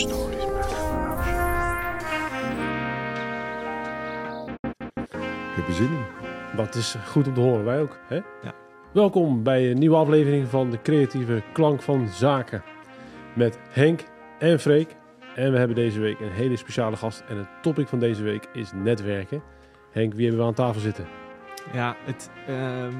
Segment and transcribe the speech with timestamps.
[0.00, 0.44] Stories
[5.24, 6.04] Ik heb er zin in.
[6.56, 7.98] Dat is goed om te horen, wij ook.
[8.08, 8.14] Hè?
[8.14, 8.54] Ja.
[8.92, 12.62] Welkom bij een nieuwe aflevering van de creatieve klank van zaken.
[13.34, 14.04] Met Henk
[14.38, 14.96] en Freek.
[15.36, 17.22] En we hebben deze week een hele speciale gast.
[17.28, 19.42] En het topic van deze week is netwerken.
[19.92, 21.06] Henk, wie hebben we aan tafel zitten?
[21.72, 22.94] Ja, het, ehm,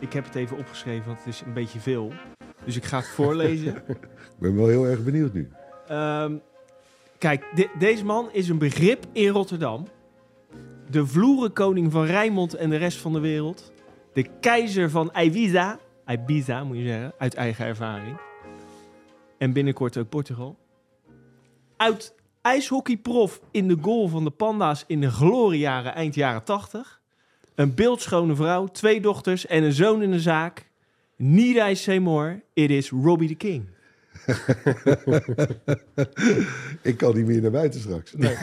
[0.00, 2.12] ik heb het even opgeschreven, want het is een beetje veel.
[2.64, 3.74] Dus ik ga het voorlezen.
[4.34, 5.50] Ik ben wel heel erg benieuwd nu.
[5.88, 6.36] Ehm,
[7.18, 9.86] kijk, de- deze man is een begrip in Rotterdam.
[10.90, 13.72] De vloerenkoning van Rijnmond en de rest van de wereld.
[14.12, 15.78] De keizer van Ibiza.
[16.06, 18.16] Ibiza, moet je zeggen, uit eigen ervaring.
[19.38, 20.56] En binnenkort ook Portugal.
[21.76, 27.00] Uit ijshockeyprof in de goal van de Panda's in de gloriejaren eind jaren 80.
[27.54, 30.70] Een beeldschone vrouw, twee dochters en een zoon in de zaak.
[31.72, 32.42] Say more?
[32.52, 33.68] It is Robbie the King.
[36.82, 38.14] ik kan niet meer naar buiten straks.
[38.14, 38.36] Nee.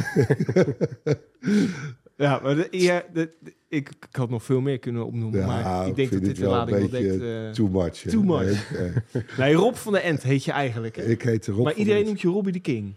[2.18, 5.40] ja, maar de, ja, de- de- ik, ik had nog veel meer kunnen opnoemen.
[5.40, 7.22] Ja, maar ik denk dat dit de een lading wel dekt.
[7.22, 7.50] eh.
[7.50, 7.94] Too much.
[7.96, 8.72] Too much.
[8.80, 8.92] Nee,
[9.38, 10.96] nee, Rob van de End heet je eigenlijk.
[10.96, 11.04] Hè?
[11.04, 12.96] ik heet Rob maar iedereen noemt je Robbie de King.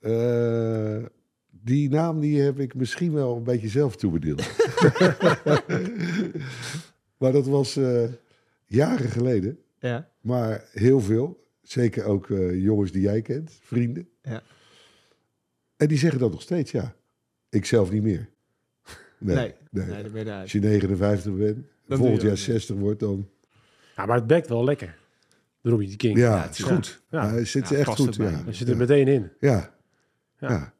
[0.00, 0.96] Eh,
[1.50, 4.50] die naam die heb ik misschien wel een beetje zelf toebedeeld.
[7.18, 8.02] maar dat was eh,
[8.66, 9.58] jaren geleden.
[9.78, 10.08] Ja.
[10.20, 11.46] Maar heel veel.
[11.68, 14.08] Zeker ook eh, jongens die jij kent, vrienden.
[14.22, 14.42] Ja.
[15.76, 16.94] En die zeggen dat nog steeds, ja.
[17.48, 18.28] Ik zelf niet meer.
[19.20, 19.86] Nee, Nee, nee.
[19.86, 23.28] nee, daar ben je Als je 59 bent, volgend jaar ook 60 wordt, dan...
[23.96, 24.98] Ja, maar het bekt wel lekker.
[25.60, 26.18] De Robbie de King.
[26.18, 27.02] Ja, het het is- goed.
[27.10, 27.32] ja.
[27.36, 28.42] Ja, zit Ja, echt goed, ja.
[28.46, 28.78] Je zit er ja.
[28.80, 29.30] meteen in.
[29.40, 29.74] Ja.
[30.38, 30.50] Ja.
[30.50, 30.72] Ja.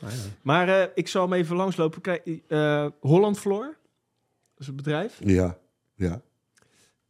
[0.00, 0.08] Ja.
[0.42, 2.00] Maar eh, ik zal hem even langslopen.
[2.00, 5.18] Kijk, eh, Holland Floor, dat is het bedrijf.
[5.24, 5.58] Ja.
[5.94, 6.22] Ja.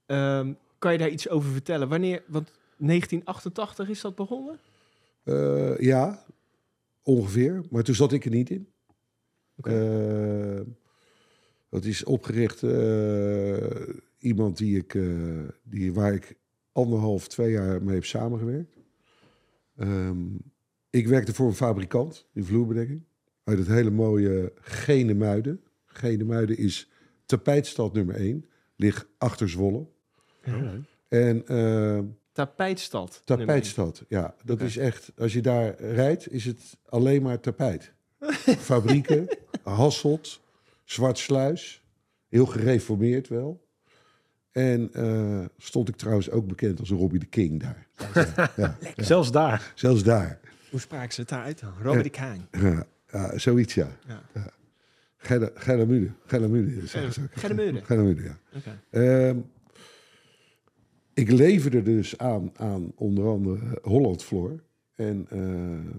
[0.07, 1.89] Ehm, kan je daar iets over vertellen?
[1.89, 4.59] Wanneer, want 1988 is dat begonnen?
[5.23, 6.25] Eh, ja,
[7.03, 7.63] ongeveer.
[7.71, 8.69] Maar toen zat ik er niet in.
[9.57, 10.61] Eh,
[11.69, 14.99] dat is opgericht eh, iemand die ik,
[15.62, 16.37] die, waar ik
[16.73, 18.77] anderhalf, twee jaar mee heb samengewerkt.
[19.77, 20.19] Ehm,
[20.91, 23.05] ik werkte voor een fabrikant in vloerbedekking.
[23.45, 25.61] Uit het hele mooie Genemuiden.
[25.84, 26.91] Genemuiden is
[27.25, 28.45] tapijtstad nummer één.
[28.77, 29.87] Ligt achter Zwolle.
[30.45, 30.81] Ja.
[31.09, 31.47] En
[32.37, 33.23] Tapijtstad.
[33.25, 34.35] Tapijtstad, ja.
[34.45, 37.93] Dat is echt, als je daar rijdt, is het alleen maar tapijt.
[38.71, 39.29] Fabrieken,
[39.63, 40.41] Hasselt,
[40.85, 41.83] Zwartsluis,
[42.29, 43.65] heel gereformeerd wel.
[44.53, 47.87] En eh, stond ik trouwens ook bekend als Robbie de King daar.
[48.35, 49.73] Ja, ja, Zelfs daar.
[49.75, 50.41] zelfs daar.
[50.71, 51.73] Hoe spraken ze het daaruit dan?
[51.83, 52.47] Robbie de King.
[52.51, 53.89] Ja, ja, zoiets, ja.
[54.07, 54.51] Ja.
[55.55, 56.87] Geilemude, Geilemude.
[56.87, 57.29] zeggen ze ook.
[57.33, 57.85] Geilemude.
[57.85, 58.39] Geilemude, ja.
[58.57, 58.81] Oké.
[58.91, 59.39] Ehm,
[61.16, 64.62] ik leverde dus aan, aan onder andere Holland Floor.
[64.94, 65.97] En, ehm,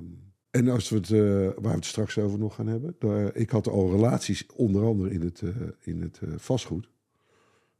[0.51, 1.19] en als we het, eh,
[1.61, 2.95] waar we het straks over nog gaan hebben.
[2.99, 5.49] daar- ik had al relaties onder andere in het, eh,
[5.81, 6.89] in het eh, vastgoed.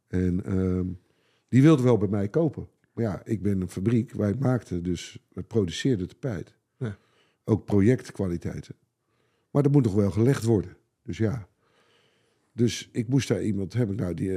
[0.08, 0.86] En ehm,
[1.48, 2.68] die wilden wel bij mij kopen.
[2.92, 4.12] Maar ja, ik ben een fabriek.
[4.12, 6.56] Wij maakten dus, we produceerden tapijt.
[6.78, 6.98] Ja.
[7.44, 8.74] Ook projectkwaliteiten.
[9.50, 10.76] Maar dat moet nog wel gelegd worden.
[11.02, 11.48] Dus ja.
[12.58, 14.30] Dus ik moest daar iemand hebben nou, die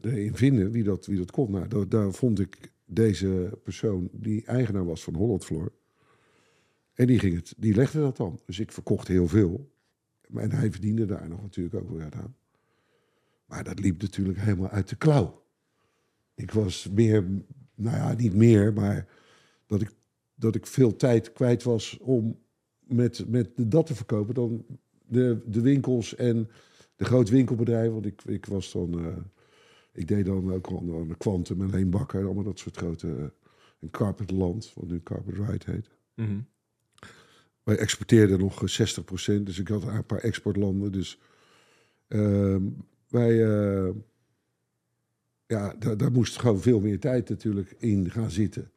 [0.00, 1.50] erin vinden wie dat, wie dat kon.
[1.50, 5.72] Nou, daar, daar vond ik deze persoon die eigenaar was van Holland Floor.
[6.94, 8.40] En die, ging het, die legde dat dan.
[8.46, 9.72] Dus ik verkocht heel veel.
[10.34, 12.36] En hij verdiende daar nog natuurlijk ook weer aan.
[13.44, 15.42] Maar dat liep natuurlijk helemaal uit de klauw.
[16.34, 17.24] Ik was meer,
[17.74, 19.08] nou ja, niet meer, maar
[19.66, 19.90] dat ik,
[20.34, 22.38] dat ik veel tijd kwijt was om
[22.78, 24.64] met, met dat te verkopen dan
[25.06, 26.48] de, de winkels en
[27.02, 27.92] de grote winkelbedrijven.
[27.92, 29.16] Want ik, ik was dan, eh,
[29.92, 33.22] ik deed dan ook al aan de Quantum en Leenbakker, allemaal dat soort grote, uh,
[33.80, 35.90] en Carpetland, wat nu Carpet Ride heet.
[36.14, 36.38] Mhm.
[37.62, 40.92] Wij exporteerden nog eh, 60%, dus ik had een paar exportlanden.
[40.92, 41.18] Dus
[42.08, 42.62] ehm,
[43.08, 43.90] wij, eh,
[45.46, 48.70] ja, daar, daar moest gewoon veel meer tijd natuurlijk in gaan zitten.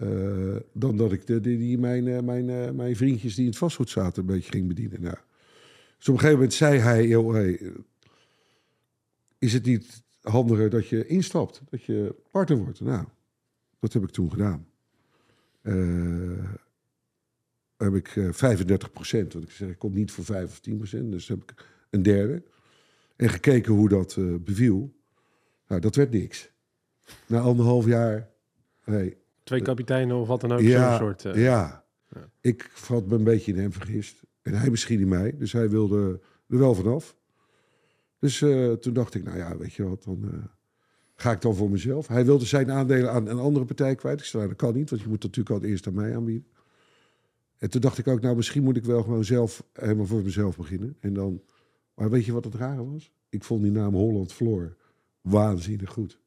[0.00, 3.50] Eh, dan dat ik de, die, die mijn, eh, mijn, eh, mijn vriendjes die in
[3.50, 5.02] het vastgoed zaten een beetje ging bedienen.
[5.02, 5.16] Nou,
[6.00, 7.68] dus op een gegeven moment zei hij, joh, hey, eh,
[9.38, 12.80] is het niet handiger dat je instapt, dat je partner wordt?
[12.80, 13.04] Nou,
[13.78, 14.66] dat heb ik toen gedaan.
[15.62, 16.44] Eh,
[17.76, 19.32] heb ik eh, 35 procent.
[19.32, 21.12] Want ik zeg, ik kom niet voor 5 of 10 procent.
[21.12, 22.42] Dus heb ik een derde.
[23.16, 24.94] En gekeken hoe dat eh, beviel.
[25.66, 26.50] Nou, dat werd niks.
[27.26, 28.28] Na anderhalf jaar...
[29.44, 30.60] Twee kapiteinen of wat dan ook.
[30.60, 31.24] ja, Zo'n soort...
[31.24, 31.84] eh, ja.
[32.14, 32.30] ja.
[32.40, 34.22] Ik had me een beetje in hem vergist.
[34.50, 35.36] En hij misschien in mij.
[35.38, 37.16] Dus hij wilde er wel vanaf.
[38.18, 40.38] Dus eh, toen dacht ik, nou ja, weet je wat, dan eh,
[41.14, 42.08] ga ik dan voor mezelf.
[42.08, 44.20] Hij wilde zijn aandelen aan een andere partij kwijt.
[44.20, 46.16] Ik zei, nou, dat kan niet, want je moet dat natuurlijk al eerst aan mij
[46.16, 46.46] aanbieden.
[47.58, 50.56] En toen dacht ik ook, nou, misschien moet ik wel gewoon zelf helemaal voor mezelf
[50.56, 50.96] beginnen.
[51.00, 51.42] En dan,
[51.94, 53.12] maar weet je wat het rare was?
[53.28, 54.76] Ik vond die naam Holland Floor
[55.20, 56.20] waanzinnig goed.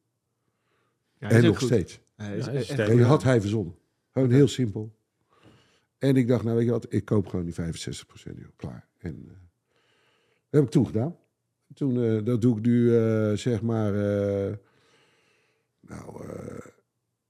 [1.18, 1.68] Ja, en nog goed.
[1.68, 2.00] steeds.
[2.18, 2.88] Ja.
[2.88, 3.76] En had hij verzonnen.
[4.12, 4.96] Gewoon heel simpel.
[6.04, 7.58] En ik dacht, nou weet je wat, ik koop gewoon die 65%
[8.24, 8.88] joh, klaar.
[8.98, 9.34] En eh,
[10.50, 11.16] dat heb ik toen gedaan.
[11.74, 13.92] Toen, eh, dat doe ik nu, eh, zeg maar,
[15.80, 16.28] nou,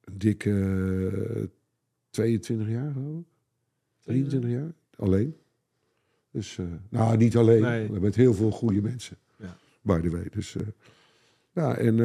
[0.03, 0.51] een dikke
[1.35, 1.43] eh,
[2.09, 3.25] 22 jaar geloof ik.
[4.01, 5.37] 23 jaar, alleen.
[6.31, 6.59] Dus,
[6.89, 7.89] nou, niet alleen, Nee.
[7.89, 9.17] met heel veel goede mensen.
[9.37, 9.57] Ja.
[9.81, 10.27] By the way.
[10.31, 10.55] Dus,
[11.51, 11.95] ja, en...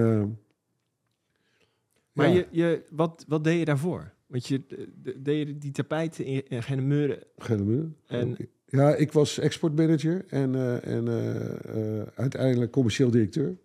[2.12, 2.34] Maar ja.
[2.34, 4.16] je, je, wat, wat deed je daarvoor?
[4.28, 4.62] Want je
[5.02, 7.18] de- deed je die tapijten in, in Genemeuren.
[7.36, 7.88] Gele muur.
[8.06, 8.36] En-.
[8.66, 13.56] Ja, ik was exportmanager en, eh, en eh, eh, uiteindelijk commercieel directeur.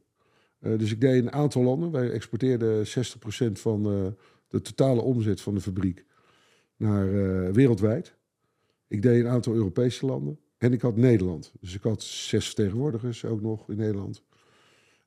[0.60, 1.92] Dus ik deed een aantal landen.
[1.92, 3.83] Wij exporteerden 60% van
[4.48, 6.06] de totale omzet van de fabriek
[6.77, 7.07] naar
[7.54, 8.15] wereldwijd.
[8.88, 10.39] Ik deed een aantal Europese landen.
[10.57, 11.51] En ik had Nederland.
[11.60, 14.24] Dus ik had zes vertegenwoordigers ook nog in Nederland.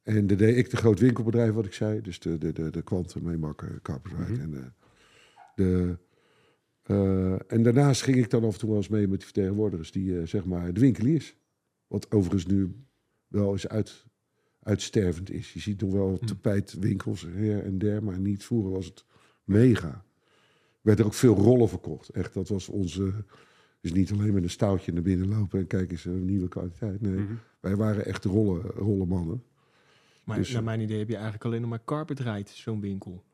[0.02, 2.00] En dan deed ik de groot winkelbedrijf, wat ik zei.
[2.00, 3.80] Dus de, de, de, de kwanten, meemakken,
[4.18, 4.40] Mhm.
[4.40, 4.74] en
[5.56, 5.98] de,
[6.82, 9.92] eh, en daarnaast ging ik dan af en toe wel eens mee met die vertegenwoordigers,
[9.92, 11.36] die eh, zeg maar de winkeliers.
[11.86, 12.84] Wat overigens nu
[13.26, 14.04] wel eens uit,
[14.62, 15.52] uitstervend is.
[15.52, 16.26] Je ziet nog wel Hm.
[16.26, 19.04] tapijtwinkels her en der, maar niet vroeger was het
[19.44, 20.04] mega.
[20.80, 22.08] Werd er ook veel rollen verkocht.
[22.08, 23.24] Echt, dat was onze.
[23.80, 27.00] Dus niet alleen met een stouwtje naar binnen lopen en kijken eens een nieuwe kwaliteit.
[27.00, 27.32] Nee, Mhm.
[27.60, 29.42] wij waren echt rollen, rollenmannen.
[30.24, 33.24] Maar Dus, naar mijn idee heb je eigenlijk alleen nog maar carpet rijdt, zo'n winkel.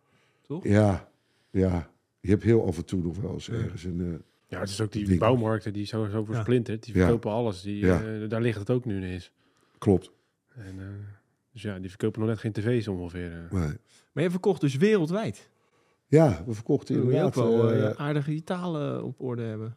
[0.40, 0.64] Toch?
[0.64, 1.10] Ja,
[1.50, 1.90] ja.
[2.22, 4.00] Je hebt heel af en toe nog wel eens ergens een.
[4.00, 6.82] eh, Ja, het is ook die bouwmarkten die zo, zo versplinterd.
[6.84, 7.00] Die Ja.
[7.02, 7.62] verkopen alles.
[7.62, 8.02] Die, Ja.
[8.02, 9.32] eh, daar ligt het ook nu ineens.
[9.78, 10.10] klopt.
[10.54, 10.84] En, eh,
[11.52, 13.32] dus ja, die verkopen nog net geen tv's ongeveer.
[13.32, 13.58] eh.
[13.60, 13.72] Nee.
[14.12, 15.50] Maar je verkocht dus wereldwijd.
[16.06, 17.34] Ja, we verkochten je ook inderdaad.
[17.34, 19.76] wel aardige die talen op orde hebben.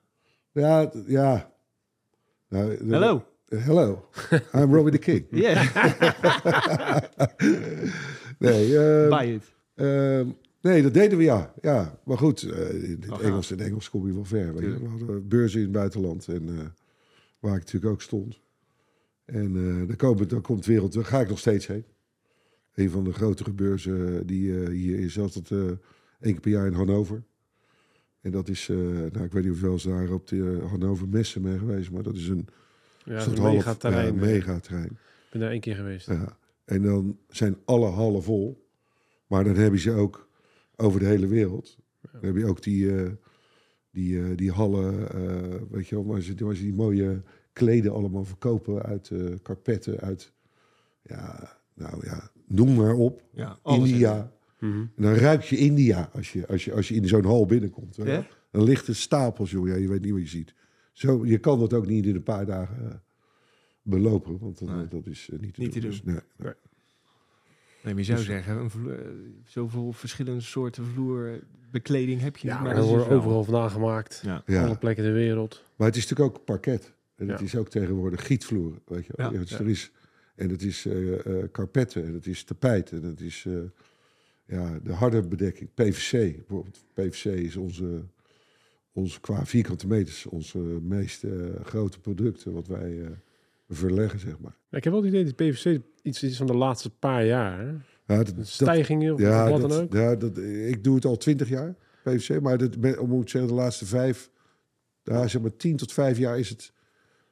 [0.51, 1.51] Ja, ja.
[2.49, 3.25] Nou, Hallo.
[3.47, 4.09] Hello.
[4.53, 5.25] I'm Robbie the King.
[5.43, 5.53] Ja,
[8.39, 9.53] Nee, eh, buy it.
[9.75, 10.29] ehm,
[10.71, 11.53] nee, dat deden we ja.
[11.61, 11.99] ja.
[12.05, 14.53] Maar goed, eh, in het Oh, Engels, in Engels kom je wel ver.
[14.53, 14.79] Weet je.
[14.79, 16.65] We hadden beurzen in het buitenland en eh,
[17.39, 18.39] waar ik natuurlijk ook stond.
[19.25, 21.85] En eh dan, komen, dan komt wereld, daar ga ik nog steeds heen.
[22.73, 25.79] Een van de grotere beurzen die hier is altijd één
[26.19, 27.23] keer per jaar in Hannover.
[28.21, 31.07] En dat is, nou ik weet niet of je wel eens daar op de Hannover
[31.07, 32.47] Messen mee geweest, maar dat is een
[33.03, 34.05] Ja, soort een half- mega terrein.
[34.15, 34.27] Ja, eh.
[34.27, 34.85] mega terrein.
[34.91, 36.07] Ik ben daar één keer geweest.
[36.07, 36.37] Ja.
[36.65, 38.67] En dan zijn alle hallen vol.
[39.27, 40.29] Maar dan heb je ze ook
[40.75, 41.77] over de hele wereld.
[42.11, 43.11] Dan heb je ook die, eh,
[43.91, 47.21] die, eh, die hallen, eh, weet je wel, waar ze, waar ze die mooie
[47.53, 49.11] kleden allemaal verkopen uit
[49.41, 50.33] karpetten, uit,
[51.01, 53.23] ja, nou ja, noem maar op.
[53.31, 54.33] Ja, India.
[54.59, 54.73] Mhm.
[54.73, 57.95] En dan ruik je India als je, als je, als je in zo'n hal binnenkomt.
[57.95, 58.27] Ja?
[58.51, 59.67] Dan ligt er stapels, joh.
[59.67, 60.53] Ja, je weet niet wat je ziet.
[60.93, 63.03] Zo, je kan dat ook niet in een paar dagen
[63.81, 64.87] belopen, want dan, Nee.
[64.87, 65.89] dat is niet te Niet te doen.
[65.89, 66.53] Dus, nee, nee.
[67.85, 69.07] Nee, je zou Dus- zeggen, een vloer, eh,
[69.45, 72.63] zoveel verschillende soorten vloerbekleding heb je Ja, niet.
[72.63, 74.21] maar dat er is wordt wel- overal vandaan gemaakt.
[74.25, 74.43] Ja.
[74.45, 74.65] Ja.
[74.65, 75.63] Alle plekken in de wereld.
[75.75, 76.93] Maar het is natuurlijk ook parket.
[77.15, 77.45] En het Ja.
[77.45, 78.73] is ook tegenwoordig gietvloer.
[78.85, 79.13] Weet je.
[79.15, 79.23] Ja.
[79.31, 79.59] Ja, dus Ja.
[79.59, 79.91] Er is,
[80.35, 82.05] en het is eh, eh, karpetten.
[82.05, 82.91] En het is tapijt.
[82.91, 83.53] En het is eh,
[84.45, 85.69] ja, de harde bedekking.
[85.73, 86.11] PVC.
[86.35, 88.01] Bijvoorbeeld PVC is onze,
[88.93, 91.23] onze qua vierkante meters onze meest
[91.63, 93.07] grote producten wat wij eh,
[93.69, 94.57] verleggen, zeg maar.
[94.69, 97.85] Ja, ik heb wel het idee dat PVC iets is van de laatste paar jaar.
[98.07, 99.93] Ja, dat, stijgingen of ja, wat dat, dan ook.
[99.93, 102.41] Ja, dat, ik doe het al twintig jaar, PVC.
[102.41, 104.29] Maar dat, om moet zeggen, de laatste vijf,
[105.03, 106.73] ja, zeg maar tien tot vijf jaar is het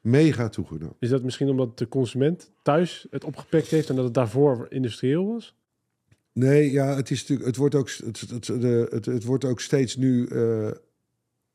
[0.00, 0.96] mega toegenomen.
[0.98, 5.26] Is dat misschien omdat de consument thuis het opgepakt heeft en dat het daarvoor industrieel
[5.26, 5.56] was?
[6.32, 8.20] Nee, ja, het is natuurlijk, het wordt ook, het,
[8.90, 10.70] het, het wordt ook steeds nu eh,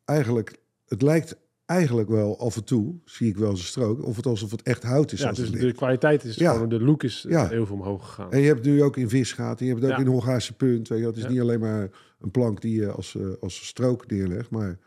[0.05, 1.37] eigenlijk, het lijkt
[1.69, 4.61] eigenlijk wel af en toe, zie ik wel eens een strook, of het alsof het
[4.61, 5.19] echt hout is.
[5.19, 6.53] Ja, als dus de kwaliteit is Ja.
[6.53, 7.47] gewoon, de look is Ja.
[7.47, 8.31] heel veel omhoog gegaan.
[8.31, 10.87] En je hebt nu ook in visgaten, je hebt het ook in Hongaarse punt.
[10.87, 14.07] Weet je, het is niet alleen maar een plank die je als, eh, als strook
[14.07, 14.79] neerlegt, maar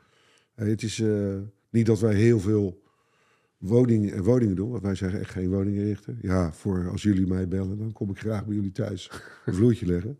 [0.54, 1.36] eh, het is eh,
[1.70, 2.82] niet dat wij heel veel
[3.58, 6.18] woning, woningen doen, want wij zijn echt geen woningen richten.
[6.22, 9.10] Ja, voor als jullie mij bellen, dan kom ik graag bij jullie thuis
[9.46, 10.18] een vloertje leggen.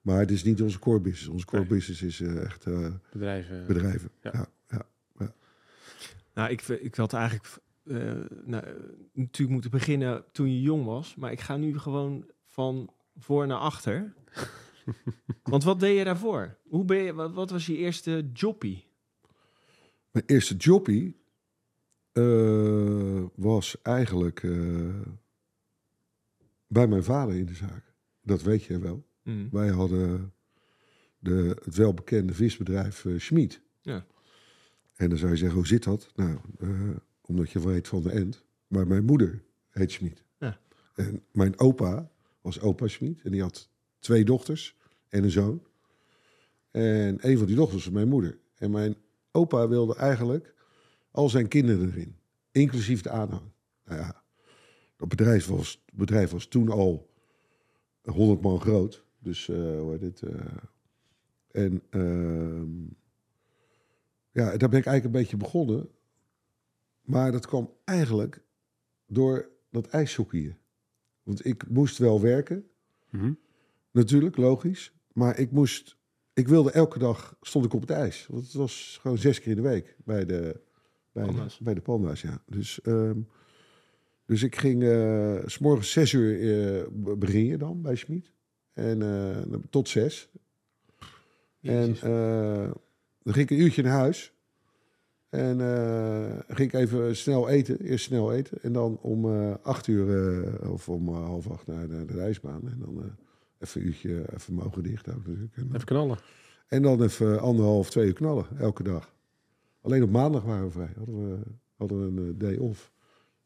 [0.00, 1.28] Maar het is niet onze core business.
[1.28, 1.70] Onze core Nee.
[1.70, 2.64] business is echt
[3.12, 3.64] Bedrijven.
[3.66, 4.10] bedrijven.
[4.20, 4.46] Ja.
[6.34, 7.96] Nou, ik, ik had eigenlijk eh,
[8.44, 8.72] nou, eh,
[9.12, 11.14] natuurlijk moeten beginnen toen je jong was.
[11.14, 14.14] Maar ik ga nu gewoon van voor naar achter.
[15.42, 16.58] Want wat deed je daarvoor?
[16.68, 18.86] Hoe ben je, wat, wat was je eerste joppie?
[20.10, 21.20] Mijn eerste jobbie
[22.12, 25.00] eh, was eigenlijk eh,
[26.66, 27.94] bij mijn vader in de zaak.
[28.22, 29.06] Dat weet je wel.
[29.22, 29.48] Mm.
[29.50, 30.32] Wij hadden
[31.18, 33.60] de, het welbekende visbedrijf eh Schmid.
[33.80, 34.06] Ja.
[35.02, 36.12] En dan zou je zeggen, hoe zit dat?
[36.14, 36.70] Nou, eh,
[37.20, 38.44] omdat je weet van de end.
[38.66, 40.24] Maar mijn moeder heet Schmid.
[40.38, 40.58] Ja.
[40.94, 43.20] En mijn opa was opa Schmid.
[43.22, 43.68] En die had
[43.98, 44.76] twee dochters
[45.08, 45.62] en een zoon.
[46.70, 48.38] En een van die dochters was mijn moeder.
[48.54, 48.96] En mijn
[49.30, 50.54] opa wilde eigenlijk
[51.10, 52.16] al zijn kinderen erin.
[52.50, 53.50] Inclusief de aanhang.
[53.84, 54.22] Nou ja,
[54.96, 57.10] dat bedrijf was, het bedrijf was toen al
[58.02, 59.04] 100 man groot.
[59.18, 60.22] Dus eh hoe heet het?
[60.22, 60.44] eh,
[61.50, 62.70] en ehm,
[64.32, 65.88] ja, daar ben ik eigenlijk een beetje begonnen.
[67.02, 68.42] Maar dat kwam eigenlijk
[69.06, 70.58] door dat ijshockeyen.
[71.22, 72.66] Want ik moest wel werken,
[73.10, 73.32] Mhm.
[73.90, 74.92] natuurlijk, logisch.
[75.12, 75.96] Maar ik moest,
[76.32, 78.26] ik wilde elke dag, stond ik op het ijs.
[78.26, 80.60] Want het was gewoon zes keer in de week bij de,
[81.12, 81.58] bij Panda's.
[81.58, 82.42] de, bij de panda's, ja.
[82.46, 83.20] Dus, ehm,
[84.26, 88.32] dus ik ging eh, s s'morgens zes uur be- begin je dan bij Schmid.
[88.72, 90.28] En eh, tot zes.
[91.60, 92.02] En Jezus.
[93.22, 94.32] Dan ging ik een uurtje naar huis.
[95.32, 97.80] En eh, ging ik even snel eten.
[97.80, 98.62] Eerst snel eten.
[98.62, 102.68] En dan om eh, acht uur eh, of om half acht naar de, de ijsbaan.
[102.68, 103.16] En dan
[103.58, 105.56] even een uurtje, even mijn ogen dicht ook natuurlijk.
[105.56, 106.18] En, Even knallen.
[106.66, 108.46] en dan even anderhalf, twee uur knallen.
[108.58, 109.14] Elke dag.
[109.80, 110.92] Alleen op maandag waren we vrij.
[110.96, 111.38] Hadden we,
[111.76, 112.92] hadden we een day off.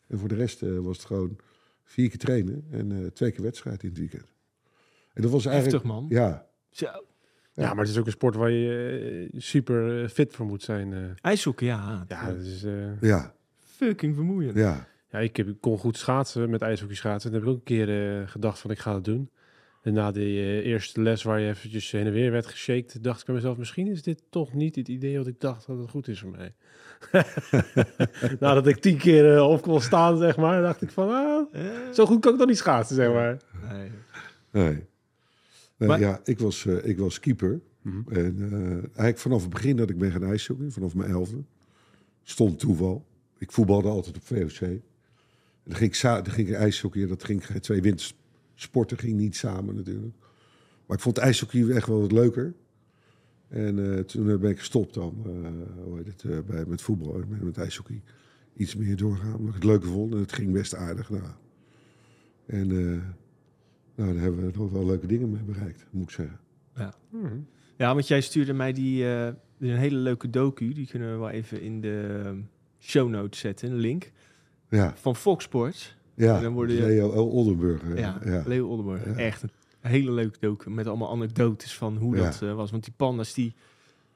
[0.07, 1.37] En voor de rest was het gewoon
[1.83, 2.67] vier keer trainen.
[2.71, 4.35] En twee keer wedstrijd in het weekend.
[5.13, 5.83] En dat was eigenlijk...
[5.83, 6.07] Heftig, man.
[6.09, 6.87] Ja, Zo.
[7.57, 10.63] Ja, maar het is ook een sport waar je eh, super eh, fit voor moet
[10.63, 10.93] zijn.
[10.93, 11.01] eh.
[11.21, 12.05] IJshockey, ja.
[12.09, 14.57] ja, dat is, eh, ja, Fucking vermoeiend.
[14.57, 14.87] ja.
[15.11, 17.31] ja ik, heb, ik kon goed schaatsen met ijshockey schaatsen.
[17.31, 19.31] Toen heb ik ook een keer gedacht van ik ga dat doen.
[19.83, 23.21] En na die eh, eerste les waar je eventjes heen en weer werd geshaked, dacht
[23.21, 25.91] ik bij mezelf, misschien is dit toch niet het idee wat ik dacht dat het
[25.91, 26.55] goed is voor mij.
[28.41, 31.55] Nadat ik tien keer eh, op kon staan, zeg maar, dacht ik van, ah,
[31.93, 33.37] zo goed kan ik toch niet schaatsen, zeg maar.
[33.73, 33.91] nee.
[34.51, 34.85] Nee.
[35.77, 37.61] Nee, Maar- ja, ik was, eh, ik was keeper.
[37.83, 38.13] Mhm.
[38.13, 41.45] En eh, eigenlijk vanaf het begin dat ik ben gaan ijshockeyen, vanaf mijn elfde,
[42.23, 43.07] stond toeval.
[43.39, 44.61] Ik voetbalde altijd op VOC.
[44.61, 44.83] En
[45.65, 50.15] dan ging ik, dan ging ik ijshockeyen, dat ging twee wintersporten ging niet samen natuurlijk.
[50.87, 52.55] Maar ik vond ijshockey echt wel wat leuker.
[53.49, 56.83] En eh, toen eh, ben ik gestopt dan, eh, hoe heet het, eh, bij, met
[56.83, 58.03] voetbal, ben met ijshockey.
[58.57, 60.13] Iets meer doorgaan, omdat ik het leuker vond.
[60.13, 61.11] En het ging best aardig.
[61.11, 61.23] Nou.
[62.47, 62.99] En eh,
[63.97, 66.39] nou, daar hebben we nog wel leuke dingen mee bereikt, moet ik zeggen.
[67.11, 67.39] Mhm.
[67.77, 70.73] Ja, want jij stuurde mij die, eh, die een hele leuke docu.
[70.73, 72.39] Die kunnen we wel even in de ehm,
[72.79, 74.13] show notes zetten, een link.
[74.69, 75.97] Ja, Van Fox Sports.
[76.15, 76.37] ja.
[76.37, 77.99] En dan worden je- Leo Oldenburger.
[77.99, 78.43] Ja, Ja, ja.
[78.47, 79.05] Leo Oldenburg.
[79.05, 79.13] Ja.
[79.15, 79.51] Echt een
[79.81, 80.71] hele leuke docu.
[80.71, 82.23] Met allemaal anekdotes van hoe Ja.
[82.25, 82.71] dat eh, was.
[82.71, 83.55] Want die panda's, die...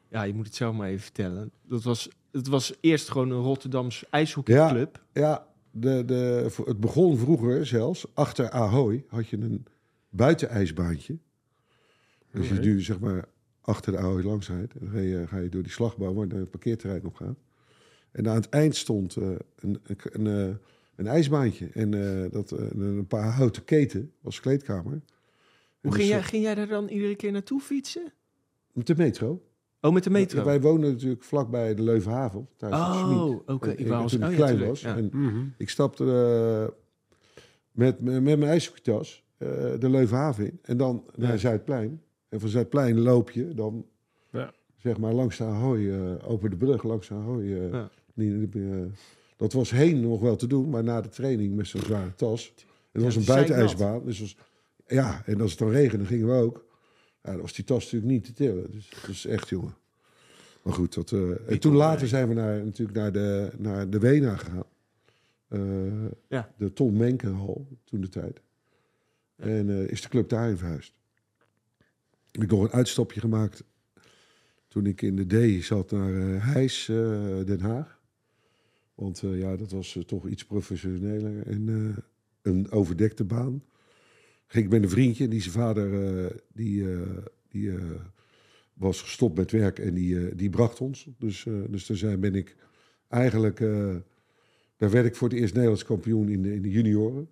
[0.09, 1.51] Ja, je moet het zelf maar even vertellen.
[1.69, 5.05] Dat was, het was eerst gewoon een Rotterdams ijshockeyclub.
[5.13, 8.07] Ja, de, de, het begon vroeger zelfs.
[8.15, 9.67] Achter Ahoy had je een
[10.09, 11.19] buitenijsbaantje.
[12.33, 13.29] Dus je nu zeg maar
[13.61, 14.75] achter de Ahoy langs rijdt.
[14.75, 17.39] En dan ga je, ga je door die slagboom waar het parkeerterrein op gaat.
[18.11, 20.57] En aan het eind stond eh, een, een, een, eh,
[20.97, 21.69] een ijsbaantje.
[21.73, 25.01] En eh, dat, een paar houten keten was kleedkamer.
[25.81, 28.13] Hoe ging dus, jij, ging jij daar dan iedere keer naartoe fietsen?
[28.73, 29.43] Met de metro.
[29.81, 30.39] Oh, met de metro?
[30.39, 32.49] Ja, wij woonden natuurlijk vlakbij de Leuvenhaven.
[32.57, 33.71] Thuis oh, oké.
[33.71, 34.81] Ik wou als- toen oh, ja, klein tuurlijk, was.
[34.81, 34.97] ja.
[34.97, 36.75] En ik stapte eh,
[37.73, 40.59] met, met mijn ijshockeytas eh, de Leuvenhaven in.
[40.63, 41.39] En dan naar.
[41.39, 42.03] Zuidplein.
[42.29, 43.87] En van Zuidplein loop je dan
[44.31, 44.53] Ja.
[44.77, 47.43] zeg maar langs de Ahoy, eh, over de brug langs de Ahoy.
[47.43, 47.91] eh, Ja.
[48.15, 48.57] niet-
[49.37, 52.53] dat was heen nog wel te doen, maar na de training met zo'n zware tas.
[52.93, 53.27] Het was Ja, een zeiknat.
[53.49, 54.05] buitenijsbaan.
[54.05, 54.37] Dus was,
[54.87, 56.65] ja, en als het dan regende, gingen we ook.
[57.23, 58.71] Ja, dan was die tas natuurlijk niet te tillen.
[58.71, 59.75] Dus dat is echt, jongen.
[60.63, 63.99] Maar goed, dat, eh, en toen later zijn we naar, natuurlijk naar de, naar de
[63.99, 64.65] Wena gegaan.
[65.49, 66.53] Eh, Ja.
[66.57, 68.41] De Tom Menkenhal, toen de tijd.
[69.37, 69.45] Ja.
[69.45, 70.93] En eh, is de club daarin verhuisd.
[72.31, 73.65] Heb ik nog een uitstapje gemaakt
[74.69, 76.97] toen ik in de D zat naar eh Heijs, eh,
[77.45, 78.01] Den Haag.
[78.95, 82.03] Want eh, ja, dat was eh, toch iets professioneler en eh,
[82.53, 83.63] een overdekte baan.
[84.51, 87.01] Ging ik met een vriendje, die zijn vader eh, die, eh,
[87.49, 87.85] die, eh,
[88.73, 91.09] was gestopt met werk en die, die bracht ons.
[91.19, 92.57] Dus, dus daar zijn, ben ik
[93.09, 93.59] eigenlijk,
[94.77, 97.31] daar werd ik voor het eerst Nederlands kampioen in de, in de junioren.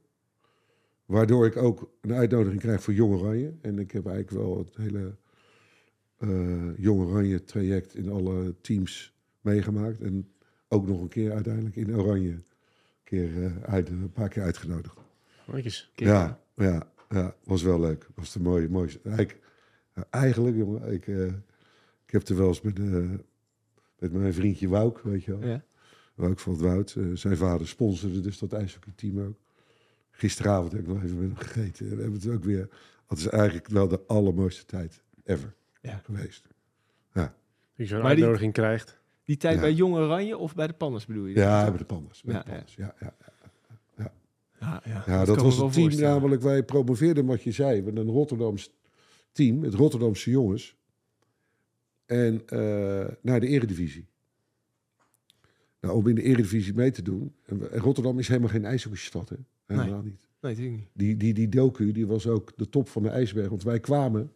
[1.05, 3.53] Waardoor ik ook een uitnodiging krijg voor Jong Oranje.
[3.61, 5.17] En ik heb eigenlijk wel het hele
[6.19, 10.01] eh Jong Oranje traject in alle teams meegemaakt.
[10.01, 10.29] En
[10.69, 12.45] ook nog een keer uiteindelijk in Oranje een,
[13.05, 14.99] keer, uit, een paar keer uitgenodigd.
[15.47, 15.91] Kijk eens.
[15.95, 18.09] Kijk, Ja, ja, ja, was wel leuk.
[18.15, 19.01] Was de mooie, mooiste.
[19.05, 19.39] Eigenlijk,
[19.95, 21.27] ja, eigenlijk jongen, ik, eh,
[22.07, 23.11] ik heb er wel eens met, eh,
[23.99, 25.49] met mijn vriendje Wouk, weet je wel.
[25.49, 25.63] Ja.
[26.15, 26.95] Wouk van het Woud.
[26.99, 29.37] eh, zijn vader sponsorde dus dat ijshockeyteam ook.
[30.11, 31.85] Gisteravond heb ik nog even met hem gegeten.
[31.97, 32.69] We hebben het ook weer...
[33.07, 36.01] Dat is eigenlijk wel de allermooiste tijd ever Ja.
[36.05, 36.47] geweest.
[37.13, 37.31] Dat
[37.75, 38.99] je zo'n die- uitnodiging krijgt.
[39.25, 39.61] Die tijd Ja.
[39.61, 41.35] bij Jong Oranje of bij de Panners bedoel je?
[41.35, 42.23] Ja, bij de Pandas.
[42.23, 42.75] Bij Ja, de Pandas.
[42.75, 43.15] Ja, ja.
[44.61, 46.43] Ja, ja, Ja, dat, was het team namelijk.
[46.43, 47.83] Wij promoveerden wat je zei.
[47.83, 48.73] Met een Rotterdams
[49.33, 49.63] team.
[49.63, 50.77] Het Rotterdamse jongens.
[52.07, 54.09] En eh, naar de eredivisie.
[55.81, 57.35] Nou, om in de eredivisie mee te doen.
[57.45, 59.37] En Rotterdam is helemaal geen ijshockeystad, hè?
[59.67, 60.29] Helemaal niet.
[60.41, 60.81] Nee, niet.
[60.93, 63.49] Die, die, die docu die was ook de top van de ijsberg.
[63.49, 64.33] Want wij kwamen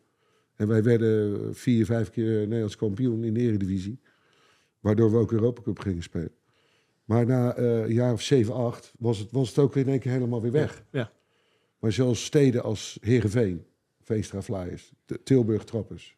[0.55, 4.01] en wij werden vier, vijf keer Nederlands kampioen in de eredivisie.
[4.81, 6.33] Waardoor we ook Europa Cup gingen spelen.
[7.13, 9.99] Maar na eh, een jaar of zeven, acht was het, was het ook in één
[9.99, 10.85] keer helemaal weer weg.
[10.91, 11.11] Ja.
[11.79, 13.65] Maar zelfs steden als Heerenveen,
[14.03, 14.93] Veenstra Flyers,
[15.25, 16.17] Tilburg Trappers,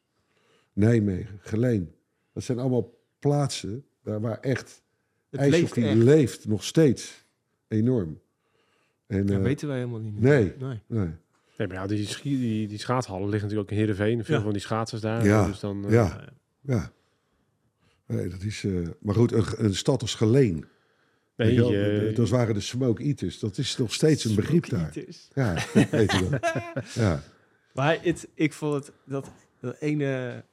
[0.72, 1.94] Nijmegen, Geleen.
[2.32, 4.82] Dat zijn allemaal plaatsen daar waar echt
[5.30, 5.96] Het leeft ijshockey echt.
[5.98, 7.24] leeft nog steeds
[7.68, 8.20] enorm.
[9.06, 10.20] En, Dat eh, weten wij helemaal niet.
[10.20, 10.52] nee.
[10.58, 10.80] nee.
[10.86, 11.08] nee.
[11.58, 14.24] Nee, maar ja, die, die, die schaatshallen liggen natuurlijk ook in Heerenveen.
[14.24, 14.42] Veel Ja.
[14.42, 15.24] van die schaatsers daar.
[15.24, 15.46] Ja.
[15.46, 16.24] Dus dan, eh, Ja.
[16.60, 16.92] Ja.
[18.06, 18.64] Nee, dat is...
[18.64, 20.64] eh, maar goed, een, een stad als Geleen.
[21.36, 21.72] Nee, weet je wel,
[22.06, 23.38] je- dat waren de smoke eaters.
[23.38, 24.92] Dat is nog steeds een begrip daar.
[25.34, 25.54] Ja,
[25.90, 26.52] weet je dat.
[26.94, 27.22] Ja.
[27.72, 30.44] Maar het, ik vond het dat, dat ene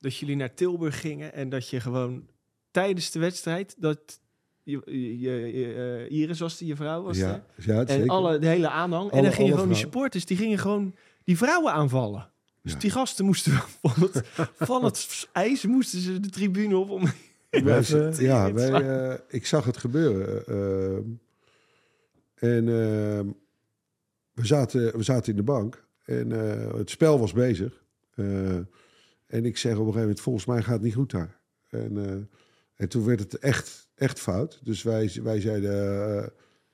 [0.00, 2.26] dat jullie naar Tilburg gingen en dat je gewoon
[2.70, 4.20] tijdens de wedstrijd dat
[4.62, 5.18] je, je,
[5.58, 8.08] je- eh, Iris was die je vrouw was Ja, ja, en zeker.
[8.10, 11.72] alle de hele aanhang en dan gingen gewoon die supporters die gingen gewoon die vrouwen
[11.72, 12.30] aanvallen.
[12.62, 12.78] Dus Ja.
[12.78, 13.52] die gasten moesten
[13.82, 14.22] van het,
[14.70, 17.02] van het ijs moesten ze de tribune op om
[17.64, 18.70] Wij- ja, wij,
[19.10, 20.46] eh, ik zag het gebeuren.
[20.46, 21.02] ehm,
[22.34, 23.26] en ehm,
[24.32, 27.84] we, zaten, we zaten in de bank en eh, het spel was bezig.
[28.14, 28.56] Eh,
[29.26, 31.40] en ik zeg op een gegeven moment, volgens mij gaat het niet goed daar.
[31.68, 32.22] En, eh,
[32.74, 34.60] en toen werd het echt, echt fout.
[34.64, 35.72] Dus wij, wij zeiden,
[36.22, 36.26] eh,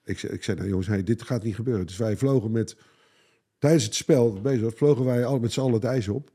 [0.05, 1.87] ik, zei- ik zei, nou jongens, hey, dit gaat niet gebeuren.
[1.87, 2.77] Dus wij vlogen met,
[3.59, 6.31] tijdens het spel bezig was, vlogen wij al met z'n allen het ijs op.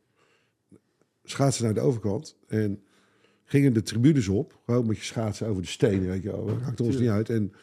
[1.23, 2.37] Schaatsen naar de overkant.
[2.47, 2.83] En
[3.47, 4.59] gingen de tribunes op.
[4.65, 6.45] Gewoon met je schaatsen over de stenen, weet je wel.
[6.45, 7.29] Dat maakt ons niet uit.
[7.29, 7.53] En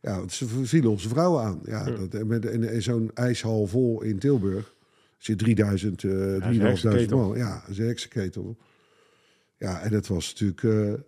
[0.00, 1.60] ja, ze vielen onze vrouwen aan.
[1.64, 1.84] Ja.
[1.84, 4.74] Dat, en met, en, en zo'n ijshal vol in Tilburg.
[5.18, 7.18] zit 3000, eh is een 3500 heksenketel.
[7.18, 7.36] man.
[7.38, 8.56] Ja, dat is een heksenketel.
[9.58, 10.62] Ja, en dat was natuurlijk...
[10.62, 11.02] eh,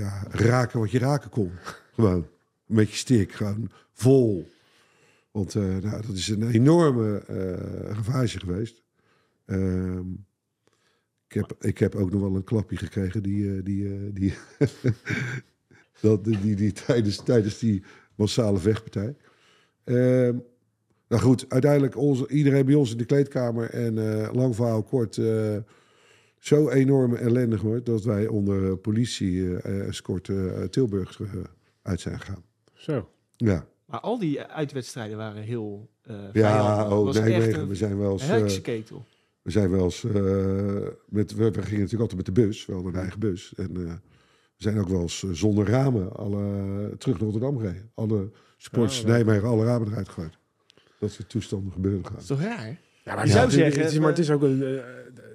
[0.00, 1.50] ja, raken wat je raken kon.
[1.94, 2.26] Gewoon.
[2.66, 3.32] Met je stick.
[3.32, 4.48] Gewoon vol.
[5.30, 8.82] Want eh, nou, dat is een enorme eh ravage geweest.
[9.44, 10.04] Ehm,
[11.28, 14.34] ik, heb, ik heb ook nog wel een klapje gekregen die, eh, die, eh, die,
[16.00, 17.82] dat, die, die, die tijdens, tijdens die
[18.14, 19.16] massale vechtpartij.
[19.84, 20.36] Ehm,
[21.08, 25.16] nou goed, uiteindelijk onze, iedereen bij ons in de kleedkamer en eh, lang verhaal kort.
[25.16, 25.56] eh,
[26.38, 30.30] zo enorme ellende gehoord dat wij onder politie-escort
[30.70, 31.28] Tilburg eh,
[31.82, 32.44] uit zijn gegaan.
[32.74, 33.08] Zo.
[33.36, 37.98] Ja, Maar al die uitwedstrijden waren heel eh ja oh, nee, nee, een we zijn
[37.98, 38.22] wel eens...
[38.22, 39.04] eh, heksenketel.
[39.48, 40.12] We zijn wel eens, eh,
[41.08, 43.52] met, we, we gingen natuurlijk altijd met de bus, wel een eigen bus.
[43.56, 43.92] En eh, we
[44.56, 46.40] zijn ook wel eens eh, zonder ramen alle,
[46.98, 47.90] terug naar Rotterdam gereden.
[47.94, 50.38] Alle sports Ja, Nijmegen, alle ramen eruit gegooid.
[50.98, 52.12] Dat soort toestanden gebeuren gaan.
[52.12, 52.80] Dat is toch raar?
[53.04, 54.80] Ja, maar Je het zou is- zeggen, het is, maar het is ook een...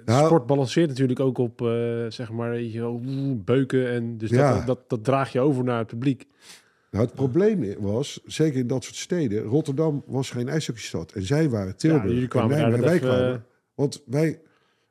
[0.04, 3.88] Nou- sport balanceert natuurlijk ook op, eh, zeg maar, weet je beuken.
[3.90, 4.54] En dus Ja.
[4.56, 6.26] dat, dat, dat draag je over naar het publiek.
[6.90, 11.12] Nou, het probleem was, zeker in dat soort steden, Rotterdam was geen ijshockeystad.
[11.12, 12.04] En zij waren Tilburg.
[12.04, 13.44] Ja, jullie kwamen en daar wij, kwamen.
[13.74, 14.40] Want wij,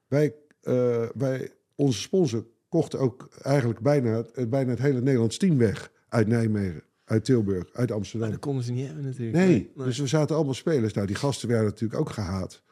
[0.08, 5.58] wij, eh, wij, onze sponsor kocht ook eigenlijk bijna, het- bijna het hele Nederlands team
[5.58, 5.92] weg.
[6.10, 8.30] Uit Nijmegen, uit Tilburg, uit Maar Amsterdam.
[8.30, 9.38] dat konden ze niet hebben natuurlijk.
[9.38, 10.94] Nee, dus we zaten allemaal spelers.
[10.94, 12.64] Nou, die gasten werden natuurlijk ook gehaat.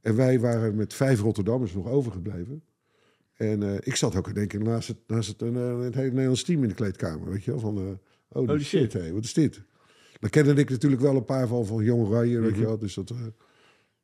[0.00, 2.62] En wij waren met vijf Rotterdammers nog overgebleven.
[3.34, 6.08] En eh, ik zat ook in één keer naast het, naast het, eh, het hele
[6.10, 7.30] Nederlands team in de kleedkamer.
[7.30, 7.78] Weet je wel, van...
[7.78, 9.10] oh, Holy shit, shit.
[9.10, 9.62] wat is dit?
[10.20, 12.60] Daar kende ik natuurlijk wel een paar van, van Jong Oranje, weet Mhm.
[12.60, 12.78] je wel.
[12.78, 13.12] Dus dat,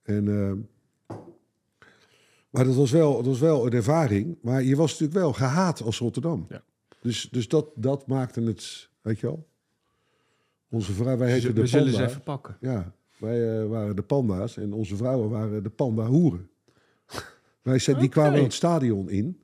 [0.02, 0.68] en,
[2.50, 4.38] maar dat was, wel, dat was wel een ervaring.
[4.42, 6.46] Maar je was natuurlijk wel gehaat als Rotterdam.
[6.48, 6.62] Ja.
[7.00, 9.48] Dus, dus dat, dat maakte het, weet je wel.
[10.70, 12.56] Onze vrouw, wij heten we de zullen ze even pakken.
[12.60, 16.50] Ja, wij eh, waren de panda's en onze vrouwen waren de panda-hoeren.
[17.62, 19.40] wij zijn, die kwamen het stadion in.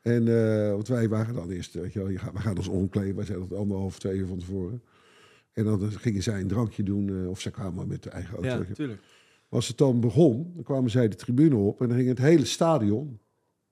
[0.00, 2.68] En, eh, want wij waren dan eerst, weet je wel, je gaat, we gaan ons
[2.68, 3.16] omkleden.
[3.16, 4.82] Wij zijn dat anderhalf, twee uur van tevoren.
[5.52, 8.48] En dan gingen zij een drankje doen, eh, of ze kwamen met de eigen auto.
[8.48, 9.02] Ja, natuurlijk.
[9.52, 12.44] Als het dan begon, dan kwamen zij de tribune op en dan ging het hele
[12.44, 13.18] stadion.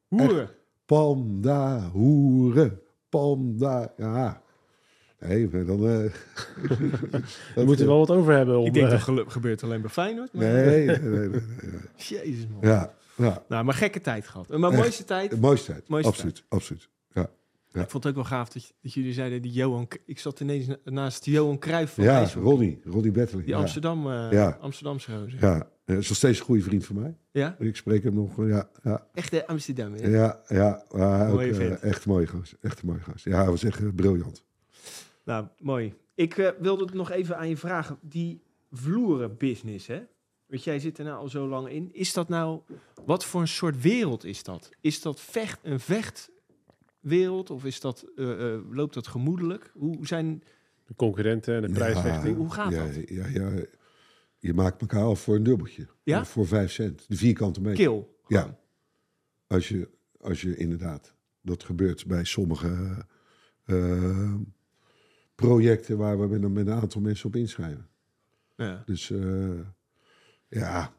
[0.08, 0.48] Hoeren.
[0.86, 4.42] Panda, hoeren, panda, ja.
[5.20, 5.86] Nee, dan...
[5.88, 6.12] eh,
[7.54, 8.58] We moeten er wel wat over hebben.
[8.58, 10.32] Om, Ik denk eh, dat gelu- gebeurt alleen bij Feyenoord.
[10.32, 10.44] Maar...
[10.44, 11.40] Nee, nee, nee, nee, nee.
[11.96, 12.70] Jezus man.
[12.70, 13.42] Ja, ja.
[13.48, 14.48] Nou, maar gekke tijd gehad.
[14.48, 14.80] Maar Echt.
[14.80, 15.30] mooiste tijd.
[15.30, 15.88] De mooiste tijd.
[15.88, 16.88] Mooiste absoluut, absoluut.
[17.72, 17.80] Ja.
[17.82, 19.88] Ik vond het ook wel gaaf dat, je- dat jullie zeiden, die Johan...
[20.06, 22.50] Ik zat ineens na- naast Johan Cruijff van Ja, IJshockey.
[22.50, 22.80] Ronnie.
[22.84, 23.12] Ronnie.
[23.12, 23.56] Die ja.
[23.58, 24.58] Amsterdam, eh, Ja.
[24.60, 25.40] Amsterdamse gozer.
[25.40, 27.14] Ja, hij is nog steeds een goede vriend van mij.
[27.32, 27.56] Ja?
[27.58, 28.36] Ik spreek hem nog.
[28.36, 30.08] Ja, ja, Echte Amsterdam, hè?
[30.08, 30.40] ja.
[30.48, 32.56] ja ook, eh, echt mooi gast.
[32.60, 33.24] Echt mooi gast.
[33.24, 34.42] Ja, hij was echt eh, briljant.
[35.24, 35.94] Nou, mooi.
[36.14, 37.98] Ik eh, wilde het nog even aan je vragen.
[38.00, 40.00] Die vloerenbusiness, hè?
[40.46, 41.88] Want jij zit er nou al zo lang in.
[41.92, 42.60] Is dat nou...
[43.06, 44.70] Wat voor een soort wereld is dat?
[44.80, 45.80] Is dat vecht, een
[47.00, 47.50] vechtwereld?
[47.50, 49.70] Of is dat, eh, eh, loopt dat gemoedelijk?
[49.74, 50.42] Hoe zijn...
[50.86, 52.36] De concurrenten en de prijsvechting.
[52.36, 53.08] Hoe gaat ja, dat?
[53.08, 53.50] Ja, ja,
[54.38, 55.86] je maakt elkaar af voor een dubbeltje.
[56.02, 56.20] Ja?
[56.20, 57.04] Of Voor vijf cent.
[57.08, 57.84] De vierkante meter.
[57.84, 58.06] Kill.
[58.26, 58.58] Ja.
[59.46, 59.88] Als je,
[60.20, 61.14] als je inderdaad...
[61.42, 63.04] Dat gebeurt bij sommige
[63.64, 64.34] eh,
[65.34, 65.98] projecten...
[65.98, 67.88] waar we met, een- met een aantal mensen op inschrijven.
[68.56, 68.82] Ja.
[68.86, 69.60] Dus eh,
[70.48, 70.94] ja,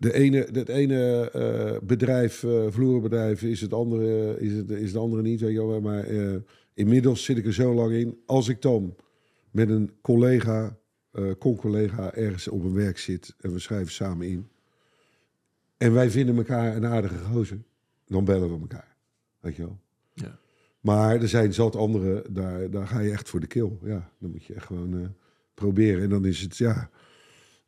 [0.00, 4.98] de ene, het ene eh, bedrijf, eh vloerbedrijf, is het andere, is het, is de
[4.98, 5.40] andere niet.
[5.40, 5.80] Weet je wel.
[5.80, 6.36] Maar eh,
[6.74, 8.20] inmiddels zit ik er zo lang in.
[8.26, 8.96] Als ik dan
[9.50, 10.78] met een collega,
[11.38, 14.48] con-collega, ergens op een werk zit en we schrijven samen in.
[15.76, 17.58] En wij vinden elkaar een aardige gozer,
[18.06, 18.96] dan bellen we elkaar.
[19.40, 19.78] Weet je wel.
[20.12, 20.38] Ja.
[20.80, 23.70] Maar er zijn zat anderen, daar, daar ga je echt voor de kill.
[23.82, 25.14] Ja, dan moet je echt gewoon
[25.54, 26.02] proberen.
[26.02, 26.90] En dan is het, ja...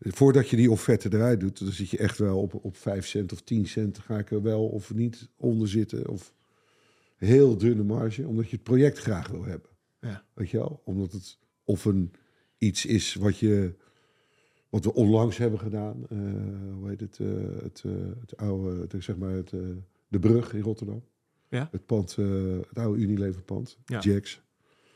[0.04, 3.32] Voordat je die offerte eruit doet, dan zit je echt wel op, op 5 cent
[3.32, 3.98] of 10 cent.
[3.98, 6.08] Ga ik er wel of niet onder zitten.
[6.08, 6.34] Of
[7.16, 9.70] heel dunne marge, omdat je het project graag wil hebben.
[10.00, 10.24] Ja.
[10.34, 10.80] Weet je wel?
[10.84, 12.12] Omdat het of een
[12.58, 13.74] iets is wat je...
[14.68, 16.06] Wat we onlangs hebben gedaan.
[16.08, 16.18] eh,
[16.74, 17.18] hoe heet het?
[17.20, 17.26] eh,
[17.62, 19.50] het, eh, het oude, het, zeg maar, het,
[20.08, 21.04] de brug in Rotterdam.
[21.48, 21.68] Ja.
[21.70, 23.78] Het pand, het oude Unilever pand.
[23.86, 23.98] Ja.
[24.00, 24.42] Jacks.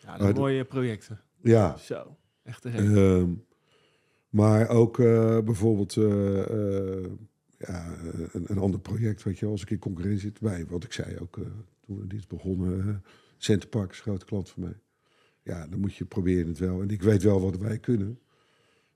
[0.03, 1.21] Ja, dat mooie projecten.
[1.43, 2.17] Ja, Zo.
[2.43, 2.69] Echt te
[4.37, 7.11] maar ook eh, bijvoorbeeld eh, eh,
[7.59, 7.97] ja,
[8.33, 10.93] een, een ander project, weet je wel, als ik in concurrentie zit bij, wat ik
[10.93, 11.39] zei ook
[11.81, 13.03] toen we dit begonnen,
[13.37, 14.77] Centerpark is een grote klant van mij.
[15.43, 16.83] Ja, dan moet je proberen het wel.
[16.83, 18.19] En ik weet wel wat wij kunnen.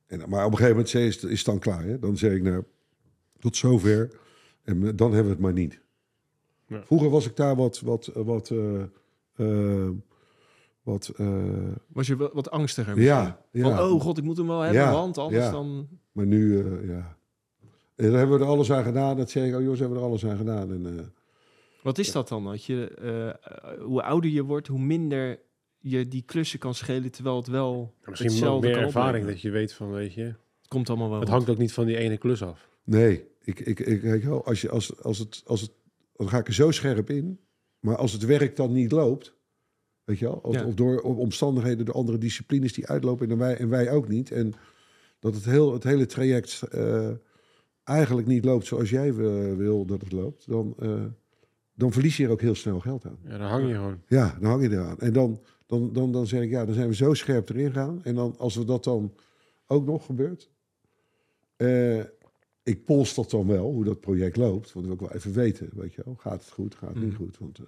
[0.07, 1.85] En, maar op een gegeven moment is het, is het dan klaar.
[1.85, 1.99] Hè?
[1.99, 2.65] Dan zeg ik, nou,
[3.39, 4.21] tot zover.
[4.63, 5.81] En dan hebben we het maar niet.
[6.67, 6.83] Ja.
[6.85, 8.53] Vroeger was ik daar wat, wat, wat,
[10.91, 11.29] wat eh,
[11.87, 13.17] Was je wel wat angstiger misschien?
[13.17, 13.63] ja, ja.
[13.63, 15.51] Van, oh god, ik moet hem wel hebben, Ja, want anders ja.
[15.51, 15.89] dan...
[16.13, 17.17] Maar nu, eh, ja.
[17.97, 19.17] En dan hebben we er alles aan gedaan.
[19.17, 20.73] Dat zeg ik, oh jongens, hebben we er alles aan gedaan.
[20.73, 21.05] En, eh,
[21.83, 22.45] Wat is dat dan?
[22.45, 23.35] Dat je, eh, eh,
[23.81, 25.39] hoe ouder je wordt, hoe minder
[25.79, 29.41] je die klussen kan schelen, terwijl het wel Ja, misschien hetzelfde meer kan ervaring dat
[29.41, 30.23] je weet van, weet je...
[30.23, 31.37] Het komt allemaal wel Het goed.
[31.37, 32.69] hangt ook niet van die ene klus af.
[32.85, 35.71] nee, ik, ik, ik, wel, als, je, als, als, het, als het,
[36.17, 37.39] dan ga ik er zo scherp in.
[37.81, 39.35] Maar als het werk dan niet loopt,
[40.11, 40.65] weet je wel, of, Ja.
[40.67, 44.31] of door omstandigheden, de andere disciplines die uitlopen en wij, en wij ook niet.
[44.31, 44.53] En
[45.19, 47.11] dat het, heel, het hele traject eh,
[47.85, 49.15] eigenlijk niet loopt zoals jij eh,
[49.57, 51.05] wil dat het loopt, dan, eh,
[51.75, 53.19] dan verlies je er ook heel snel geld aan.
[53.25, 54.01] Ja, dan hang je gewoon.
[54.07, 54.99] Ja, dan hang je eraan.
[54.99, 58.05] En dan, dan, dan, dan zeg ik, ja, dan zijn we zo scherp erin gaan.
[58.05, 59.15] En dan, als we dat dan
[59.67, 60.51] ook nog gebeurt.
[61.57, 61.99] eh,
[62.63, 64.73] ik pols dat dan wel, hoe dat project loopt.
[64.73, 66.15] Want dat wil ik wel even weten, weet je wel.
[66.15, 67.23] Gaat het goed, gaat het niet Mhm.
[67.23, 67.39] goed?
[67.39, 67.65] Want eh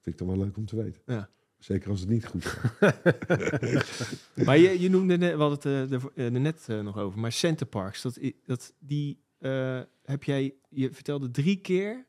[0.00, 1.02] vind ik dan wel leuk om te weten.
[1.06, 1.28] Ja.
[1.66, 2.74] Zeker als het niet goed gaat.
[4.46, 7.18] Maar je, je noemde, net, we hadden het eh, er, er net eh, nog over,
[7.20, 12.06] maar Centerparks, dat, dat, die eh, heb jij, je vertelde drie keer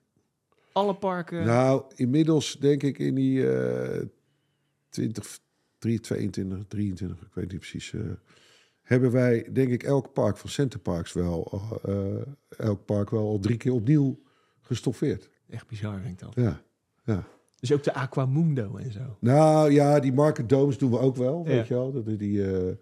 [0.71, 1.45] alle parken.
[1.45, 4.05] Nou, inmiddels denk ik in die eh
[4.89, 5.39] 20,
[5.79, 7.93] 3, 22, 23, ik weet niet precies.
[7.93, 8.01] eh,
[8.81, 12.21] hebben wij, denk ik, elk park van Centerparks wel, eh,
[12.67, 14.19] elk park wel al drie keer opnieuw
[14.61, 15.29] gestoffeerd.
[15.49, 16.35] Echt bizar vind ik dat.
[16.35, 16.61] Ja,
[17.03, 17.27] ja.
[17.59, 19.17] Dus ook de Aquamundo en zo.
[19.19, 21.49] Nou ja, die market domes doen we ook wel, Ja.
[21.55, 21.91] weet je wel.
[21.91, 22.73] Dat, die, eh,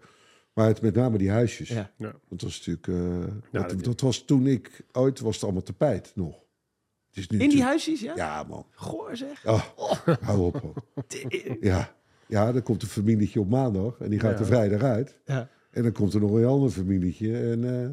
[0.52, 1.68] maar het, met name die huisjes.
[1.68, 1.90] Ja.
[2.28, 6.12] Dat was natuurlijk, eh, dat, dat- dat was toen ik ooit was het allemaal tapijt
[6.14, 6.34] nog.
[7.08, 8.12] Het is nu In die huisjes, ja?
[8.16, 8.66] Ja, man.
[8.70, 9.46] Goor zeg.
[9.46, 9.62] Oh,
[10.20, 10.82] hou op.
[11.60, 11.94] Ja.
[12.26, 14.38] ja, dan komt een familietje op maandag en die gaat Ja.
[14.38, 15.18] er vrijdag uit.
[15.24, 15.48] Ja.
[15.70, 17.88] En dan komt er nog een ander familietje en eh,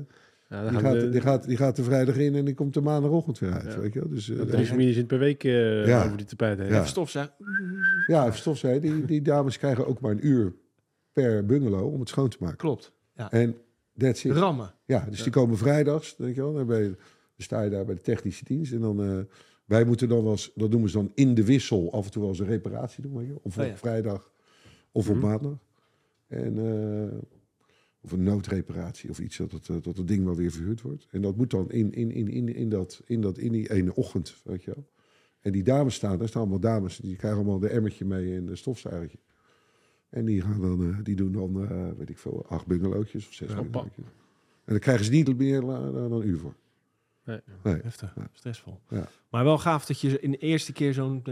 [0.53, 2.83] Ja, die, gaat, de- die, gaat, die gaat er vrijdag in en die komt er
[2.83, 3.73] maandagochtend weer uit.
[3.73, 3.79] Ja.
[3.79, 4.09] Weet je wel?
[4.09, 6.05] Dus, eh, Drie families in het per week eh, Ja.
[6.05, 6.67] over die tapijt heen.
[6.67, 6.85] Ja.
[6.85, 7.33] Stofzuig.
[8.07, 10.53] ja, even stof zei, die, die dames krijgen ook maar een uur
[11.13, 12.57] per bungalow om het schoon te maken.
[12.57, 12.91] Klopt.
[13.29, 13.55] En
[13.97, 14.31] that's it.
[14.31, 14.73] Rammen.
[14.85, 16.53] Ja, dus die komen vrijdags, weet je wel.
[16.53, 16.97] Dan, ben je, dan
[17.37, 18.73] sta je daar bij de technische dienst.
[18.73, 19.17] En dan, eh,
[19.65, 22.21] wij moeten dan wel eens, dat noemen ze dan in de wissel, af en toe
[22.21, 23.17] wel eens een reparatie doen.
[23.17, 23.35] Weet je?
[23.41, 23.77] Of Oh op ja.
[23.77, 24.31] vrijdag
[24.91, 25.25] of op Mhm.
[25.25, 25.57] maandag.
[26.27, 27.17] En, eh,
[28.03, 31.07] of een noodreparatie of iets, dat het, eh, dat het ding wel weer verhuurd wordt.
[31.11, 33.95] En dat moet dan in, in, in, in, in, dat, in, dat, in die ene
[33.95, 34.87] ochtend, weet je wel.
[35.39, 38.45] En die dames staan, daar staan allemaal dames, die krijgen allemaal de emmertje mee en
[38.45, 39.17] de stofzuigertje.
[40.09, 43.33] En die, gaan dan, eh, die doen dan, eh, weet ik veel, acht bungalowtjes of
[43.33, 43.51] zes.
[43.51, 43.71] En
[44.65, 46.55] dan krijgen ze niet meer dan een uur voor.
[47.25, 47.39] Nee.
[47.63, 47.81] Nee.
[47.81, 48.29] Heftig, Ja.
[48.33, 48.79] stressvol.
[48.89, 49.07] Ja.
[49.29, 51.23] Maar wel gaaf dat je in de eerste keer zo'n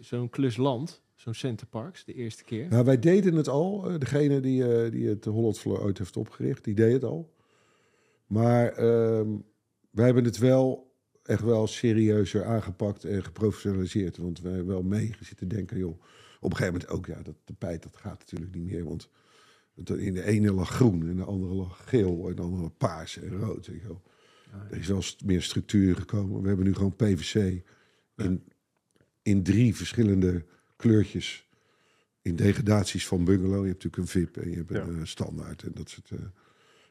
[0.00, 1.02] zo'n klus landt.
[1.16, 2.68] Zo'n Centerparks, de eerste keer.
[2.68, 3.90] Nou, wij deden het al.
[3.90, 7.34] Eh, Degene die, eh, die het Holland Floor ooit heeft opgericht, die deed het al.
[8.26, 9.28] Maar ehm,
[9.90, 14.16] wij hebben het wel echt wel serieuzer aangepakt en geprofessionaliseerd.
[14.16, 16.00] Want wij hebben wel mee zitten denken, joh.
[16.40, 18.84] Op een gegeven moment ook, ja, dat tapijt, dat gaat natuurlijk niet meer.
[18.84, 19.10] Want
[19.96, 23.38] in de ene lag groen, in de andere lag geel, en de andere paars en
[23.38, 23.66] rood.
[23.66, 24.02] Weet je wel.
[24.70, 26.42] Er is wel meer structuur gekomen.
[26.42, 27.62] We hebben nu gewoon PVC
[28.16, 28.42] in,
[29.22, 30.44] in drie verschillende
[30.76, 31.48] kleurtjes.
[32.22, 33.62] In degradaties van bungalow.
[33.62, 35.00] Je hebt natuurlijk een VIP en je hebt een Ja.
[35.00, 35.62] eh, standaard.
[35.62, 36.18] En dat soort, eh,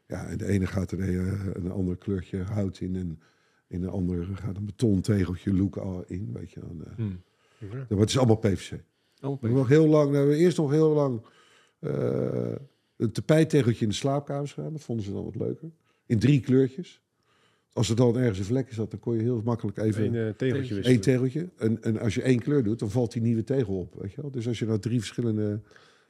[0.08, 2.96] ja, en de ene gaat er een, een ander kleurtje hout in.
[2.96, 3.20] En
[3.68, 6.30] in de andere gaat een betontegeltje look al in.
[6.34, 6.92] Weet je, dan, eh.
[6.96, 7.22] Hmm.
[7.58, 7.68] Ja.
[7.90, 8.72] Maar het is allemaal PVC.
[9.22, 11.22] Oh, We hebben nog heel lang, we hebben eerst nog heel lang
[11.80, 12.52] eh,
[12.98, 14.72] een tapijttegeltje in de slaapkamers gedaan.
[14.72, 15.70] Dat vonden ze dan wat leuker.
[16.06, 17.02] In drie kleurtjes.
[17.76, 20.34] Als er dan ergens een vlekje zat, dan kon je heel makkelijk even Een eh,
[20.36, 21.02] tegeltje één wisselen.
[21.02, 21.50] tegeltje.
[21.58, 23.96] En, en als je één kleur doet, dan valt die nieuwe tegel op.
[24.02, 24.32] Weet je wel?
[24.32, 25.60] Dus als je nou drie verschillende,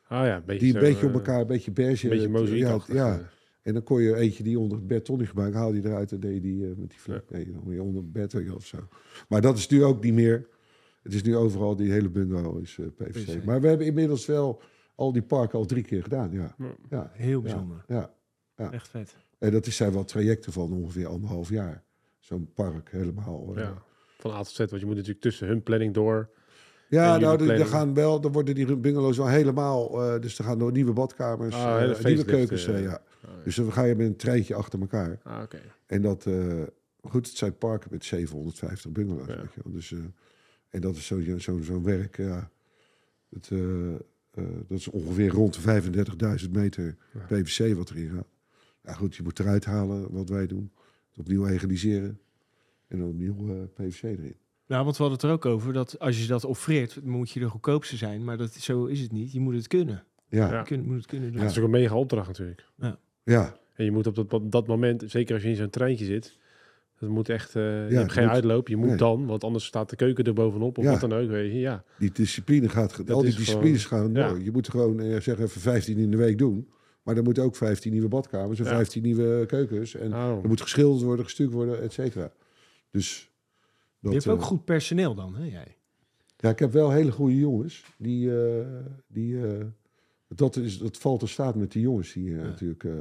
[0.08, 2.12] Ah ja, een beetje die een zo, beetje op eh, elkaar, een beetje beige.
[2.12, 2.60] Een beetje eh.
[2.60, 3.30] Ja, ja.
[3.62, 6.20] En dan kon je eentje die onder het bed niet gebruiken, haal je eruit en
[6.20, 7.24] deed je die eh, met die vlek.
[7.30, 8.78] Nee, onder het bed weet je wel, of zo.
[9.30, 10.48] Maar dat is nu ook niet meer.
[11.04, 13.12] Het is nu overal, die hele bungalow is eh, PVC.
[13.12, 13.44] PVC.
[13.44, 14.62] Maar we hebben inmiddels wel
[14.96, 16.32] al die parken al drie keer gedaan.
[16.32, 16.76] Ja, Ja.
[16.90, 17.84] ja, Heel ja, bijzonder.
[17.88, 18.14] ja.
[18.58, 18.72] Ja.
[18.72, 19.16] Echt vet.
[19.40, 21.84] En dat is- zijn wel trajecten van ongeveer anderhalf jaar.
[22.20, 23.52] Zo'n park helemaal.
[23.58, 23.84] Ja,
[24.18, 24.58] van A tot Z.
[24.58, 26.30] Want je moet natuurlijk tussen hun planning door.
[26.90, 30.60] Ja, nou, er- gaan wel, dan worden die bungalows wel helemaal, eh, dus er gaan
[30.60, 33.02] door nieuwe badkamers, Ah, eh, nieuwe keukens, eh, eh, ja.
[33.22, 33.30] Ja.
[33.44, 35.20] Dus dan ga je met een treintje achter elkaar.
[35.24, 35.60] Ah, oké.
[35.86, 36.28] En dat,
[37.02, 39.36] goed, het zijn parken met 750 bungalows, Ja.
[39.42, 39.74] weet je wel.
[39.74, 39.94] Dus,
[40.70, 42.50] en dat is zo'n zo, zo'n werk, ja.
[43.30, 43.50] Het,
[44.68, 45.62] dat is ongeveer rond de
[46.42, 46.96] 35.000 meter.
[47.28, 48.28] PVC wat erin gaat.
[48.86, 50.72] Ja, goed, je moet eruit halen wat wij doen.
[51.10, 52.20] Het opnieuw egaliseren.
[52.88, 53.56] En dan opnieuw eh,
[53.88, 54.36] PVC erin.
[54.68, 57.40] Nou, want we hadden het er ook over dat als je dat offreert, moet je
[57.40, 58.24] de goedkoopste zijn.
[58.24, 59.32] Maar dat, zo is het niet.
[59.32, 60.04] Je moet het kunnen.
[60.28, 60.58] Ja, Ja.
[60.60, 61.38] Je kun- moet het kunnen doen.
[61.38, 62.66] Ja, het is ook een mega opdracht natuurlijk.
[63.24, 63.58] ja.
[63.74, 66.38] En je moet op dat, op dat moment, zeker als je in zo'n treintje zit,
[67.00, 68.68] dat moet echt, eh, je het hebt geen moet- uitloop.
[68.68, 68.98] Je moet nee.
[68.98, 70.92] dan, want anders staat de keuken er bovenop of Ja.
[70.92, 71.30] wat dan ook.
[71.30, 71.60] Weet je.
[71.60, 74.28] Ja, Die discipline gaat, ge- Dat al die is disciplines gaan ja.
[74.28, 74.42] door.
[74.44, 76.68] Je moet gewoon eh, zeg even 15 in de week doen.
[77.06, 78.72] Maar dan moeten ook 15 nieuwe badkamers en Ja.
[78.72, 79.96] 15 nieuwe keukens.
[79.96, 80.40] En oh.
[80.44, 82.32] er moet geschilderd worden, gestuurd worden, et cetera.
[82.92, 83.32] Dus
[84.00, 85.78] dat, je hebt ook eh, goed personeel dan, hè jij?
[86.38, 87.84] Ja, ik heb wel hele goede jongens.
[87.98, 88.66] Die, eh,
[89.08, 89.66] die, eh,
[90.28, 92.44] dat, is, dat valt er staat met die jongens die je Ja.
[92.44, 92.92] natuurlijk eh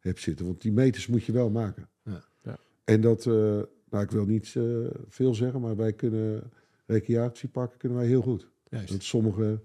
[0.00, 0.46] hebt zitten.
[0.46, 1.88] Want die meters moet je wel maken.
[2.04, 2.24] Ja.
[2.42, 2.58] Ja.
[2.84, 3.32] En dat, eh,
[3.90, 4.64] nou ik wil niet eh,
[5.08, 6.50] veel zeggen, maar wij kunnen
[6.86, 8.48] recreatieparken kunnen wij heel goed.
[8.68, 8.88] Juist.
[8.88, 9.60] Dat sommige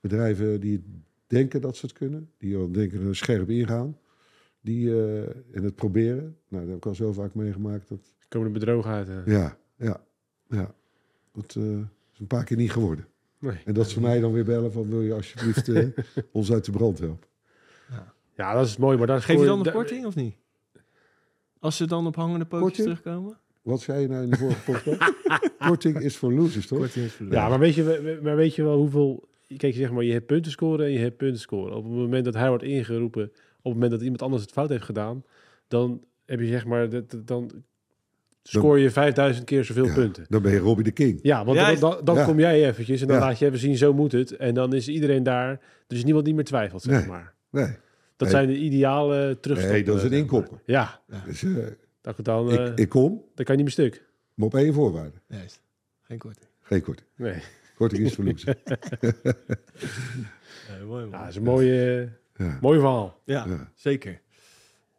[0.00, 0.84] bedrijven die
[1.26, 3.98] denken dat ze het kunnen, die al denken er scherp ingaan,
[4.60, 6.36] die eh, en het proberen.
[6.48, 7.88] Nou, dat heb ik al zo vaak meegemaakt.
[7.88, 9.08] Dat, komen er bedrogen uit.
[9.26, 10.00] ja, ja,
[10.48, 10.74] ja.
[11.32, 11.62] Dat eh,
[12.12, 13.06] is een paar keer niet geworden.
[13.38, 13.58] Nee.
[13.64, 15.86] En dat ze mij dan weer bellen van wil je alsjeblieft eh,
[16.32, 17.28] ons uit de brand helpen.
[18.36, 20.34] Ja, dat is mooi, maar daar Geef je dan een da- korting of niet?
[21.58, 22.98] Als ze dan op hangende pootjes Korting?
[22.98, 23.38] terugkomen?
[23.62, 25.12] Wat zei je nou in de vorige podcast?
[25.68, 26.78] Korting is voor losers, toch?
[26.78, 29.28] Korting is voor Ja, maar weet, je, maar weet je wel hoeveel...
[29.56, 31.76] Kijk, zeg maar, je hebt punten scoren en je hebt punten scoren.
[31.76, 33.32] Op het moment dat hij wordt ingeroepen, op
[33.62, 35.24] het moment dat iemand anders het fout heeft gedaan,
[35.68, 36.88] dan heb je zeg maar,
[37.24, 37.50] dan
[38.42, 40.24] scoor je 5000 keer zoveel Ja, punten.
[40.28, 41.18] Dan ben je Robbie de King.
[41.22, 42.24] Ja, want dan, dan, dan ja.
[42.24, 43.22] kom jij eventjes en dan Ja.
[43.22, 44.36] laat je even zien, zo moet het.
[44.36, 47.06] En dan is iedereen daar, dus niemand die meer twijfelt, zeg Nee.
[47.08, 47.34] maar.
[47.50, 48.30] Nee, Dat Nee.
[48.30, 49.76] zijn de ideale terugstoppen.
[49.76, 50.58] nee dat is een inkopper.
[50.64, 51.50] Ja, Dus, eh,
[52.00, 54.04] dat, dan, eh, ik, ik kom, dan kan je niet meer stuk.
[54.34, 55.16] maar op één voorwaarde.
[55.28, 55.60] Juist.
[56.02, 56.46] Geen korting.
[56.62, 57.08] Geen korting.
[57.16, 57.42] Nee.
[57.76, 58.56] Korting is voor losers.
[60.68, 61.04] Ja, mooi.
[61.10, 62.58] Ja, dat is een mooie, Ja.
[62.60, 63.20] mooi verhaal.
[63.24, 63.70] Ja, Ja.
[63.74, 64.20] zeker.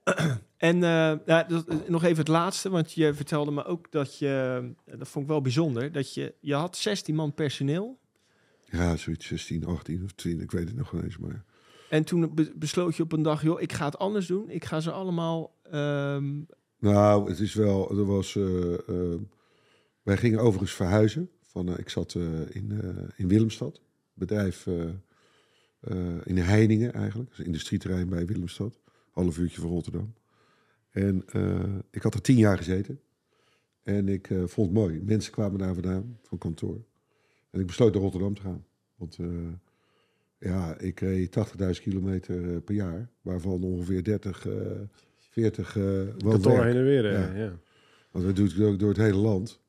[0.58, 1.48] en eh,
[1.88, 5.42] nog even het laatste, want je vertelde me ook dat je, dat vond ik wel
[5.42, 8.00] bijzonder, dat je, je had 16 man personeel.
[8.66, 11.18] ja, zoiets 16, 18 of 20, ik weet het nog wel eens.
[11.18, 11.44] Maar
[11.90, 14.50] En toen be- besloot je op een dag, joh, ik ga het anders doen.
[14.50, 15.56] Ik ga ze allemaal...
[15.64, 16.34] ehm,
[16.80, 19.20] Nou, het is wel, er was, eh, eh,
[20.04, 21.30] wij gingen overigens verhuizen.
[21.58, 23.82] Van, eh, ik zat eh, in, eh, in Willemstad,
[24.14, 24.68] bedrijf
[26.24, 28.80] in Heiningen eigenlijk, dus een industrieterrein bij Willemstad,
[29.12, 30.14] half uurtje van Rotterdam.
[30.92, 31.26] En
[31.92, 33.00] ik had er tien jaar gezeten
[33.84, 35.02] en ik vond het mooi.
[35.04, 36.86] Mensen kwamen daar vandaan van kantoor
[37.50, 38.66] en ik besloot naar Rotterdam te gaan.
[38.96, 39.18] Want
[40.40, 44.54] ja, ik reed 80.000 kilometer per jaar, waarvan ongeveer 30, eh
[45.18, 45.84] 40 eh
[46.18, 47.12] Kantoor heen en weer.
[47.12, 47.34] Ja.
[47.34, 47.60] ja.
[48.12, 49.60] Want dat doe ik ook door het hele land.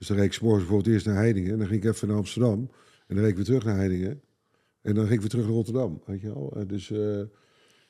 [0.00, 1.52] Dus dan reed ik morgens bijvoorbeeld eerst naar Heiningen.
[1.52, 2.70] En dan ging ik even naar Amsterdam.
[3.06, 4.22] En dan reed ik weer terug naar Heiningen.
[4.80, 6.02] En dan ging ik weer terug naar Rotterdam.
[6.06, 6.52] Weet je wel?
[6.56, 7.20] Eh, Dus eh,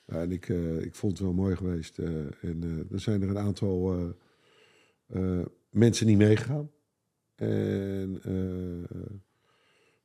[0.05, 1.99] en ik, eh, ik vond het wel mooi geweest.
[1.99, 4.15] en er zijn er een aantal
[5.71, 6.71] mensen niet meegegaan.
[7.35, 8.21] En,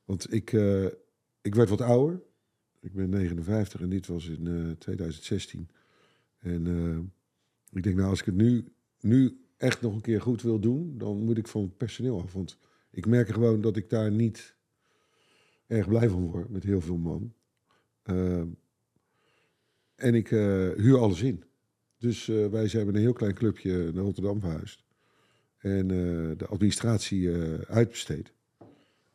[0.06, 0.52] want ik,
[1.42, 2.22] ik werd wat ouder.
[2.82, 5.70] Ik ben 59 en dit was in eh, 2016.
[6.40, 7.14] En
[7.72, 10.98] ik denk, nou, als ik het nu, nu echt nog een keer goed wil doen,
[10.98, 12.34] dan moet ik van het personeel af.
[12.34, 12.58] Want
[12.92, 14.56] ik merk gewoon dat ik daar niet
[15.68, 17.34] erg blij van word met heel veel man.
[18.04, 18.48] Ehm,
[19.96, 21.44] en ik eh, huur alles in.
[21.98, 24.84] Dus eh, wij zijn met een heel klein clubje naar Rotterdam verhuisd.
[25.58, 27.32] En eh, de administratie
[27.68, 28.34] uitbesteed.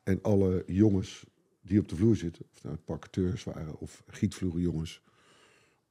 [0.02, 1.26] En alle jongens
[1.60, 5.02] die op de vloer zitten, of nou parketeurs waren, of gietvloerenjongens,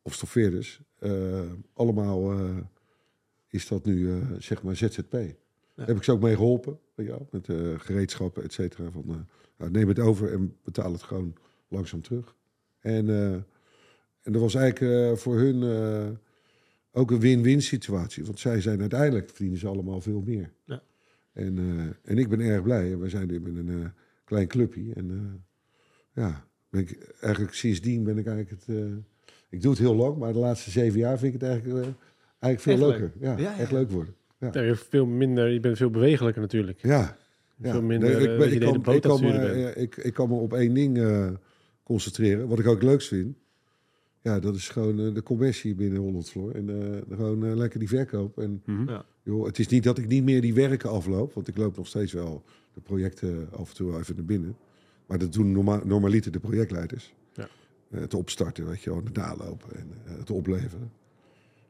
[0.02, 0.82] of stoffeerders,
[1.74, 2.34] allemaal
[3.50, 5.12] is dat nu eh, zeg maar ZZP.
[5.12, 8.92] Daar heb ik ze ook mee geholpen, weet je wel, met eh, gereedschappen, et cetera.
[8.92, 9.16] Van, eh,
[9.58, 11.34] nou, neem het over en betaal het gewoon
[11.68, 12.36] langzaam terug.
[12.80, 13.10] En,
[14.22, 16.18] en dat was eigenlijk voor hun
[16.92, 18.26] ook een win-win situatie.
[18.26, 20.54] Want zij zijn uiteindelijk, verdienen ze allemaal veel meer.
[20.66, 20.82] Ja.
[21.34, 21.58] En,
[22.04, 22.98] en ik ben erg blij.
[22.98, 23.92] Wij zijn nu met een
[24.24, 24.94] klein clubje.
[24.94, 25.44] En
[26.14, 28.78] ja, ben ik, eigenlijk sindsdien ben ik eigenlijk het...
[29.50, 31.88] ik doe het heel lang, maar de laatste zeven jaar vind ik het eigenlijk,
[32.40, 33.12] eigenlijk veel Echt leuk.
[33.12, 33.28] leuker.
[33.28, 33.60] Ja, Ja, ja.
[33.60, 34.14] echt leuk worden.
[34.40, 36.82] Ja, veel minder, je bent veel bewegelijker natuurlijk.
[36.82, 37.18] Ja.
[37.58, 37.72] ja.
[37.72, 39.98] Veel minder, Nee, eh, ik, dat ben, ik, de kan, brood ik, kan me, ik,
[39.98, 41.30] ik kan me op één ding eh,
[41.84, 42.48] concentreren.
[42.48, 43.36] Wat ik ook het leukst vind.
[44.22, 46.52] Ja, dat is gewoon eh, de commercie binnen Holland Floor.
[46.52, 48.38] En eh, gewoon eh, lekker die verkoop.
[48.40, 48.90] En Mhm.
[48.90, 49.06] Ja.
[49.24, 51.34] joh, het is niet dat ik niet meer die werken afloop.
[51.34, 54.56] Want ik loop nog steeds wel de projecten af en toe even naar binnen.
[55.08, 57.14] Maar dat doen norma normaliter de projectleiders.
[57.34, 57.48] Ja.
[57.92, 60.92] Eh, het opstarten, weet je wel, het nalopen en eh, het opleveren.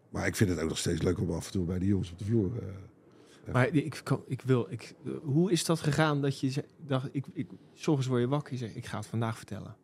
[0.09, 2.11] Maar ik vind het ook nog steeds leuk om af en toe bij die jongens
[2.11, 2.51] op de vloer...
[2.61, 3.53] eh.
[3.53, 4.93] Maar ik, kan, ik wil, ik,
[5.23, 8.59] hoe is dat gegaan dat je dacht, ik, ik, s ochtends word je wakker, je
[8.59, 9.75] zegt, ik ga het vandaag vertellen.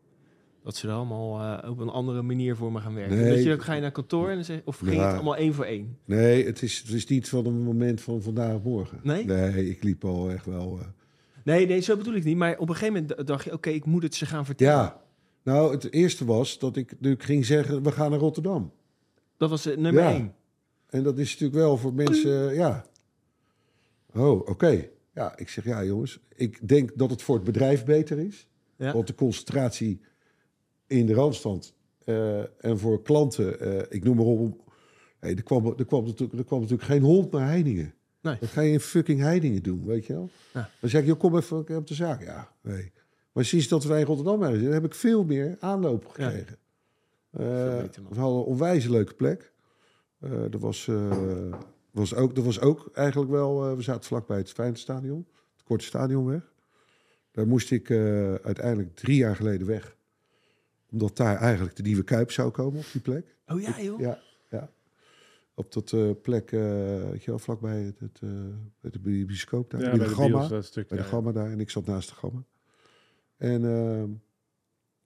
[0.63, 3.17] Dat ze er allemaal eh, op een andere manier voor me gaan werken.
[3.17, 3.29] Nee.
[3.33, 5.53] Dat je, dan ga je naar kantoor en dan zeg, of ging het allemaal één
[5.53, 5.97] voor één?
[6.05, 8.99] Nee, het is, het is niet van een moment van vandaag morgen.
[9.03, 9.25] Nee?
[9.25, 10.79] Nee, ik liep al echt wel...
[10.79, 10.85] eh,
[11.43, 12.37] Nee, nee, zo bedoel ik niet.
[12.37, 14.73] Maar op een gegeven moment dacht je, oké, ik moet het ze gaan vertellen.
[14.73, 15.01] Ja,
[15.43, 18.71] nou, het eerste was dat ik natuurlijk ging zeggen, we gaan naar Rotterdam.
[19.37, 20.11] Dat was nummer Ja.
[20.11, 20.33] één.
[20.89, 22.85] En dat is natuurlijk wel voor mensen, ja.
[24.13, 24.87] Oh, oké.
[25.13, 28.47] Ja, ik zeg, ja jongens, ik denk dat het voor het bedrijf beter is.
[28.77, 28.93] Ja.
[28.93, 30.01] Want de concentratie
[30.87, 31.73] in de Randstand
[32.05, 34.63] eh, en voor klanten, eh, ik noem maar op...
[35.19, 37.93] Hey, er, kwam, er, kwam natuurlijk, er kwam natuurlijk geen hond naar Heiningen.
[38.21, 38.37] Nee.
[38.39, 40.29] Dat ga je in fucking Heiningen doen, weet je wel?
[40.53, 40.69] Ja.
[40.79, 42.23] Dan zeg ik, joh, kom even op de zaak.
[42.23, 42.91] Ja, nee.
[43.31, 46.57] Maar sinds dat wij in Rotterdam zijn, heb ik veel meer aanloop gekregen.
[47.37, 49.53] Beter, we hadden een onwijs leuke plek.
[50.19, 51.53] Eh er was, eh,
[51.91, 53.65] was ook, er was ook eigenlijk wel...
[53.69, 56.53] eh, we zaten vlakbij het Feyenoordstadion, het Korte Stadionweg.
[57.31, 59.95] Daar moest ik eh, uiteindelijk drie jaar geleden weg.
[60.91, 63.35] Omdat daar eigenlijk de nieuwe Kuip zou komen op die plek.
[63.47, 63.99] Oh ja, joh.
[63.99, 64.19] Ja,
[64.49, 64.69] ja.
[65.53, 66.59] Op dat eh, plek, eh
[67.09, 68.29] weet je wel, vlakbij het, het, eh,
[68.81, 69.81] bij de bi- bioscoop daar.
[69.81, 70.37] Ja, bij de de Gamma.
[70.37, 70.87] bios, dat stuk.
[70.87, 71.09] bij de ja.
[71.09, 71.51] Gamma daar.
[71.51, 72.43] En ik zat naast de Gamma.
[73.37, 74.09] En ehm,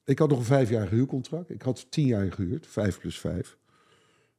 [0.10, 1.50] ik had nog een vijfjarig huurcontract.
[1.50, 3.58] Ik had tien jaar gehuurd, vijf plus vijf.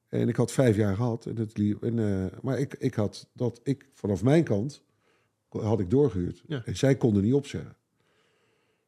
[0.09, 1.27] En ik had vijf jaar gehad.
[1.27, 4.83] En het liep, en, eh, maar ik, ik had dat, ik, vanaf mijn kant
[5.49, 6.43] had ik doorgehuurd.
[6.47, 6.63] Ja.
[6.65, 7.77] En zij konden niet opzeggen.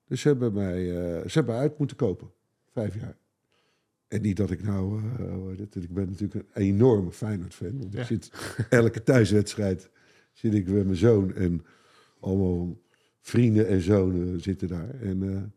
[0.07, 2.31] Dus ze hebben mij eh, ze hebben uit moeten kopen.
[2.73, 3.16] Vijf jaar.
[4.09, 5.03] En niet dat ik nou...
[5.59, 7.79] het, ik ben natuurlijk een enorme Feyenoord-fan.
[7.79, 8.01] Want Ja.
[8.01, 8.31] ik zit
[8.71, 9.90] elke thuiswedstrijd
[10.33, 11.35] zit ik met mijn zoon.
[11.35, 11.64] En
[12.21, 12.81] allemaal
[13.21, 15.01] vrienden en zonen zitten daar.
[15.01, 15.53] En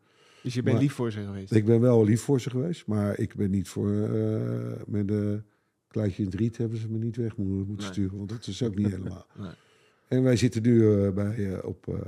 [0.45, 1.51] Dus je bent Maar- lief voor ze geweest.
[1.53, 2.85] ik ben wel lief voor ze geweest.
[2.87, 3.91] Maar ik ben niet voor...
[3.91, 5.43] eh, met een
[5.87, 7.85] kluitje in het riet hebben ze me niet weg moeten, Nee.
[7.85, 8.17] sturen.
[8.17, 9.25] Want dat is ook niet helemaal.
[9.37, 9.51] Nee.
[10.07, 12.05] En wij zitten nu eh, bij, eh, op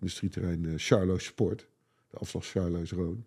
[0.00, 1.68] industrieterrein Charlo Sport.
[2.10, 3.24] De afslag Charlo's Roon.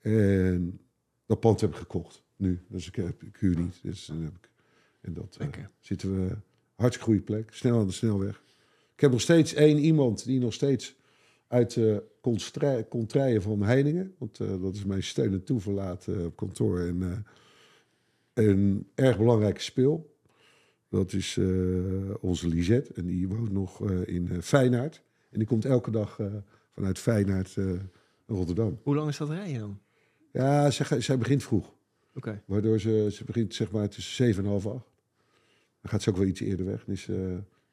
[0.00, 0.80] En
[1.26, 2.22] dat pand heb ik gekocht.
[2.36, 2.60] Nu.
[2.68, 3.78] Dus ik, heb, ik huur niet.
[3.82, 4.50] Dus dan heb ik,
[5.00, 5.38] en dat
[5.80, 6.36] zitten we...
[6.74, 7.52] Hartstikke goede plek.
[7.54, 8.42] Snel aan de snelweg.
[8.94, 10.96] Ik heb nog steeds één iemand die nog steeds
[11.54, 12.04] uit de
[12.88, 14.14] contraien van Heiningen.
[14.18, 16.80] Want uh, dat is mijn steun en toeverlaat uh, op kantoor.
[16.80, 17.12] En uh,
[18.32, 20.16] een erg belangrijke speel.
[20.88, 22.92] Dat is uh, onze Lisette.
[22.94, 25.02] En die woont nog uh, in uh, Feyenaard.
[25.30, 26.26] En die komt elke dag uh,
[26.70, 27.78] vanuit Feyenaard uh, naar
[28.26, 28.78] Rotterdam.
[28.82, 29.78] Hoe lang is dat rijden dan?
[30.32, 31.66] Ja, zij, zij begint vroeg.
[31.66, 31.74] Oké.
[32.14, 32.42] Okay.
[32.46, 34.74] Waardoor ze, ze begint zeg maar tussen 7 en half 8.
[35.80, 36.84] Dan gaat ze ook wel iets eerder weg.
[36.84, 37.08] Dus,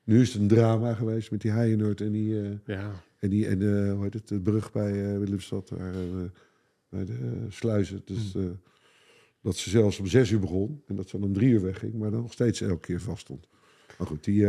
[0.04, 2.34] nu is het een drama geweest met die Heijenerd en die...
[2.34, 2.92] uh, ja.
[3.22, 6.24] En, die, en uh, hoe heet het, de brug bij uh, Willemstad, daar, uh,
[6.90, 8.02] bij de sluizen.
[8.06, 8.60] Dus, Hmm.
[9.42, 11.94] dat ze zelfs om zes uur begon en dat ze dan om drie uur wegging,
[11.94, 13.48] maar dan nog steeds elke keer vast stond.
[13.98, 14.46] Maar goed, die,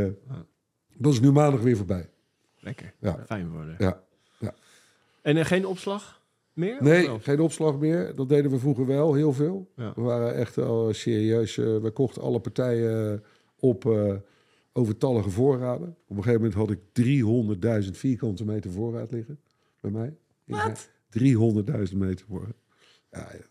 [0.97, 2.11] dat is nu maandag weer voorbij.
[2.59, 2.95] Lekker.
[2.99, 3.25] Ja.
[3.27, 3.75] Fijn worden.
[3.79, 4.03] Ja.
[4.39, 4.55] ja.
[5.23, 6.83] En geen opslag meer?
[6.83, 8.15] Nee, geen opslag meer.
[8.15, 9.71] Dat deden we vroeger wel, heel veel.
[9.77, 9.93] Ja.
[9.95, 11.57] We waren echt al serieus.
[11.57, 13.23] Uh, we kochten alle partijen
[13.59, 13.85] op
[14.73, 15.89] overtallige voorraden.
[16.07, 19.41] Op een gegeven moment had ik 300.000 vierkante meter voorraad liggen
[19.81, 20.17] bij mij.
[20.45, 20.89] Wat?
[21.91, 22.57] 300.000 meter voorraad.
[23.11, 23.51] Ja, ja.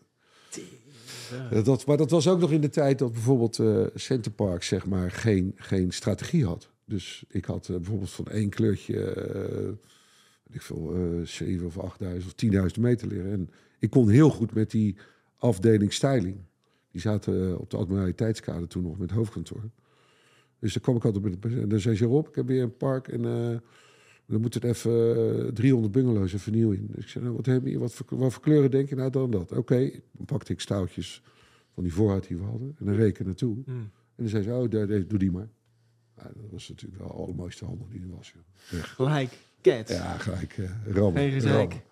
[1.50, 4.62] Ja, Dat, maar dat was ook nog in de tijd dat bijvoorbeeld eh Center Park
[4.62, 6.70] zeg maar geen, geen strategie had.
[6.84, 9.68] Dus ik had eh, bijvoorbeeld van één kleurtje, eh,
[10.50, 12.34] ik veel, eh 7 of 8000 of
[12.74, 13.32] 10.000 meter liggen.
[13.32, 14.96] En ik kon heel goed met die
[15.36, 16.36] afdeling styling.
[16.90, 19.62] Die zaten eh, op de admiraliteitskade toen nog met hoofdkantoor.
[20.62, 22.76] Dus dan kwam ik altijd met en dan zei ze Rob, ik heb weer een
[22.76, 23.58] park en eh
[24.26, 26.86] dan moet het even eh, 300 bungalows en vernieuw in.
[26.94, 29.10] Dus ik zei, nou, wat heb je, wat voor, wat voor kleuren denk je nou
[29.10, 29.52] dan dat?
[29.52, 31.22] Oké, dan pakte ik stouwtjes
[31.74, 33.56] van die voorraad die we hadden en dan reken naartoe.
[33.64, 33.74] Hmm.
[33.76, 35.48] En dan zei ze, oh, daar- daar- doe die maar.
[36.16, 38.32] Ja, dat was natuurlijk wel de allermooiste handel die er was.
[38.34, 38.82] joh.
[38.82, 39.38] Gelijk.
[39.62, 39.88] Cat.
[39.88, 41.40] Ja, gelijk uh, rammen.
[41.40, 41.82] Rammen.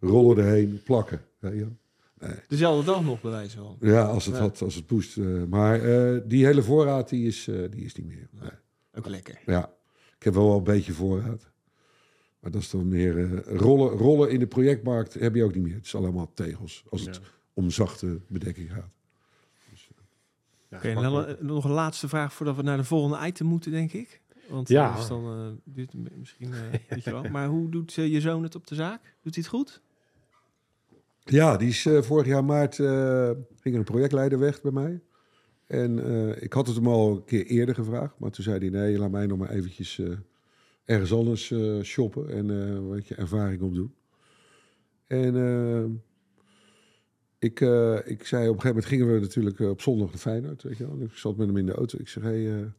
[0.00, 1.20] Rollen erheen, plakken.
[1.38, 1.64] weet
[2.18, 2.30] wel.
[2.48, 3.76] Dezelfde dag nog, bij wijze van.
[3.80, 4.40] Ja, als het, Ja.
[4.40, 5.16] had, als het poest.
[5.16, 8.28] eh, maar eh, die hele voorraad, die is, eh, die is niet meer.
[8.40, 8.50] Nee.
[8.94, 9.38] Ook lekker.
[9.46, 9.72] Ja,
[10.16, 11.50] ik heb wel wel een beetje voorraad.
[12.40, 15.62] Maar dat is dan meer eh, rollen, rollen in de projectmarkt heb je ook niet
[15.64, 15.74] meer.
[15.74, 17.20] Het is allemaal tegels als het Ja.
[17.54, 18.94] om zachte bedekking gaat.
[20.68, 21.40] Ja, Oké, en dan makkelijk.
[21.40, 24.20] eh, nog een laatste vraag voordat we naar de volgende item moeten, denk ik.
[24.48, 24.96] Want Ja.
[24.98, 25.08] ja.
[25.08, 27.22] dan duurt het misschien, eh, weet je wel.
[27.30, 29.00] Maar hoe doet je zoon het op de zaak?
[29.22, 29.80] Doet hij het goed?
[31.28, 35.00] Ja, die is eh, vorig jaar maart eh, ging een projectleider weg bij mij.
[35.66, 38.18] En eh, ik had het hem al een keer eerder gevraagd.
[38.18, 40.02] Maar toen zei hij, nee, laat mij nog maar eventjes
[40.84, 42.28] ergens anders shoppen.
[42.30, 43.94] En wat je ervaring opdoen.
[45.06, 46.02] En
[47.38, 47.60] ik,
[48.04, 50.62] ik zei, op een gegeven moment gingen we natuurlijk op zondag naar Feyenoord.
[50.62, 51.00] Weet je wel.
[51.00, 51.98] Ik zat met hem in de auto.
[51.98, 52.72] Ik zeg, hey,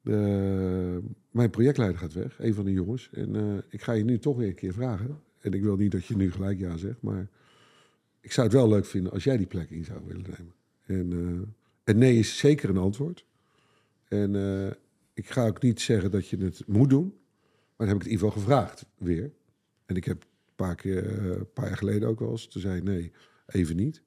[0.00, 3.10] de- mijn projectleider gaat weg, een van de jongens.
[3.12, 5.20] En ik ga je nu toch weer een keer vragen.
[5.40, 7.28] En ik wil niet dat je nu gelijk ja zegt, maar
[8.20, 10.54] ik zou het wel leuk vinden als jij die plek in zou willen nemen.
[10.86, 13.24] En, eh, en nee is zeker een antwoord.
[14.08, 14.70] En eh,
[15.12, 17.14] ik ga ook niet zeggen dat je het moet doen,
[17.76, 19.32] maar dan heb ik het in ieder gevraagd weer.
[19.86, 22.60] En ik heb een paar keer, eh, een paar jaar geleden ook wel eens, toen
[22.60, 23.12] zei nee,
[23.46, 24.02] even niet.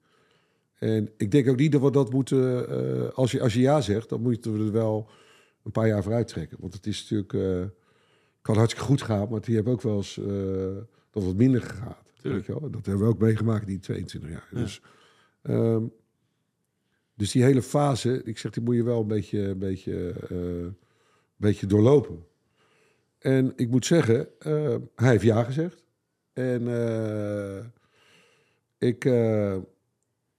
[0.80, 4.10] En ik denk ook niet dat we dat moeten, als, je, als je ja zegt,
[4.10, 5.10] dan moeten we er wel
[5.64, 6.58] een paar jaar vooruit trekken.
[6.60, 7.72] Want het is natuurlijk,
[8.42, 10.20] kan hartstikke goed gaan, maar die hebben ook wel eens
[11.12, 12.12] dat wat minder gaat.
[12.22, 12.70] Weet je wel?
[12.70, 14.48] Dat hebben we ook meegemaakt die 22 jaar.
[14.52, 14.60] Ja.
[14.60, 14.82] Dus,
[15.42, 15.84] ehm,
[17.16, 20.38] dus die hele fase, ik zeg, die moet je wel een beetje, een beetje, eh,
[20.38, 20.76] een
[21.38, 22.26] beetje doorlopen.
[23.22, 25.84] En ik moet zeggen, eh, hij heeft ja gezegd.
[26.34, 27.66] En eh,
[28.78, 29.56] ik, eh,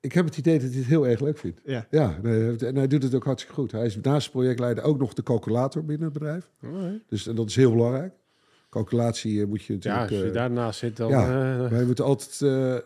[0.00, 1.60] ik heb het idee dat hij het heel erg leuk vindt.
[1.64, 1.86] Ja.
[1.90, 3.72] Ja, en hij doet het ook hartstikke goed.
[3.72, 6.50] Hij is naast projectleider ook nog de calculator binnen het bedrijf.
[6.62, 7.08] Alright.
[7.08, 8.14] Dus en dat is heel belangrijk.
[8.72, 10.10] Calculatie eh, moet je Ja, natuurlijk...
[10.10, 11.10] als je eh, daarnaast zit, dan...
[11.10, 11.22] ja.
[11.64, 12.76] eh, wij moeten altijd eh,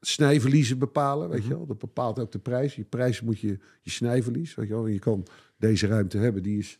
[0.00, 1.48] snijverliezen bepalen, weet Mhm.
[1.48, 1.66] je wel.
[1.66, 2.74] Dat bepaalt ook de prijs.
[2.74, 4.86] Je prijs moet je, je snijverlies, weet je wel.
[4.86, 5.26] En je kan
[5.56, 6.78] deze ruimte hebben, die is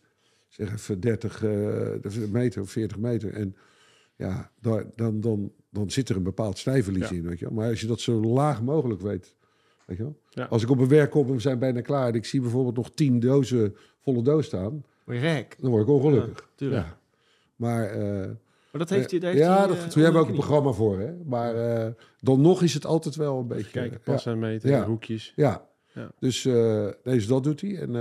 [0.49, 3.33] zeg even 30 eh, meter of 40 meter.
[3.35, 3.57] En
[4.17, 7.17] ja, daar, dan, dan, dan zit er een bepaald snijverlies Ja.
[7.17, 7.55] in, weet je wel.
[7.55, 9.37] Maar als je dat zo laag mogelijk weet,
[9.87, 10.19] weet je wel.
[10.31, 10.45] Ja.
[10.45, 12.09] Als ik op mijn werk kom en we zijn bijna klaar...
[12.09, 14.85] en ik zie bijvoorbeeld nog 10 dozen, volle doos staan...
[15.05, 15.57] Weer rek.
[15.61, 16.49] dan word ik ongelukkig.
[16.55, 16.87] Tuurlijk.
[16.87, 16.99] Ja.
[17.57, 17.85] Maar...
[17.91, 18.31] eh,
[18.75, 19.21] Maar dat heeft hij...
[19.23, 20.99] heeft ja, hij, dat, eh, toen hebben we ook een programma voor.
[20.99, 21.13] Hè?
[21.25, 21.55] Maar
[21.87, 23.71] eh, dan nog is het altijd wel een beetje...
[23.71, 24.85] Kijken, passen en meten, Ja.
[24.87, 25.33] hoekjes.
[25.37, 25.69] ja.
[25.93, 26.11] Ja.
[26.19, 27.79] Dus eh deze dat doet hij.
[27.79, 27.93] En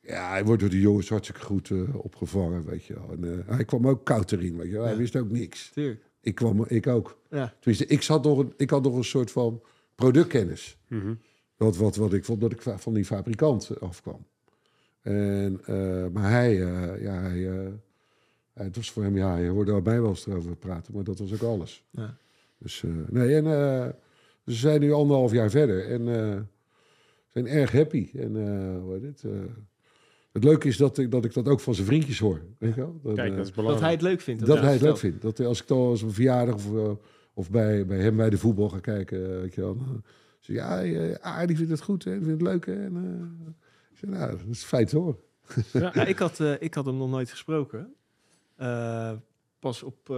[0.00, 3.10] ja, hij wordt door de jongens hartstikke goed opgevangen, weet je wel.
[3.10, 4.82] En hij kwam ook koud erin, weet je wel.
[4.82, 4.98] Hij Ja.
[4.98, 5.70] wist ook niks.
[5.70, 6.02] Tuurlijk.
[6.20, 7.18] Ik, kwam, ik ook.
[7.30, 7.54] Ja.
[7.60, 9.62] Tenminste, ik, zat nog een, ik had nog een soort van
[9.94, 10.78] productkennis.
[10.88, 11.14] Mhm.
[11.56, 14.26] Wat, wat, wat ik vond dat ik va- van die fabrikant afkwam.
[15.02, 15.60] En,
[16.12, 16.54] maar hij,
[17.00, 17.72] ja, hij,
[18.64, 21.32] het was voor hem, ja, je hoorde mij wel eens erover praten, maar dat was
[21.34, 21.84] ook alles.
[21.90, 22.16] Ja.
[22.58, 23.88] Dus eh, nee, en eh,
[24.46, 26.40] ze zijn nu anderhalf jaar verder en eh,
[27.26, 28.10] zijn erg happy.
[28.14, 29.22] En eh, hoe heet het?
[29.24, 29.30] eh,
[30.32, 32.40] het leuke is dat ik, dat ik dat ook van zijn vriendjes hoor.
[32.58, 33.00] Weet je wel?
[33.02, 34.46] Dat, Kijk, eh, dat is Dat hij het leuk vindt.
[34.46, 35.22] dat ja, hij het leuk vindt.
[35.22, 36.90] Dat hij- als ik dan als een verjaardag of, eh,
[37.34, 39.76] of bij, bij hem bij de voetbal ga kijken, eh, weet je wel.
[39.76, 40.02] Dan
[40.40, 42.66] zeg ik, ja, eh, ah, die vindt het goed, hè, die vindt het leuk.
[42.66, 43.52] Hè, en, eh,
[43.92, 45.16] ik zeg, nou, dat is fijn te horen.
[45.72, 47.94] Ja, ik, had, eh, ik had hem nog nooit gesproken.
[48.56, 49.12] Eh,
[49.58, 50.16] pas op eh,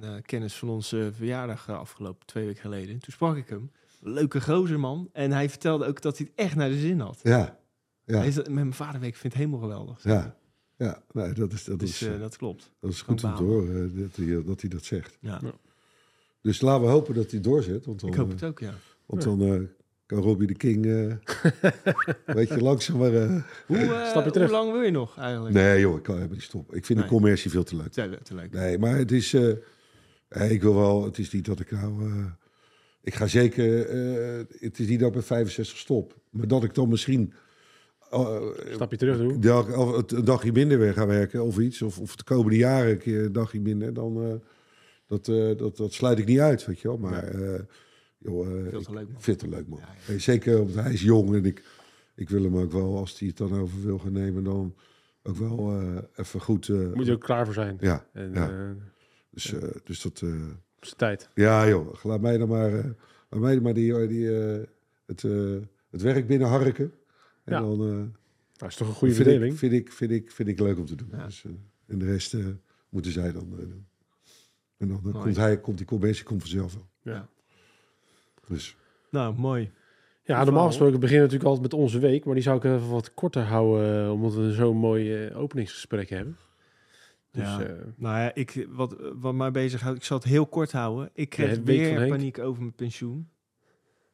[0.00, 2.98] een kennis van onze verjaardag eh, afgelopen twee weken geleden.
[2.98, 3.70] Toen sprak ik hem.
[4.00, 5.08] Leuke gozer, man.
[5.12, 7.20] En hij vertelde ook dat hij het echt naar de zin had.
[7.22, 7.58] Ja,
[8.04, 10.02] ja, Hij is dat- met mijn vaderweek vindt het helemaal geweldig.
[10.02, 10.38] ja.
[10.76, 12.70] Ja, nee, dat is, dat Dus is, dat klopt.
[12.80, 15.18] dat is goed om te horen dat hij, dat hij dat zegt.
[15.20, 15.40] Ja.
[16.40, 17.84] Dus laten we hopen dat hij doorzet.
[17.86, 18.74] Want dan, Ik hoop het ook, ja.
[19.06, 19.60] Want dan eh,
[20.10, 20.92] kan Robbie de King eh
[22.26, 23.14] een beetje langzaam maar...
[23.14, 24.50] eh, Hoe, eh, hoe terug.
[24.50, 25.54] lang wil je nog eigenlijk?
[25.54, 26.76] nee joh, ik kan helemaal niet stoppen.
[26.76, 27.08] Ik vind Nee.
[27.08, 27.92] de commercie veel te leuk.
[27.92, 28.52] Te, te leuk.
[28.52, 29.34] Nee, maar het is...
[29.34, 29.50] eh,
[30.28, 31.04] eh, ik wil wel...
[31.04, 32.10] Het is niet dat ik nou...
[32.10, 32.24] eh,
[33.02, 33.86] ik ga zeker...
[33.88, 36.14] eh, het is niet dat ik bij 65 stop.
[36.30, 37.32] Maar dat ik dan misschien...
[38.10, 39.30] oh, Stapje terug doen.
[39.32, 41.82] een dag- een dagje minder weer gaan werken of iets.
[41.82, 43.94] Of, of de komende jaren een keer een dagje minder.
[43.94, 44.34] Dan, eh,
[45.06, 46.96] dat, eh, dat, dat sluit ik niet uit, weet je wel.
[46.98, 47.60] Maar eh,
[48.20, 49.20] joh, eh, Veel ik te leuk, man.
[49.22, 49.78] vind het een leuk man.
[49.78, 49.92] Ja, ja.
[50.00, 51.64] Hey, zeker omdat hij is jong en ik,
[52.14, 54.74] ik wil hem ook wel, als hij het dan over wil gaan nemen, dan
[55.22, 56.68] ook wel eh, even goed.
[56.68, 57.76] eh, Moet je ook klaar voor zijn.
[57.80, 58.50] Ja, En ja.
[58.50, 58.70] eh,
[59.30, 60.20] dus, eh, dus dat.
[60.22, 60.30] eh,
[60.80, 61.28] zijn tijd.
[61.34, 62.84] ja, joh, laat mij dan maar, eh,
[63.28, 64.62] laat mij dan maar die, die, eh,
[65.06, 65.56] het, eh,
[65.90, 66.92] het werk binnenharken.
[67.44, 67.60] En Ja.
[67.60, 67.72] dan.
[67.72, 68.18] eh,
[68.56, 69.52] Nou, is toch een goede vind verdeling.
[69.52, 71.08] Ik, vind, ik, vind, ik, vind ik leuk om te doen.
[71.12, 71.24] Ja.
[71.24, 71.50] Dus, eh,
[71.86, 72.46] en de rest eh,
[72.88, 73.86] moeten zij dan eh, doen.
[74.76, 76.88] En dan eh, komt hij, komt die commissie komt vanzelf wel.
[77.14, 77.28] Ja.
[78.50, 78.76] Dus
[79.10, 79.70] Nou, mooi.
[80.24, 82.88] Ja, normaal gesproken beginnen we natuurlijk altijd met onze week, maar die zou ik even
[82.90, 86.36] wat korter houden, eh, omdat we zo'n mooi eh, openingsgesprek hebben.
[87.30, 87.62] Dus Ja.
[87.62, 91.10] eh, Nou ja, ik, wat, wat mij bezighoudt, ik zal het heel kort houden.
[91.12, 93.28] Ik kreeg van weer paniek over mijn pensioen.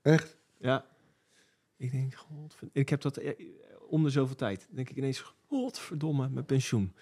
[0.03, 0.37] echt?
[0.59, 0.87] Ja.
[1.77, 3.21] Ik denk, god, ik heb dat
[3.89, 4.69] om de zoveel tijd.
[4.71, 6.93] denk ik ineens, godverdomme, mijn pensioen.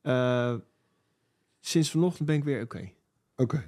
[0.00, 0.54] Eh,
[1.60, 2.90] sinds vanochtend ben ik weer oké.
[3.36, 3.64] Oké.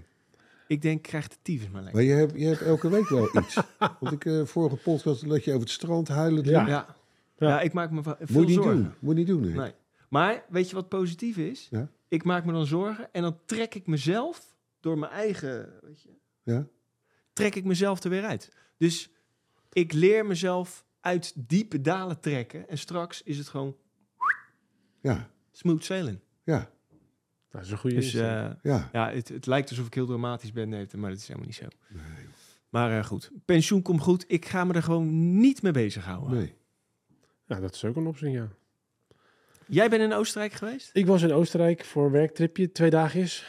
[0.67, 2.03] Ik denk, ik krijg de tyfus maar lekker.
[2.05, 3.55] Maar je hebt, je hebt elke week wel iets.
[4.01, 6.45] Want ik, eh, vorige podcast dat je over het strand huilen.
[6.45, 6.67] Ja.
[6.67, 6.97] Ja.
[7.37, 7.61] Ja.
[7.61, 8.77] Ik maak me veel Moet je niet zorgen.
[8.77, 8.93] doen.
[8.99, 9.41] Moet je niet doen.
[9.41, 9.55] Nee.
[9.55, 9.73] Nee.
[10.09, 11.67] Maar weet je wat positief is?
[11.71, 11.89] Ja.
[12.09, 16.11] Ik maak me dan zorgen en dan trek ik mezelf door mijn eigen, weet je,
[16.43, 16.67] Ja?
[17.33, 18.53] trek ik mezelf er weer uit.
[18.79, 19.11] Dus
[19.73, 23.77] ik leer mezelf uit diepe dalen trekken en straks is het gewoon
[25.03, 25.31] Ja.
[25.53, 26.19] smooth sailing.
[26.45, 26.71] Ja.
[27.51, 28.89] Dat is een goede Dus eh, Ja.
[28.93, 31.57] ja, het, het lijkt alsof ik heel dramatisch ben, nee, maar dat is helemaal niet
[31.57, 31.67] zo.
[32.69, 34.25] Maar eh, goed, pensioen komt goed.
[34.29, 36.39] Ik ga me er gewoon niet mee bezighouden.
[36.39, 36.55] Nee.
[37.47, 38.49] ja, dat is ook een optie, ja.
[39.67, 40.91] Jij bent in Oostenrijk geweest?
[40.93, 43.47] Ik was in Oostenrijk voor een werktripje, twee dagjes.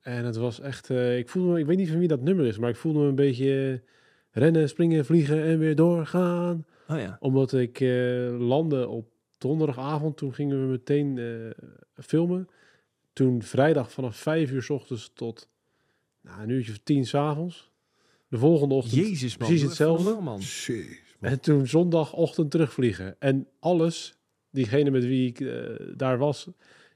[0.00, 2.46] En het was echt, eh, ik voelde me, ik weet niet van wie dat nummer
[2.46, 3.82] is, maar ik voelde me een beetje
[4.30, 6.64] rennen, springen, vliegen en weer doorgaan.
[6.88, 7.16] Oh ja.
[7.20, 9.08] Omdat ik eh, landde op
[9.38, 12.48] donderdagavond, toen gingen we meteen eh, filmen.
[13.12, 15.48] Toen vrijdag vanaf vijf uur s ochtends tot
[16.20, 17.70] nou, een uurtje of tien s'avonds.
[18.28, 18.94] De volgende ochtend.
[18.94, 19.48] Jezus man.
[19.48, 20.20] precies hetzelfde.
[20.20, 20.38] man.
[20.38, 20.86] Jeez,
[21.18, 21.30] man.
[21.30, 23.16] En toen zondagochtend terugvliegen.
[23.18, 24.14] En alles,
[24.50, 26.48] diegene met wie ik eh, daar was,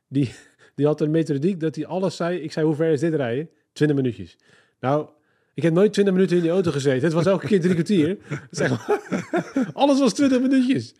[0.08, 0.34] die,
[0.74, 2.38] die had een methodiek dat hij alles zei.
[2.38, 3.50] Ik zei, hoe ver is dit rijden?
[3.72, 4.36] 20 minuutjes.
[4.80, 5.08] Nou,
[5.54, 7.02] ik heb nooit 20 minuten in die auto gezeten.
[7.04, 8.16] Het was elke keer drie kwartier.
[8.50, 10.94] Zeg maar, alles was 20 minuutjes.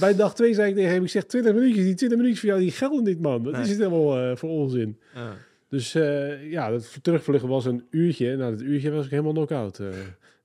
[0.00, 1.84] Bij dag 2 zei ik tegen hem, ik zeg 20 minuutjes.
[1.84, 3.42] Die 20 minuutjes voor jou, die gelden niet, man.
[3.42, 3.62] Dat Nee.
[3.62, 4.98] is het helemaal eh, voor onzin.
[5.14, 5.32] Ja.
[5.68, 8.36] Dus eh, ja, dat terugvluchten was een uurtje.
[8.36, 9.78] Nou, dat uurtje was ik helemaal knock-out.
[9.78, 9.86] eh.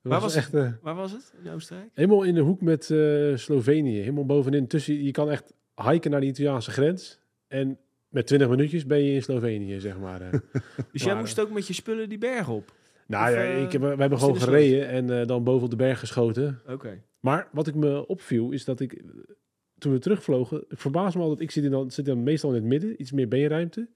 [0.02, 0.54] Waar was het?
[0.54, 0.78] echt...
[0.82, 1.32] Waar was het?
[1.44, 1.88] In Oostenrijk?
[1.94, 2.84] Helemaal in de hoek met
[3.34, 3.98] Slovenië.
[3.98, 4.66] Helemaal bovenin.
[4.66, 7.18] Tussen, je kan echt hiken naar de Italiaanse grens.
[7.48, 10.20] En met 20 minuutjes ben je in Slovenië, zeg maar.
[10.92, 12.72] Dus jij Maar, moest ook met je spullen die berg op?
[13.06, 15.70] Nou Of, ja, eh, ik heb, we hebben gewoon gereden en eh, dan boven op
[15.70, 16.60] de berg geschoten.
[16.68, 17.02] Oké.
[17.20, 19.04] Maar wat ik me opviel, is dat ik eh,
[19.78, 22.56] toen we terugvlogen, ik verbaas me altijd, ik zit, in dan, zit dan meestal in
[22.56, 23.88] het midden, iets meer beenruimte.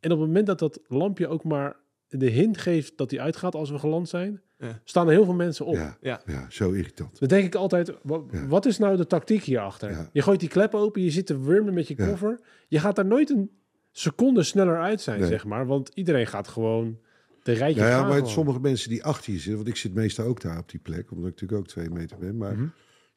[0.00, 1.76] En op het moment dat dat lampje ook maar
[2.08, 4.80] de hint geeft dat hij uitgaat als we geland zijn, Ja.
[4.84, 5.74] staan er heel veel mensen op.
[5.74, 5.96] Ja.
[6.00, 6.20] Ja.
[6.26, 7.18] ja, zo irritant.
[7.18, 7.92] Dan denk ik altijd,
[8.30, 8.46] Ja.
[8.48, 9.90] wat is nou de tactiek hierachter?
[9.90, 10.08] Ja.
[10.12, 12.06] Je gooit die klep open, je zit te wurmen met je Ja.
[12.08, 12.40] koffer.
[12.68, 13.50] Je gaat daar nooit een
[13.92, 15.28] seconde sneller uit zijn, Nee.
[15.28, 15.66] zeg maar.
[15.66, 16.98] Want iedereen gaat gewoon
[17.44, 20.26] de rijtje Ja, ja maar sommige mensen die achter je zitten, want ik zit meestal
[20.26, 22.66] ook daar op die plek, omdat ik natuurlijk ook twee meter ben, maar Mhm.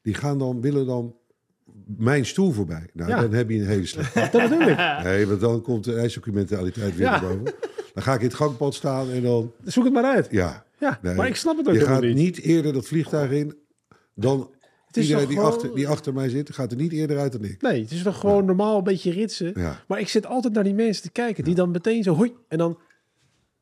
[0.01, 1.15] die gaan dan, willen dan
[1.97, 2.89] mijn stoel voorbij.
[2.93, 3.21] Nou, Ja.
[3.21, 4.27] dan heb je een hele slechte.
[4.37, 4.77] Dat ik.
[5.03, 7.11] Nee, want dan komt de ijshockeymentaliteit weer Ja.
[7.21, 7.53] naar boven.
[7.93, 10.27] Dan ga ik in het gangpad staan en dan, Zoek het maar uit.
[10.31, 10.65] ja.
[10.79, 11.15] Ja, Nee.
[11.15, 12.15] maar ik snap het ook Je gaat niet.
[12.15, 13.55] niet eerder dat vliegtuig in
[14.15, 14.49] dan
[14.85, 17.31] Het is iedereen die, gewoon- achter, die achter mij zit, gaat er niet eerder uit
[17.31, 17.61] dan ik.
[17.61, 19.51] Nee, het is toch gewoon normaal een beetje ritsen.
[19.55, 19.83] Ja.
[19.87, 22.57] Maar ik zit altijd naar die mensen te kijken, die dan meteen zo hoi, en
[22.57, 22.79] dan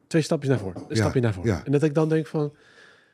[0.08, 1.50] twee stapjes naar voren, een Ja, stapje naar voren.
[1.52, 1.62] ja.
[1.66, 2.54] En dat ik dan denk van,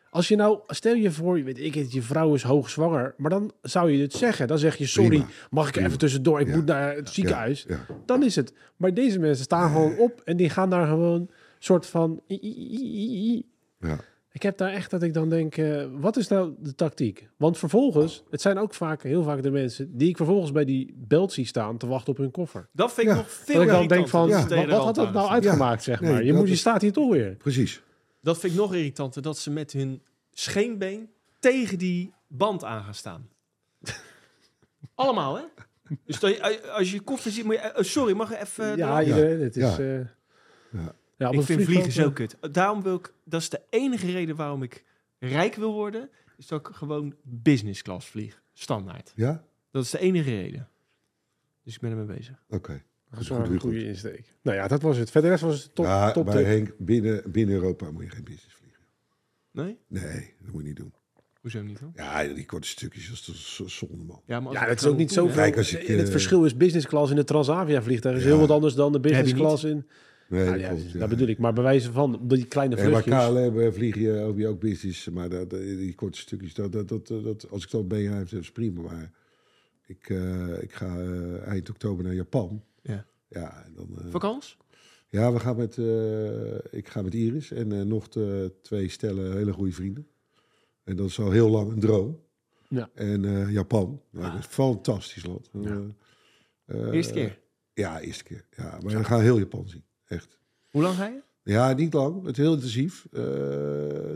[0.10, 3.30] als je nou, stel je voor, je weet ik het, je vrouw is hoogzwanger, maar
[3.30, 4.48] dan zou je het zeggen.
[4.48, 5.26] Dan zeg je, sorry, Prima.
[5.50, 5.88] mag ik Prima.
[5.88, 6.56] even tussendoor, ik Ja.
[6.56, 7.66] moet naar het ziekenhuis.
[8.06, 8.54] Dan is het.
[8.78, 11.30] Maar deze mensen staan gewoon op en die gaan daar gewoon
[11.60, 12.22] soort van...
[12.30, 13.46] i- i- i- i- i.
[13.80, 13.98] Ja.
[14.34, 17.30] Ik heb daar echt dat ik dan denk, eh, wat is nou de tactiek?
[17.38, 20.94] Want vervolgens, het zijn ook vaak, heel vaak de mensen die ik vervolgens bij die
[20.98, 22.68] belt zie staan te wachten op hun koffer.
[22.72, 23.20] Dat vind ik Ja.
[23.20, 26.12] nog veel Dat ik dan denk van, dan wat, had dat nou uitgemaakt, zeg Nee,
[26.12, 26.24] maar?
[26.24, 27.36] Je, moet, je staat hier toch weer.
[27.36, 27.82] Precies.
[28.22, 30.02] Dat vind ik nog irritanter, dat ze met hun
[30.32, 31.10] scheenbeen
[31.40, 33.30] tegen die band aan gaan staan.
[34.96, 35.44] Allemaal, hè?
[36.06, 37.60] Dus dat je- als je je koffer ziet, moet je...
[37.60, 38.78] eh, sorry, mag ik even...
[38.78, 39.76] ja, iedereen, het is...
[39.76, 40.96] Ja.
[41.22, 41.32] Ja.
[41.32, 42.36] ik vind vliegen zo kut.
[42.52, 43.14] Daarom wil ik...
[43.24, 44.84] Dat is de enige reden waarom ik
[45.20, 46.10] rijk wil worden.
[46.38, 48.42] Is dat ik gewoon business class vlieg.
[48.54, 49.14] Standaard.
[49.16, 49.44] Ja?
[49.72, 50.70] Dat is de enige reden.
[51.64, 52.44] Dus ik ben ermee bezig.
[52.50, 52.72] Oké.
[52.74, 53.60] Dat Dat is een goed.
[53.62, 54.34] goede insteek.
[54.42, 55.12] Nou ja, dat was het.
[55.12, 56.28] Verder rest was het top, Ja, top.
[56.28, 58.82] Henk, binnen, binnen Europa moet je geen business vliegen.
[59.52, 59.78] Nee?
[59.88, 60.94] Nee, dat moet je niet doen.
[61.42, 61.92] Hoezo niet dan?
[61.96, 64.22] Ja, die korte stukjes, dat is zonde, man.
[64.26, 65.26] Ja, maar Ja, dat is ook niet zo?
[65.28, 68.28] Kijk, als ik, Het eh, verschil is business class in de Transavia vliegtuig is Ja.
[68.30, 69.88] heel wat anders dan de business class in.
[70.32, 71.00] Nee, Ja, dat ja, klopt, ja.
[71.00, 71.38] dat bedoel ik.
[71.38, 73.28] Maar bij wijze van die kleine Nee, maar vluchtjes.
[73.28, 76.88] KLM eh, vlieg je ook, je ook business, maar dat, die korte stukjes, dat, dat,
[76.88, 78.82] dat, dat, als ik dat ben dat is prima.
[78.82, 79.12] Maar
[79.86, 82.64] ik, eh, ik ga eh, eind oktober naar Japan.
[82.82, 83.06] Ja.
[83.28, 84.58] Ja, en dan, eh, Vakans?
[85.10, 89.38] ja we gaan met, eh, ik ga met Iris en eh, nog de twee stellen
[89.38, 90.08] hele goede vrienden.
[90.84, 92.20] En dat is al heel lang een droom.
[92.68, 92.90] Ja.
[92.94, 95.50] En eh, Japan, nou, dat is een fantastisch land.
[95.54, 95.82] Ja.
[96.66, 97.40] Eh, eh, Eerste keer.
[97.74, 98.46] Ja, eerste keer.
[98.58, 100.38] Ja, maar we gaan heel Japan zien, echt.
[100.72, 101.20] Hoe lang ga je?
[101.44, 102.26] Ja, niet lang.
[102.26, 103.06] Het is heel intensief.
[103.12, 103.24] Eh,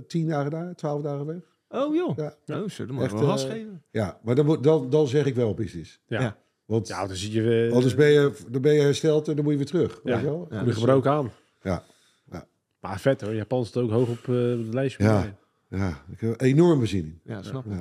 [0.08, 1.38] tien dagen daar, twaalf dagen weg.
[1.70, 2.18] Oh joh.
[2.18, 2.36] Ja.
[2.48, 3.84] Oh, zullen we Echt, maar wel gas eh, geven?
[3.92, 6.00] Ja, maar dan, moet- dan, dan zeg ik wel business.
[6.08, 6.22] Ja.
[6.22, 6.38] Ja.
[6.66, 7.66] Want Ja, dan zie je...
[7.68, 10.00] eh, anders ben je, dan ben je hersteld en dan moet je weer terug.
[10.04, 10.12] Ja.
[10.14, 10.46] Weet je wel?
[10.50, 10.56] Ja.
[10.56, 11.32] Moet je Dus, gebroken aan.
[11.62, 11.84] Ja.
[12.32, 12.48] Ja.
[12.80, 13.34] Maar vet hoor.
[13.34, 15.04] Japan staat ook hoog op eh, het lijstje.
[15.04, 15.36] Ja.
[15.70, 17.20] Ja, ik heb enorme zin in.
[17.24, 17.72] Ja, snap ik.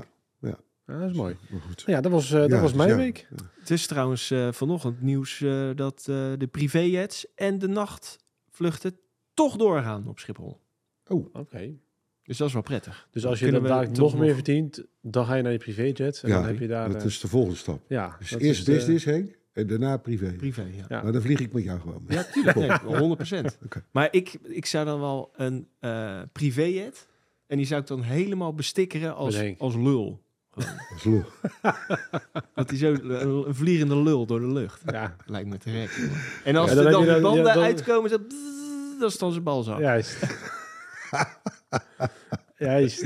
[0.87, 1.37] Ja, dat is mooi.
[1.67, 1.83] goed.
[1.87, 2.97] Ja, dat was, eh, dat Ja, was dus mijn ja.
[2.97, 3.29] week.
[3.59, 8.97] Het is trouwens eh, vanochtend nieuws eh, dat eh, de privéjets en de nachtvluchten
[9.35, 10.61] toch doorgaan op Schiphol.
[11.33, 11.73] Oké.
[12.23, 13.09] Dus dat is wel prettig.
[13.11, 15.59] Dus als je dan dadelijk toch nog meer nog- verdient, dan ga je naar je
[15.59, 16.23] privéjets.
[16.23, 16.93] En Ja, dan heb je daar...
[16.93, 17.81] dat is de volgende stap.
[17.89, 20.33] ja, Dus dat eerst is de- business, Henk, en daarna privé.
[20.33, 20.85] Privé, ja.
[20.89, 21.03] Ja.
[21.03, 22.03] Maar dan vlieg ik met jou gewoon.
[22.07, 22.17] mee.
[22.17, 22.57] Ja, tuurlijk.
[22.83, 23.59] Nee, 100%.
[23.65, 23.85] Oké.
[23.91, 27.09] Maar ik, ik zou dan wel een eh privéjet.
[27.47, 30.23] En die zou ik dan helemaal bestikkeren als, als lul.
[30.55, 31.25] Dat is lul.
[32.55, 34.81] Dat die zo een, een vliegende lul door de lucht.
[34.87, 36.09] Ja, Lijkt me te gek.
[36.45, 39.45] En als Ja, dan er dan die banden dan- uitkomen, zo bzzz, is dan zijn
[39.45, 39.79] balzak.
[39.81, 40.17] juist.
[42.59, 43.03] juist.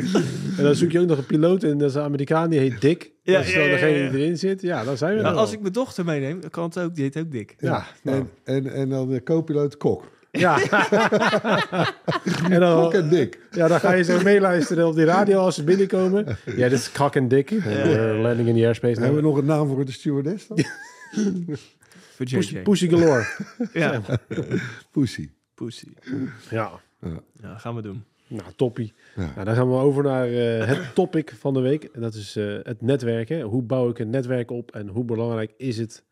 [0.56, 2.80] En dan zoek je ook nog een piloot en dat is een Amerikaan, die heet
[2.80, 3.12] Dick.
[3.22, 4.10] Ja, dat is ja, dan ja, degene ja.
[4.10, 4.60] die erin zit.
[4.62, 5.54] Ja, dan zijn we Nou, er als al.
[5.54, 6.94] ik mijn dochter meeneem, dan kan het ook.
[6.94, 7.54] Die heet ook dik.
[7.58, 8.16] Ja, nou.
[8.18, 10.04] En, en, en dan de co-piloot Kok.
[10.30, 10.58] Ja.
[12.50, 13.38] en dan, en Dick.
[13.50, 16.26] ja, dan ga je zo meeluisteren op die radio als ze binnenkomen.
[16.44, 17.50] Ja, dit is Kak en Dick.
[17.50, 19.00] We're landing in the airspace.
[19.00, 19.30] Hebben we now.
[19.30, 20.58] nog een naam voor de stewardess dan?
[22.18, 22.62] Voor Pussy, JJ.
[22.62, 23.26] Pussy Galore.
[23.72, 24.00] Ja.
[24.90, 25.30] Pussy.
[25.54, 25.88] Pussy.
[26.50, 26.70] Ja,
[27.42, 28.04] Ja, gaan we doen.
[28.26, 28.92] nou toppie.
[29.16, 29.30] Ja.
[29.34, 31.84] Nou, dan gaan we over naar eh, het topic van de week.
[31.84, 33.40] En dat is eh, het netwerken.
[33.40, 36.04] Hoe bouw ik een netwerk op en hoe belangrijk is het,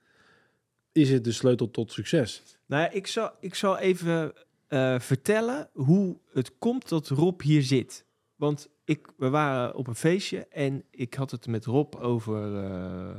[0.96, 2.42] is het de sleutel tot succes?
[2.66, 4.32] Nou ja, ik zal, ik zal even
[4.66, 8.04] eh, vertellen hoe het komt dat Rob hier zit.
[8.36, 13.10] Want ik, we waren op een feestje en ik had het met Rob over eh,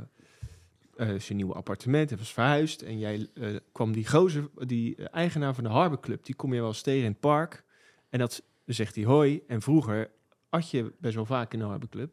[0.96, 2.08] eh, zijn nieuwe appartement.
[2.08, 3.28] Hij was verhuisd en jij
[3.72, 7.04] kwam die gozer, die eigenaar van de Harbor Club, die kom je wel eens tegen
[7.04, 7.64] in het park.
[8.08, 9.42] En dat zegt hij hoi.
[9.46, 10.10] En vroeger
[10.48, 12.12] at je best wel vaak in de Harbor Club.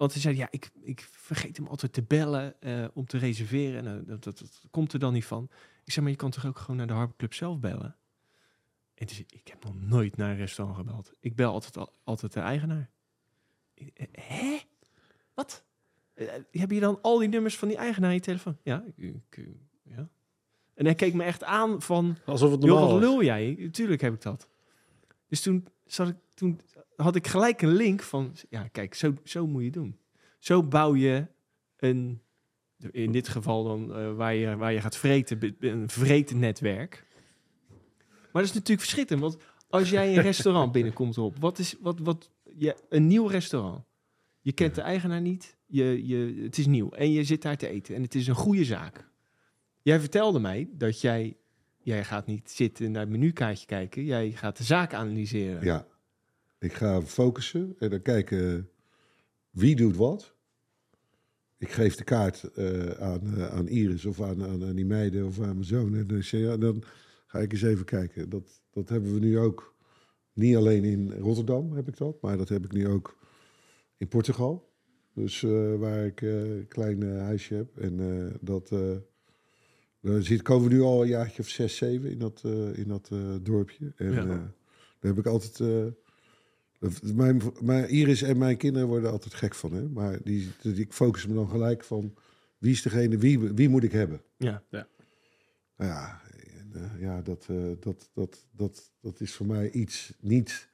[0.00, 3.86] Want hij zei, ja, ik, ik vergeet hem altijd te bellen eh, om te reserveren.
[3.86, 5.48] En eh, dat, dat, dat komt er dan niet van.
[5.84, 7.96] Ik zeg, maar je kan toch ook gewoon naar de Harbor Club zelf bellen?
[8.94, 11.12] En zei hij, ik heb nog nooit naar een restaurant gebeld.
[11.20, 12.90] Ik bel altijd, al- altijd de eigenaar.
[13.74, 14.58] Ik, eh, Hè?
[15.34, 15.64] Wat?
[16.50, 18.58] Heb je dan al die nummers van die eigenaar in je telefoon?
[18.62, 19.48] Ja, ik, ik,
[19.82, 20.08] ja.
[20.74, 23.08] En hij keek me echt aan van, Alsof het joh, normaal wat is.
[23.08, 23.68] lul jij?
[23.72, 24.48] Tuurlijk heb ik dat.
[25.28, 26.60] Dus toen, zat ik, toen
[26.96, 28.34] had ik gelijk een link van...
[28.48, 29.98] Ja, kijk, zo, zo moet je doen.
[30.38, 31.26] Zo bouw je
[31.76, 32.22] een...
[32.90, 37.06] In dit geval dan eh, waar, je, waar je gaat vreten, een vreten netwerk.
[38.08, 39.22] Maar dat is natuurlijk verschrikkelijk.
[39.22, 39.36] Want
[39.68, 41.36] als jij een restaurant binnenkomt op...
[41.38, 43.84] Wat is wat, wat, ja, een nieuw restaurant.
[44.40, 45.56] Je kent de eigenaar niet.
[45.66, 46.90] Je, je, het is nieuw.
[46.90, 47.94] En je zit daar te eten.
[47.94, 49.08] En het is een goede zaak.
[49.82, 51.36] Jij vertelde mij dat jij...
[51.82, 54.04] Jij gaat niet zitten naar het menukaartje kijken.
[54.04, 55.64] Jij gaat de zaak analyseren.
[55.64, 55.86] Ja.
[56.58, 58.70] Ik ga focussen en dan kijken
[59.50, 60.34] wie doet wat.
[61.58, 65.26] Ik geef de kaart eh, aan, eh, aan Iris of aan, aan, aan die meiden
[65.26, 65.94] of aan mijn zoon.
[65.94, 66.82] En dan, ja, dan
[67.26, 68.28] ga ik eens even kijken.
[68.28, 69.74] Dat, dat hebben we nu ook.
[70.32, 73.18] Niet alleen in Rotterdam heb ik dat, maar dat heb ik nu ook
[73.96, 74.72] in Portugal.
[75.14, 77.78] Dus eh, waar ik een klein huisje heb.
[77.78, 78.72] En dat,
[80.00, 82.88] daar zit, komen we nu al een jaartje of zes, zeven in dat, eh, in
[82.88, 83.92] dat eh, dorpje.
[83.96, 84.20] En Ja.
[84.20, 85.60] eh, daar heb ik altijd...
[85.60, 85.84] eh,
[87.14, 89.88] mijn, mijn Iris en mijn kinderen worden altijd gek van, hè?
[89.88, 92.14] Maar die, die, ik focus me dan gelijk van
[92.58, 94.20] wie is degene, wie, wie moet ik hebben?
[94.36, 94.62] Ja.
[94.70, 94.82] Nou
[95.92, 96.20] ja,
[96.58, 100.68] en, eh, ja dat, eh, dat, dat, dat, dat is voor mij iets niet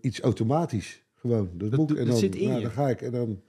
[0.00, 1.02] iets automatisch.
[1.14, 1.50] Gewoon.
[1.54, 2.62] Dat, Dat moet, doe- en dat dan, zit in nou, je.
[2.62, 3.42] dan ga ik en dan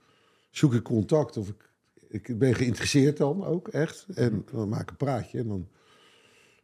[0.50, 1.67] zoek ik contact of ik,
[2.08, 4.06] ik ben geïnteresseerd dan ook echt.
[4.14, 5.68] En dan maak ik een praatje en dan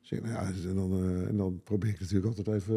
[0.01, 2.77] zeg ik, nou ja, en dan, eh, en dan probeer ik natuurlijk altijd even.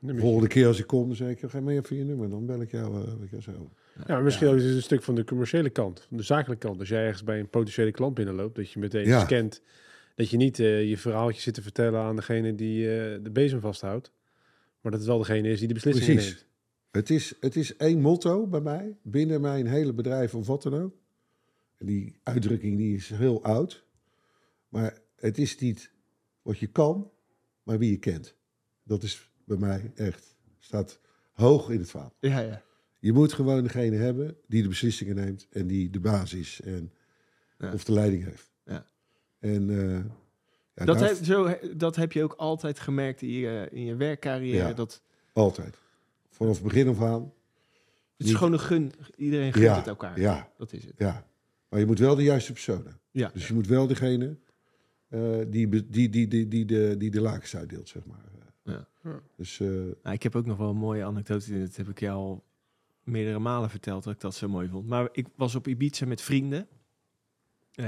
[0.00, 2.30] eh, de volgende keer als ik kom, dan zeg ik, geef mij even je nummer.
[2.30, 3.70] Dan bel ik jou, eh, weet je, zo.
[4.06, 6.78] Ja, misschien ook eens een stuk van de commerciële kant, van de zakelijke kant.
[6.80, 9.20] Als jij ergens bij een potentiële klant binnenloopt, dat je meteen Ja.
[9.20, 9.62] scant.
[10.14, 13.60] Dat je niet eh, je verhaaltje zit te vertellen aan degene die eh, de bezem
[13.60, 14.10] vasthoudt.
[14.80, 16.32] Maar dat het wel degene is die de beslissingen Precies.
[16.32, 16.46] neemt.
[16.90, 20.74] Het is, het is één motto bij mij, binnen mijn hele bedrijf of wat dan
[20.74, 20.94] ook.
[21.78, 23.84] Die uitdrukking die is heel oud.
[24.68, 25.90] Maar het is niet
[26.42, 27.10] wat je kan,
[27.62, 28.36] maar wie je kent.
[28.82, 31.00] Dat is bij mij echt, staat
[31.32, 32.16] hoog in het vaandel.
[32.20, 32.62] Ja, ja.
[33.00, 36.92] Je moet gewoon degene hebben die de beslissingen neemt en die de baas is en
[37.58, 37.72] Ja.
[37.72, 38.50] of de leiding heeft.
[38.64, 38.86] Ja.
[39.38, 40.04] En eh,
[40.74, 44.68] ja, Dat, heb, zo, dat heb je ook altijd gemerkt in je, in je werkcarrière.
[44.68, 44.72] Ja.
[44.72, 45.02] Dat,
[45.32, 45.78] altijd.
[46.30, 47.22] Vanaf het begin af aan.
[47.22, 47.32] het
[48.16, 48.92] is Niet- gewoon een gun.
[49.16, 50.20] Iedereen gunt Ja, het elkaar.
[50.20, 50.94] Ja, Dat is het.
[50.98, 51.26] ja.
[51.68, 53.00] Maar je moet wel de juiste persoon hebben.
[53.10, 53.30] Ja.
[53.32, 54.36] Dus je moet wel degene
[55.08, 58.26] eh, die, die, die, die, die, de, die de lakens uitdeelt, zeg maar.
[58.62, 58.88] Ja.
[59.36, 61.60] Dus eh, Nou, ik heb ook nog wel een mooie anekdote.
[61.60, 62.44] Dat heb ik jou al
[63.02, 64.86] meerdere malen verteld dat ik dat zo mooi vond.
[64.86, 66.68] Maar ik was op Ibiza met vrienden.
[67.74, 67.86] Eh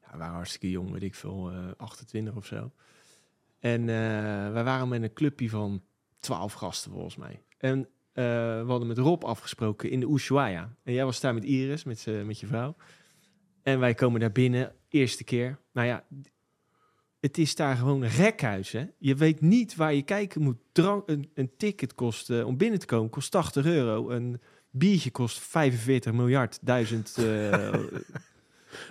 [0.00, 2.72] ja, we waren hartstikke jong, weet ik veel, eh 28 of zo.
[3.58, 5.82] En eh, wij waren met een clubje van
[6.18, 7.42] 12 gasten volgens mij.
[7.58, 8.24] En eh,
[8.60, 10.76] we hadden met Rob afgesproken in de Ushuaia.
[10.84, 12.76] En jij was daar met Iris, met, z'n- met je vrouw.
[13.62, 15.58] En wij komen daar binnen, eerste keer.
[15.72, 16.04] Nou ja,
[17.20, 18.84] het is daar gewoon een rekhuis, hè?
[18.98, 20.56] Je weet niet waar je kijken moet.
[20.72, 24.10] Drank, een, een ticket kost, eh, om binnen te komen, kost 80 euro.
[24.10, 24.40] Een
[24.70, 27.14] biertje kost 45 miljard duizend.
[27.18, 27.24] eh,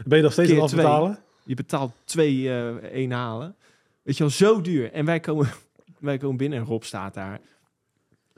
[0.06, 0.86] Ben je nog steeds aan het twee.
[0.86, 1.20] afbetalen?
[1.44, 3.56] je betaalt twee eh één halen.
[4.04, 4.92] Weet je wel, zo duur.
[4.92, 5.48] En wij komen,
[6.00, 7.40] wij komen binnen en Rob staat daar.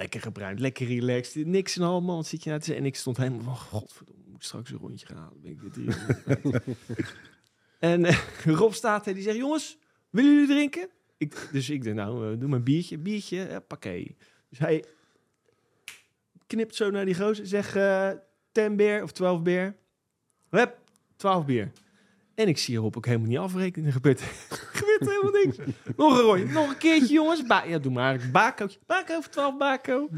[0.01, 1.45] Lekker gebruind, lekker relaxed.
[1.45, 2.15] Niks en allemaal.
[2.15, 2.75] Wat zit je nou te?
[2.75, 5.41] En ik stond helemaal van, godverdomme, ik moet straks een rondje gaan halen.
[5.41, 6.75] Ben ik hier?
[7.79, 8.17] en eh,
[8.59, 9.77] Rob staat er, die zegt, jongens,
[10.09, 10.89] willen jullie drinken?
[11.17, 12.97] Ik, dus ik denk, nou, eh, doe maar een biertje.
[12.97, 14.11] Biertje, eh, pakket.
[14.49, 14.83] Dus hij
[16.47, 17.47] knipt zo naar die gozer.
[17.47, 18.11] Zeg, eh
[18.51, 19.75] 10 beer of 12 beer.
[20.49, 20.77] Hup,
[21.15, 21.71] 12 bier.
[22.35, 23.87] En ik zie Rob ook helemaal niet afrekenen.
[23.87, 24.21] Er gebeurt,
[25.09, 25.57] helemaal niks.
[25.97, 26.45] Nog een rondje.
[26.45, 27.45] Nog een keertje, jongens.
[27.45, 28.79] Ba ja, doe maar bakootje.
[28.85, 30.09] Bako voor 12 bako.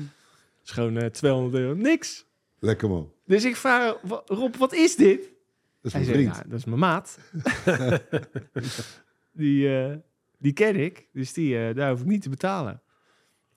[0.64, 1.74] Is gewoon eh 200 euro.
[1.76, 2.26] Niks.
[2.60, 3.12] lekker man.
[3.26, 5.22] Dus ik vraag, "Wa- Rob, wat is dit?
[5.22, 5.32] Dat
[5.82, 6.50] is Hij mijn zegt, vriend.
[6.52, 7.18] dat is mijn maat.
[9.32, 9.96] die, eh,
[10.38, 11.08] die ken ik.
[11.14, 12.82] Dus die, eh, daar hoef ik niet te betalen.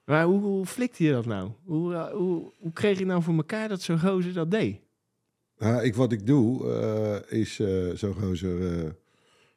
[0.05, 1.51] Maar hoe, hoe flikte je dat nou?
[1.65, 4.81] Hoe, hoe, hoe kreeg je nou voor elkaar dat zo'n gozer dat deed?
[5.59, 8.95] Ja, ik, wat ik doe, is eh zo gozer...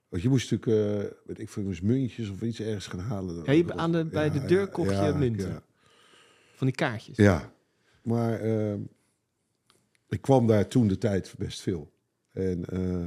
[0.10, 3.44] want je moest natuurlijk, eh, weet ik veel, moest muntjes of iets ergens gaan halen.
[3.46, 5.64] Ja, je- aan de- bij de deur kocht je munten.
[6.56, 7.18] Van die kaartjes.
[7.18, 7.54] Ja,
[8.04, 8.74] maar eh,
[10.10, 11.92] ik kwam daar toen de tijd best veel.
[12.32, 13.06] En eh,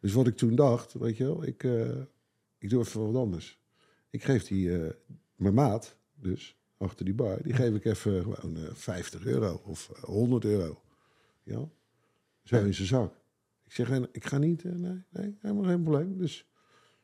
[0.00, 1.88] dus wat ik toen dacht, weet je wel, ik, eh,
[2.58, 3.58] ik doe even wat anders.
[4.10, 4.70] Ik geef die,
[5.36, 9.90] mijn maat, dus achter die bar, die geef ik even gewoon eh 50 euro of
[9.96, 10.82] eh, 100 euro.
[11.42, 11.68] Ja,
[12.42, 13.14] zo in zijn zak.
[13.72, 16.18] Ik zeg, ik ga niet, eh, nee, nee, helemaal geen probleem.
[16.18, 16.46] Dus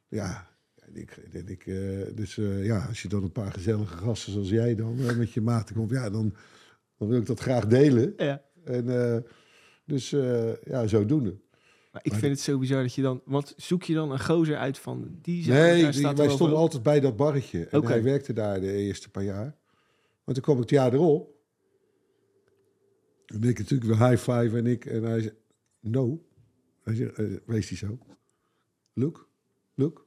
[0.09, 0.49] ja,
[0.93, 1.17] ik,
[1.47, 4.97] ik, eh, dus eh, ja, als je dan een paar gezellige gasten zoals jij dan
[5.17, 6.35] met je maten komt, ja, dan,
[6.99, 8.13] dan wil ik dat graag delen.
[8.17, 8.43] Ja.
[8.65, 9.25] En
[9.85, 10.11] dus
[10.65, 11.39] ja, zodoende.
[11.93, 13.23] Maar ik Maar vind het zo bizar dat je dan...
[13.25, 15.19] Want zoek je dan een gozer uit van...
[15.23, 17.67] Die zou- Nee, daar die- staat wij stonden altijd bij dat barretje.
[17.67, 19.57] En hij werkte daar de eerste paar jaar.
[20.25, 21.31] Maar toen kwam ik het jaar erop.
[23.27, 24.85] En ik natuurlijk weer high five en ik.
[24.85, 25.35] En hij zei,
[25.81, 26.28] no.
[26.89, 27.99] Eh, wees die zo.
[28.93, 29.29] Look,
[29.75, 30.07] look.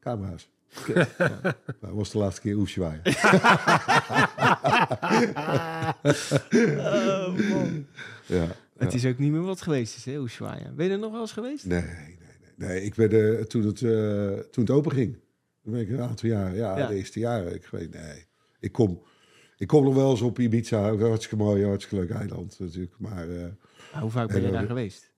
[0.00, 0.48] Camera's.
[1.80, 3.00] Dat was de laatste keer Oesjwaai.
[6.52, 7.86] Oh, man.
[8.26, 8.46] ja.
[8.78, 10.70] Het is ook niet meer wat geweest is, hè, Ushuaia.
[10.70, 11.64] Ben je er nog wel eens geweest?
[11.66, 11.92] Nee, nee,
[12.56, 12.68] nee.
[12.68, 12.82] nee.
[12.82, 15.18] Ik ben eh, toen, het, eh, toen het open ging.
[15.62, 16.86] Toen ben ik een aantal jaren, ja, Ja.
[16.86, 17.54] de eerste jaren.
[17.54, 18.24] Ik weet, nee.
[18.60, 19.02] Ik kom,
[19.56, 20.96] ik kom nog wel eens op Ibiza.
[20.96, 22.94] Hartstikke mooi, hartstikke leuk eiland natuurlijk.
[22.98, 23.44] Maar eh,
[23.92, 25.09] Maar hoe vaak ben En je daar geweest?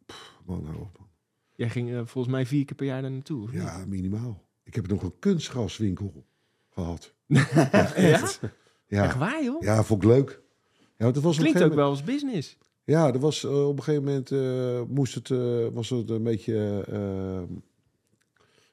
[0.47, 0.99] Man, hou op.
[0.99, 1.09] man.
[1.53, 3.41] Jij ging eh, volgens mij vier keer per jaar daar naartoe.
[3.41, 3.53] niet?
[3.61, 4.43] Ja, minimaal.
[4.65, 6.25] Ik heb nog een kunstgraswinkel
[6.71, 7.15] gehad.
[7.27, 8.41] Ja, echt.
[8.87, 9.63] Ja, Echt waar, joh?
[9.63, 10.41] ja vond ik leuk.
[10.79, 12.59] Ja, want het was Klinkt ook wel als business.
[12.85, 16.23] Ja, er was eh, op een gegeven moment eh, moest het, eh, was het een
[16.23, 16.55] beetje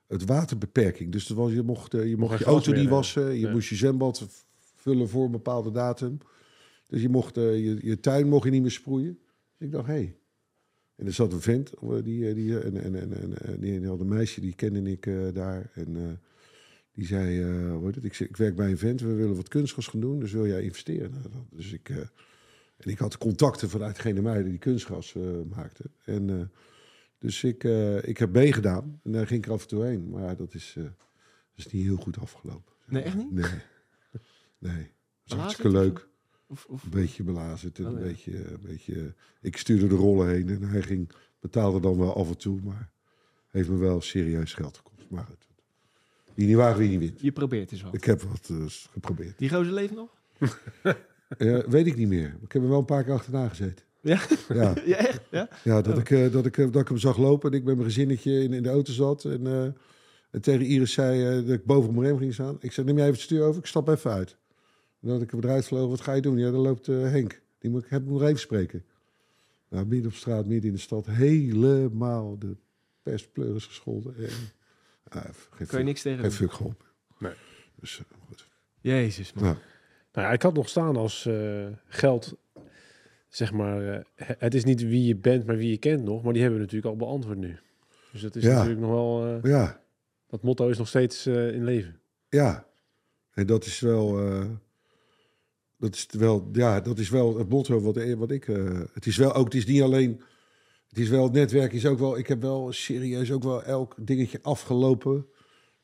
[0.07, 1.11] het waterbeperking.
[1.11, 3.51] Dus er was, je mocht, je mocht geen je auto niet wassen, je Ja.
[3.51, 4.27] moest je zwembad
[4.75, 6.17] vullen voor een bepaalde datum.
[6.87, 9.19] Dus je mocht je, je tuin mocht je niet meer sproeien.
[9.57, 9.93] Dus ik dacht, hé.
[9.93, 10.17] Hey.
[10.99, 13.87] En er zat een vent, eh, die, eh, die, en, en, en, en, en die,
[13.87, 15.71] had een meisje, die kende ik eh, daar.
[15.73, 16.03] En eh,
[16.91, 18.19] die zei, eh, hoe heet het?
[18.19, 21.11] Ik, werk bij een vent, we willen wat kunstgras gaan doen, dus wil jij investeren?
[21.11, 21.89] Nou, dat- dus ik...
[21.89, 21.97] eh,
[22.77, 25.23] en ik had contacten vanuit Gene Muiden die kunstgras eh,
[25.55, 25.83] maakte.
[26.05, 26.45] En, eh,
[27.17, 28.99] dus ik, eh, ik heb meegedaan.
[29.03, 30.09] En daar ging ik af en toe heen.
[30.09, 30.93] Maar dat is, eh, dat
[31.55, 32.73] is niet heel goed afgelopen.
[32.85, 33.31] Nee, echt niet?
[33.31, 33.43] Nee.
[34.59, 34.71] Nee.
[34.71, 36.07] Dat was Belazerd hartstikke leuk.
[36.49, 37.79] Of, of, Een beetje belazerd.
[37.79, 38.03] En Oh, een ja.
[38.05, 40.49] beetje, een beetje, ik stuurde de rollen heen.
[40.49, 42.59] En hij ging, betaalde dan wel af en toe.
[42.63, 42.89] Maar
[43.47, 45.09] heeft me wel serieus geld gekost.
[45.09, 45.47] Maar goed.
[46.33, 47.21] Wie niet waar, wie niet wint.
[47.21, 47.95] je probeert dus wel.
[47.95, 49.37] Ik heb wat eh, geprobeerd.
[49.37, 50.09] Die gozer leeft nog?
[51.67, 52.37] Weet ik niet meer.
[52.41, 53.85] Ik heb er wel een paar keer achterna gezeten.
[54.01, 54.19] Ja?
[54.49, 55.21] Ja, Ja, echt?
[55.31, 55.49] Ja?
[55.63, 57.75] ja dat, ik, eh, dat, ik, eh, dat ik hem zag lopen en ik met
[57.75, 59.25] mijn gezinnetje in, in de auto zat.
[59.25, 59.63] En, eh,
[60.31, 62.57] en tegen Iris zei dat ik boven op mijn rem ging staan.
[62.59, 64.37] Ik zei, neem jij even het stuur over, ik stap even uit.
[65.01, 66.37] En dat ik hem eruit vloog, wat ga je doen?
[66.37, 67.41] Ja, dan loopt eh, Henk.
[67.59, 68.83] Die moet ik heb hem nog even spreken.
[69.69, 72.55] Nou, midden op straat, midden in de stad, helemaal de
[73.03, 74.15] pestpleur is gescholden.
[74.15, 74.29] En,
[75.09, 76.85] ah, geen Kan je niks tegen geen fuck geholpen.
[77.19, 77.33] Nee.
[77.75, 78.47] Dus, eh, goed.
[78.79, 79.43] Jezus, man.
[79.43, 79.57] Ja.
[80.13, 82.37] Nou ja, ik had nog staan als eh, geld,
[83.27, 84.03] zeg maar, eh,
[84.37, 86.23] het is niet wie je bent, maar wie je kent nog.
[86.23, 87.57] Maar die hebben we natuurlijk al beantwoord nu.
[88.11, 88.53] Dus dat is Ja.
[88.53, 89.81] natuurlijk nog wel, eh, ja,
[90.27, 91.99] dat motto is nog steeds eh, in leven.
[92.29, 92.67] Ja,
[93.31, 94.45] en dat is wel, eh,
[95.79, 98.47] dat is wel, ja, dat is wel het motto wat, wat ik.
[98.47, 100.21] eh, het is wel ook, het is niet alleen,
[100.89, 102.17] het is wel het netwerk is ook wel.
[102.17, 105.25] Ik heb wel serieus ook wel elk dingetje afgelopen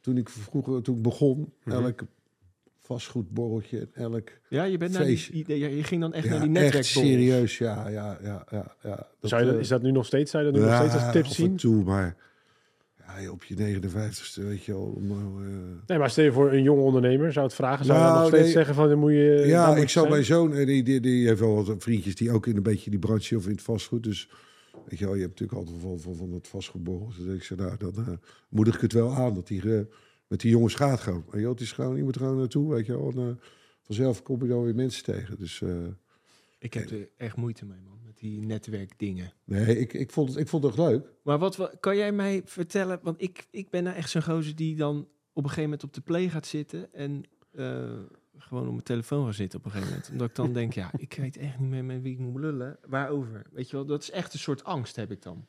[0.01, 1.83] toen ik vroeger, toen ik begon, Mhm.
[1.83, 2.01] elk
[2.81, 4.29] vastgoedborreltje, en elk.
[4.49, 7.11] Ja, je, bent naar die, je, je ging dan echt ja, naar die echt netwerkborrels.
[7.13, 9.07] serieus, ja, ja, ja, ja, ja.
[9.19, 10.93] Dat, Zou je, eh, is dat nu nog steeds, zou je dat nu nog steeds
[10.93, 11.55] als tip zien?
[11.55, 12.15] toe, maar
[13.31, 14.93] op je 59ste, weet je wel.
[14.95, 15.17] om, eh,
[15.87, 17.85] Nee, maar stel je voor een jonge ondernemer zou het vragen.
[17.85, 18.53] Zou je Nou, dan nog steeds nee.
[18.53, 19.43] zeggen van, dan moet je...
[19.45, 22.15] Ja, moet ik je zou mijn zoon, eh, die, die, die heeft wel wat vriendjes
[22.15, 24.03] die ook in een beetje die branche of in het vastgoed.
[24.03, 24.29] Dus
[24.85, 27.11] weet je wel, je hebt natuurlijk altijd van, van, van het vastgoedborrel.
[27.17, 28.13] Dus ik zei, nou, dan eh,
[28.49, 29.85] moedig ik het wel aan dat hij eh,
[30.27, 31.23] met die jongens gaat gewoon.
[31.25, 33.11] Weet je wel, het is gewoon, je moet er gewoon naartoe, weet je wel.
[33.15, 33.39] En,
[33.81, 35.37] vanzelf kom je dan weer mensen tegen.
[35.37, 35.69] Dus eh,
[36.59, 37.94] Ik heb er echt moeite mee, man.
[38.25, 39.33] Die netwerkdingen.
[39.43, 41.05] nee, ik, ik, vond het, ik vond het echt leuk.
[41.23, 42.99] Maar wat, wa- kan jij mij vertellen?
[43.03, 44.97] Want ik, ik ben nou echt zo'n gozer die dan
[45.33, 46.93] op een gegeven moment op de play gaat zitten.
[46.93, 47.99] En eh,
[48.37, 50.11] gewoon op mijn telefoon gaat zitten op een gegeven moment.
[50.11, 52.77] Omdat ik dan denk, ja, ik weet echt niet meer met wie ik moet lullen.
[52.87, 53.45] Waarover?
[53.51, 55.47] Weet je wel, dat is echt een soort angst heb ik dan.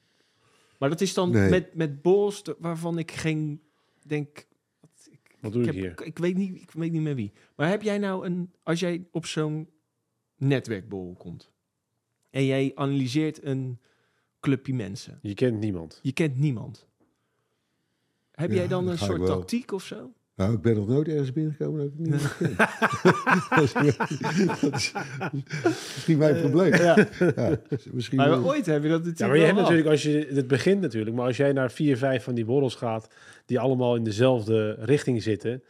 [0.79, 1.51] Maar dat is dan Nee.
[1.51, 3.63] met, met de- waarvan ik geen
[4.07, 4.47] denk.
[4.81, 6.07] wat- Ik, Wat doe ik, ik heb- hier?
[6.07, 7.33] ik, weet niet, ik weet niet meer wie.
[7.57, 9.69] Maar heb jij nou een, als jij op zo'n
[10.37, 11.55] netwerkborrel komt
[12.37, 13.79] en jij analyseert een
[14.41, 15.99] clubje mensen, Je kent niemand.
[16.03, 16.87] je kent niemand.
[18.31, 20.13] Heb Ja, jij dan een soort tactiek of zo?
[20.35, 22.57] Nou, ik ben nog nooit ergens binnengekomen dat ik niet meer ken.
[23.57, 23.73] dat, is,
[24.61, 24.93] dat is
[25.95, 26.75] misschien mijn probleem.
[26.75, 27.09] Ja.
[27.93, 28.45] misschien Maar wel.
[28.45, 30.81] ooit heb je dat natuurlijk Ja, maar je wel hebt natuurlijk, als je het begint
[30.81, 33.09] natuurlijk, maar als jij naar vier, vijf van die borrels gaat,
[33.47, 35.63] die allemaal in dezelfde richting zitten,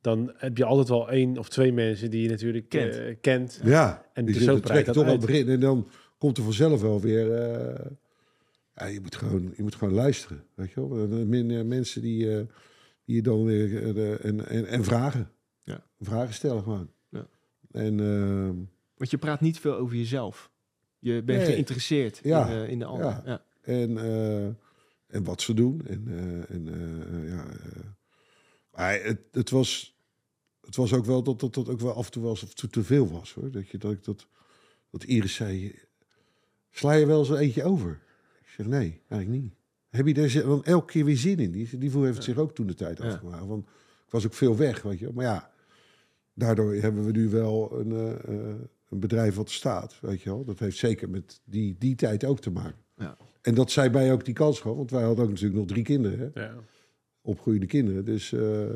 [0.00, 2.94] dan heb je altijd wel één of twee mensen die je natuurlijk Kent.
[2.96, 3.60] eh, kent.
[3.64, 5.20] Ja, En die dus zo dat toch aan het uit.
[5.20, 5.48] begin.
[5.48, 5.88] En dan
[6.18, 7.32] komt er vanzelf wel weer...
[7.34, 7.90] eh,
[8.74, 10.98] ja, je, moet gewoon, je moet gewoon luisteren, weet je wel.
[11.10, 11.20] Eh,
[11.58, 12.26] eh, mensen die,
[13.04, 13.96] die je dan weer...
[14.20, 15.30] en, en, en vragen.
[15.62, 15.86] Ja.
[16.00, 16.90] Vragen stellen gewoon.
[17.08, 17.26] Ja.
[17.70, 18.54] En ehm,
[18.96, 20.50] Want je praat niet veel over jezelf.
[20.98, 21.52] Je bent Nee.
[21.52, 22.48] geïnteresseerd Ja.
[22.48, 23.22] in, de, in de ander.
[23.24, 23.44] Ja.
[23.60, 23.98] En,
[25.06, 25.86] en wat ze doen.
[25.86, 26.08] En,
[26.48, 26.64] en
[27.26, 27.46] ja,
[28.70, 29.98] maar het, het, was,
[30.60, 32.68] het was ook wel dat dat, dat ook wel af en toe wel eens te,
[32.68, 33.32] te veel was.
[33.32, 33.50] Hoor.
[33.50, 34.26] Dat, je, dat, ik dat,
[34.90, 35.74] dat Iris zei,
[36.74, 38.00] sla je wel zo eentje over?
[38.40, 39.52] Ik zeg, nee, eigenlijk niet.
[39.90, 41.50] Heb je daar dan elke keer weer zin in?
[41.50, 43.04] Die, die voel heeft het zich ook toen de tijd Ja.
[43.04, 43.46] afgemaakt.
[43.46, 43.66] Want
[44.06, 45.04] ik was ook veel weg, weet je.
[45.04, 45.14] wel.
[45.14, 45.50] Maar ja,
[46.34, 48.54] daardoor hebben we nu wel een, eh, eh,
[48.88, 50.44] een bedrijf wat staat, weet je wel.
[50.44, 52.82] Dat heeft zeker met die, die tijd ook te maken.
[52.96, 53.16] Ja.
[53.42, 55.84] En dat zij mij ook die kans gaf, want wij hadden ook natuurlijk nog drie
[55.84, 56.42] kinderen, hè?
[56.42, 56.54] Ja.
[57.22, 58.04] opgroeiende kinderen.
[58.04, 58.66] Dus eh,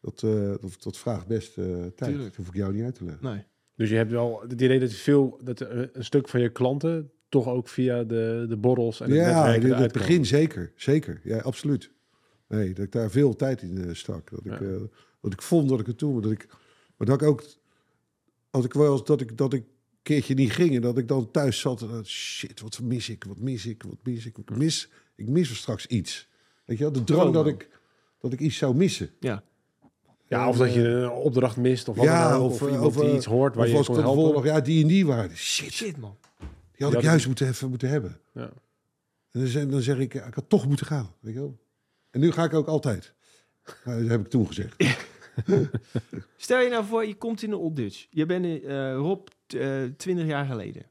[0.00, 0.20] dat,
[0.60, 1.96] dat, dat vraagt best tijd.
[1.96, 2.24] Tuurlijk.
[2.24, 3.24] Dat hoef ik jou niet uit te leggen.
[3.24, 3.44] Nee.
[3.80, 7.48] Dus je hebt wel het idee dat veel, dat een stuk van je klanten toch
[7.48, 10.72] ook via de, de borrels en het ja, in het begin zeker.
[10.76, 11.90] Zeker, ja, absoluut.
[12.48, 14.30] Nee, dat ik daar veel tijd in eh, stak.
[14.30, 14.66] Dat ik, Ja.
[14.66, 14.80] eh,
[15.20, 16.12] dat ik vond dat ik het toen...
[16.12, 16.46] Maar dat ik,
[16.96, 17.44] maar dat ik ook...
[18.50, 19.68] Als ik wel dat ik, dat ik een
[20.02, 20.74] keertje niet ging...
[20.74, 23.82] en dat ik dan thuis zat en dacht, shit, wat mis ik, wat mis ik,
[23.82, 24.38] wat mis ik.
[24.38, 26.28] Ik mis, ik mis er straks iets.
[26.64, 27.68] Weet je de drang dat ik,
[28.20, 29.10] dat ik iets zou missen.
[29.20, 29.42] Ja.
[30.30, 32.50] Ja, of dat je eh, een opdracht mist of wat ja, dan ook.
[32.50, 34.44] of, Of, eh, iemand of, die eh, iets hoort waar je kon helpen.
[34.44, 35.36] ja, die en die waren.
[35.36, 36.16] Shit, Shit, man.
[36.38, 38.20] die had Ja, ik juist moeten, even moeten hebben.
[38.34, 38.50] Ja.
[39.30, 41.14] En dan zeg, dan zeg ik, ja, ik had toch moeten gaan.
[41.20, 41.58] Weet je wel?
[42.10, 43.14] En nu ga ik ook altijd.
[43.84, 44.76] Dat heb ik toen gezegd.
[46.36, 48.06] Stel je nou voor, je komt in de Old Dutch.
[48.10, 50.86] Je bent eh Rob eh 20 jaar geleden.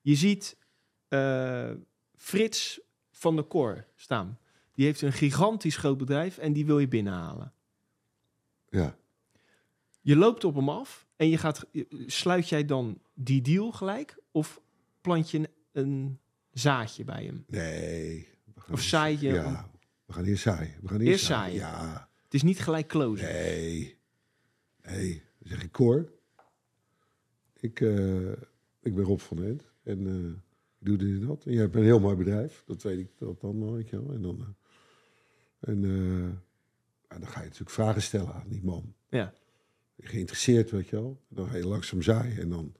[0.00, 0.56] Je ziet
[1.08, 1.70] eh,
[2.16, 2.80] Frits
[3.10, 4.38] van der Koor staan.
[4.72, 7.52] Die heeft een gigantisch groot bedrijf en die wil je binnenhalen.
[8.74, 8.96] Ja.
[10.00, 11.66] Je loopt op hem af en je gaat,
[12.06, 14.18] sluit jij dan die deal gelijk?
[14.30, 14.60] Of
[15.00, 16.18] plant je een, een
[16.52, 17.44] zaadje bij hem?
[17.46, 18.28] Nee.
[18.70, 19.70] Of zaai je Ja,
[20.04, 20.74] we gaan eerst zaaien.
[20.82, 21.52] We gaan eerst, Eerst.
[21.54, 22.08] Ja.
[22.24, 23.26] Het is niet gelijk closen.
[23.32, 23.96] Nee.
[24.82, 25.22] Nee.
[25.38, 26.12] Dan zeg ik, Cor.
[27.60, 28.30] Ik, eh,
[28.80, 29.72] ik ben Rob van Ent.
[29.82, 30.30] En eh,
[30.78, 31.44] ik doe dit en dat.
[31.44, 32.62] En jij hebt een heel mooi bedrijf.
[32.66, 34.14] Dat weet ik dat dan, weet je wel.
[34.14, 34.56] En dan...
[35.60, 35.82] eh, en
[37.18, 38.94] dan ga je natuurlijk vragen stellen aan die man.
[39.08, 39.32] Ja.
[39.98, 41.20] geïnteresseerd, weet je wel.
[41.28, 42.74] Dan ga je langzaam zaaien en dan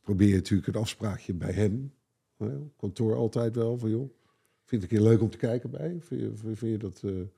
[0.00, 1.94] probeer je natuurlijk een afspraakje bij hem.
[2.76, 4.10] kantoor altijd wel van joh,
[4.64, 5.96] vind ik een keer leuk om te kijken bij.
[6.00, 7.30] Vind je, vind, vind je, dat, eh, vind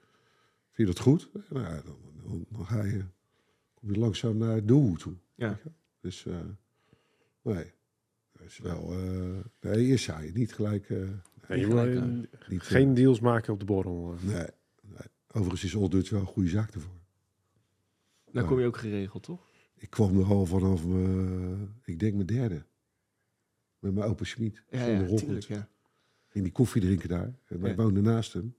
[0.75, 1.31] je dat goed?
[1.51, 3.05] Nou, ja, dan, dan, dan ga je,
[3.75, 5.15] kom je langzaam naar het doel toe.
[5.35, 5.49] Ja.
[5.49, 5.71] weet je.
[6.01, 6.35] Dus eh,
[7.43, 7.73] nee,
[8.33, 8.93] dat is wel.
[8.93, 10.91] eh nee, eerst saai, niet gelijk.
[10.91, 10.99] eh,
[11.49, 14.15] Nee, je gelijk, moet niet, geen deals maken op de borrel.
[14.23, 14.47] nee,
[14.81, 15.07] nee.
[15.33, 17.01] Overigens is Old Dutch wel een goede zaak ervoor.
[18.33, 19.47] Dan kom je ook geregeld, toch?
[19.77, 22.65] Ik kwam er al vanaf mijn, ik denk mijn derde.
[23.79, 24.63] Met mijn opa Schmid.
[24.71, 25.69] Ja, ja, tuurlijk, ja.
[26.29, 27.35] Ging die koffie drinken daar.
[27.47, 27.77] En wij Ja.
[27.77, 28.55] woonden naast hem.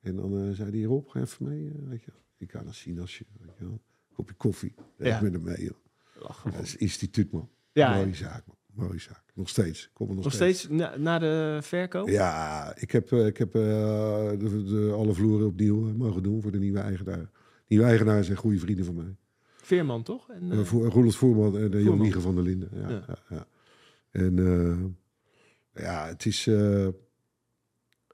[0.00, 1.68] En dan eh, zei hij, Rob, ga even mee.
[1.68, 2.12] eh, weet je.
[2.36, 3.24] Ik kan een sinasje.
[3.40, 3.80] Weet je wel.
[4.12, 4.74] Kopje koffie.
[4.98, 5.16] Ja.
[5.16, 5.62] Ik met hem mee.
[5.64, 5.76] Joh.
[6.14, 7.50] Lachen, dat is instituut, man.
[7.72, 8.56] Ja, Mooie zaak, man.
[8.78, 9.22] Mooie zaak.
[9.34, 9.84] Nog steeds.
[9.84, 12.08] Ik Kom er nog, nog steeds na, na de verkoop?
[12.08, 13.62] Ja, ik heb, eh, ik heb eh,
[14.38, 17.30] de, de, alle vloeren opnieuw eh, mogen doen voor de nieuwe eigenaar.
[17.66, 19.16] Nieuwe eigenaar zijn goede vrienden van mij.
[19.56, 20.30] Veerman, toch?
[20.30, 21.96] En, Uh, voor, Roelof Voerman en de.
[21.96, 22.68] Wiegen van der Linden.
[22.72, 23.04] Ja, Ja.
[23.06, 23.16] ja.
[23.28, 23.46] Ja,
[24.10, 24.96] En
[25.74, 26.44] ja, het is,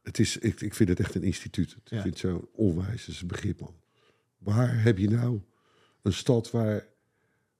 [0.02, 1.70] het is ik, ik vind het echt een instituut.
[1.70, 3.74] Ik vind het zo onwijs, begrip, man.
[4.38, 5.40] Waar heb je nou
[6.02, 6.86] een stad waar,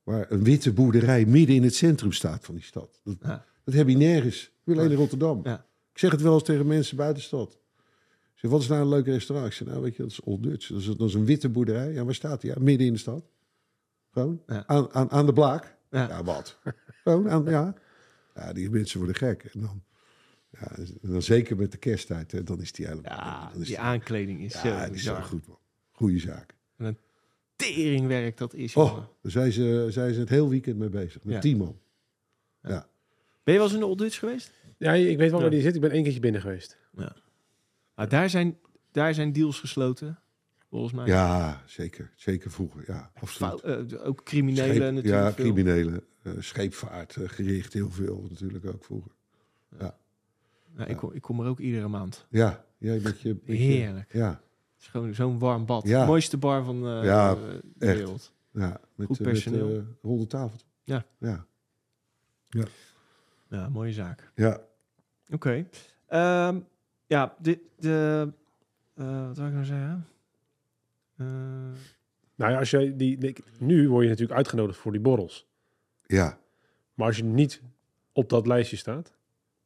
[0.05, 3.01] waar een witte boerderij midden in het centrum staat van die stad?
[3.05, 3.45] Dat, Ja.
[3.65, 4.43] dat heb je nergens.
[4.45, 5.41] Ik wil alleen in Rotterdam.
[5.45, 5.67] Ja.
[5.93, 7.53] Ik zeg het wel eens tegen mensen buiten de stad.
[8.35, 9.49] Ik zeg, wat is nou een leuk restaurant?
[9.51, 10.69] Ik zeg, nou weet je, dat is Old Dutch.
[10.69, 11.93] Dat is, dat is een witte boerderij.
[11.93, 12.51] Ja, waar staat die?
[12.51, 13.25] Ja, midden in de stad.
[14.11, 14.67] Gewoon, Ja.
[14.67, 15.77] aan, aan, aan de blaak.
[15.91, 16.25] Ja.
[16.25, 16.59] Wat?
[17.05, 17.75] Gewoon, aan, ja.
[18.35, 19.45] Ja, die mensen worden gek.
[19.53, 19.83] En dan,
[20.51, 23.13] ja, en dan zeker met de kersttijd, hè, dan is die helemaal...
[23.13, 25.59] ja, dan is die aankleding is ja, zo die is zo goed, man.
[25.93, 26.55] Goeie zaak.
[27.57, 29.09] Teringwerk dat is, Oh, jongen.
[29.23, 31.25] daar zijn ze, zijn ze het heel weekend mee bezig.
[31.25, 31.41] Met Ja.
[31.41, 31.79] tien man.
[32.63, 34.53] Ben je wel eens in de Old Dutch geweest?
[34.79, 35.45] Ja, ik weet wel Ja.
[35.45, 35.75] waar die zit.
[35.75, 36.79] Ik ben één keertje binnen geweest.
[37.95, 38.59] Ah, daar, zijn,
[38.93, 40.19] daar zijn deals gesloten,
[40.69, 41.07] volgens mij.
[41.07, 42.13] Ja, zeker.
[42.17, 43.11] Zeker vroeger, ja.
[43.21, 43.61] Absoluut.
[43.61, 45.07] Fou- eh, ook criminelen Scheep- natuurlijk.
[45.25, 45.45] Ja, veel.
[45.45, 46.03] criminelen.
[46.23, 49.11] eh, scheepvaart eh, gericht heel veel natuurlijk ook vroeger.
[49.79, 49.97] Ja,
[50.87, 52.27] ik, kom, ik kom er ook iedere maand.
[52.31, 53.29] Ja, jij met je...
[53.29, 54.13] met je- Heerlijk.
[54.13, 54.41] Ja,
[54.85, 55.87] is gewoon zo'n warm bad.
[55.87, 56.07] Ja.
[56.07, 57.97] Mooiste bar van eh, Ja, de echt.
[57.97, 58.33] wereld.
[58.53, 58.81] ja.
[58.95, 59.77] Met, Goed eh, met, personeel.
[59.77, 60.59] eh, ronde tafel.
[60.85, 61.05] Ja.
[61.19, 61.45] Ja.
[63.49, 64.31] Ja, mooie zaak.
[64.35, 64.61] Ja.
[65.33, 65.67] Oké.
[66.07, 66.61] Ehm,
[67.07, 67.59] ja, de...
[67.79, 68.33] de
[68.95, 70.07] eh, wat wil ik nou zeggen?
[71.17, 71.27] Eh,
[72.37, 75.47] Nou ja, als jij die, die- nu word je natuurlijk uitgenodigd voor die borrels.
[76.07, 76.39] Ja.
[76.95, 77.63] Maar als je niet
[78.13, 79.13] op dat lijstje staat,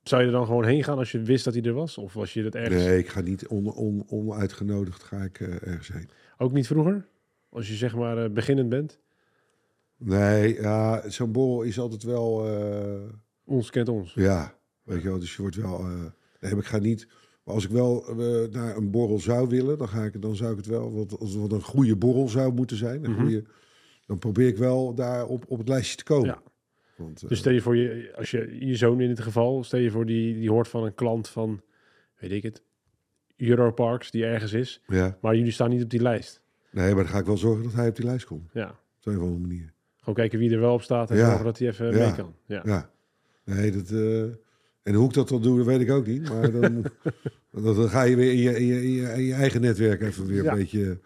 [0.08, 1.98] zou je er dan gewoon heen gaan als je wist dat hij er was?
[1.98, 5.48] Of was je dat ergens Nee, ik ga niet on, on, onuitgenodigd ga ik eh,
[5.52, 6.08] ergens heen.
[6.38, 7.06] ook niet vroeger?
[7.48, 8.98] Als je zeg maar eh, beginnend bent,
[10.00, 12.46] Nee, ja, zo'n borrel is altijd wel...
[12.46, 13.00] eh,
[13.44, 14.14] ons kent ons.
[14.14, 15.82] Ja, weet je wel, dus je wordt wel...
[15.82, 17.08] nee, maar ik ga niet...
[17.44, 18.04] Maar als ik wel
[18.50, 20.92] naar een borrel zou willen, dan, ga ik, dan zou ik het wel...
[20.92, 23.20] Wat, als het wat een goede borrel zou moeten zijn, een Mhm.
[23.20, 23.44] goede,
[24.06, 26.26] dan probeer ik wel daar op, op het lijstje te komen.
[26.26, 26.42] Ja.
[26.98, 29.78] Want, eh, Dus stel je voor, je, als je je zoon in dit geval, stel
[29.80, 31.60] je voor die, die hoort van een klant van,
[32.18, 32.62] weet ik het,
[33.36, 35.18] Europarks die ergens is, ja.
[35.20, 36.40] maar jullie staan niet op die lijst.
[36.70, 38.50] Nee, maar dan ga ik wel zorgen dat hij op die lijst komt.
[38.52, 39.72] Ja, Op een of andere manier.
[39.98, 41.26] gewoon kijken wie er wel op staat en Ja.
[41.26, 41.98] zorgen dat hij even Ja.
[42.06, 42.34] mee kan.
[42.46, 42.62] Ja.
[42.64, 42.90] Ja.
[43.44, 43.90] Nee, dat...
[43.90, 44.22] eh,
[44.82, 46.28] en hoe ik dat dan doe, dat weet ik ook niet.
[46.28, 46.84] Maar dan,
[47.74, 50.26] dan, ga je weer in je, in, je, in, je, in je eigen netwerk even
[50.26, 50.98] weer een beetje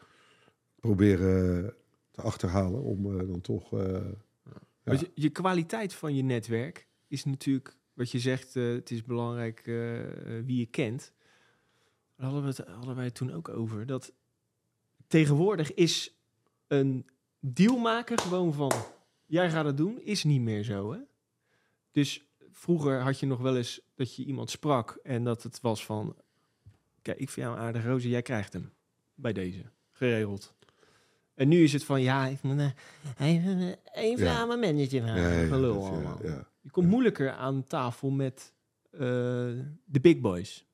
[0.81, 1.75] proberen
[2.11, 2.83] te achterhalen.
[2.83, 3.73] Om eh, dan toch...
[4.85, 9.67] Je, je kwaliteit van je netwerk is natuurlijk, wat je zegt, eh, het is belangrijk
[9.67, 11.13] eh, eh, wie je kent.
[12.17, 13.87] Daar hadden, we het, hadden wij het toen ook over.
[13.87, 14.13] Dat
[15.07, 16.15] tegenwoordig is
[16.67, 17.07] een
[17.41, 18.73] dealmaker gewoon van,
[19.27, 20.93] jij gaat het doen, is niet meer zo.
[20.93, 20.99] Hè?
[21.91, 25.85] Dus vroeger had je nog wel eens dat je iemand sprak en dat het was
[25.85, 26.17] van,
[27.03, 28.73] kijk, ik vind jou een aardige roze, jij krijgt hem
[29.15, 30.55] bij deze, geregeld.
[31.35, 32.67] En nu is het van, ja, ik moet eh,
[33.21, 34.37] even, even Ja.
[34.37, 35.23] aan mijn manager vragen.
[35.23, 36.19] ja, ja, Gelul dat, ja, allemaal.
[36.23, 36.47] ja.
[36.61, 38.53] Je komt moeilijker aan tafel met
[38.91, 39.01] eh,
[39.85, 40.67] de big boys.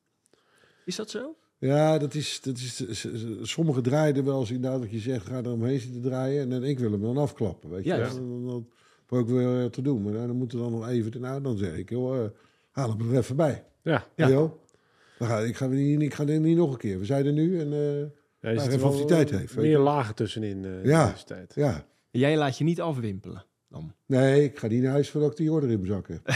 [0.85, 1.37] Is dat zo?
[1.59, 2.85] Ja, dat is, dat is,
[3.43, 6.51] sommigen draaien er wel eens inderdaad wat je zegt, ga er omheen zitten draaien en
[6.51, 7.89] dan ik wil hem dan afklappen, weet je.
[7.89, 8.15] Juist.
[8.17, 8.47] Dan,
[9.07, 11.77] dan, ik weer te doen, maar dan moeten we dan nog even, nou dan zeg
[11.77, 12.31] ik, joh, eh,
[12.71, 13.65] haal hem er even bij.
[13.83, 14.29] Ja, Ja.
[14.29, 14.53] Joh.
[15.19, 16.99] Dan ga, ik, ga niet, ik ga er niet nog een keer.
[16.99, 18.07] We zijn er nu en eh,
[18.41, 21.11] ja je tijd heeft, Meer lagen tussenin eh Ja.
[21.11, 21.53] deze tijd.
[21.55, 21.87] ja.
[22.11, 23.95] Jij laat je niet afwimpelen dan.
[24.07, 26.21] Nee, ik ga niet naar huis voordat ik die order in mijn zak heb.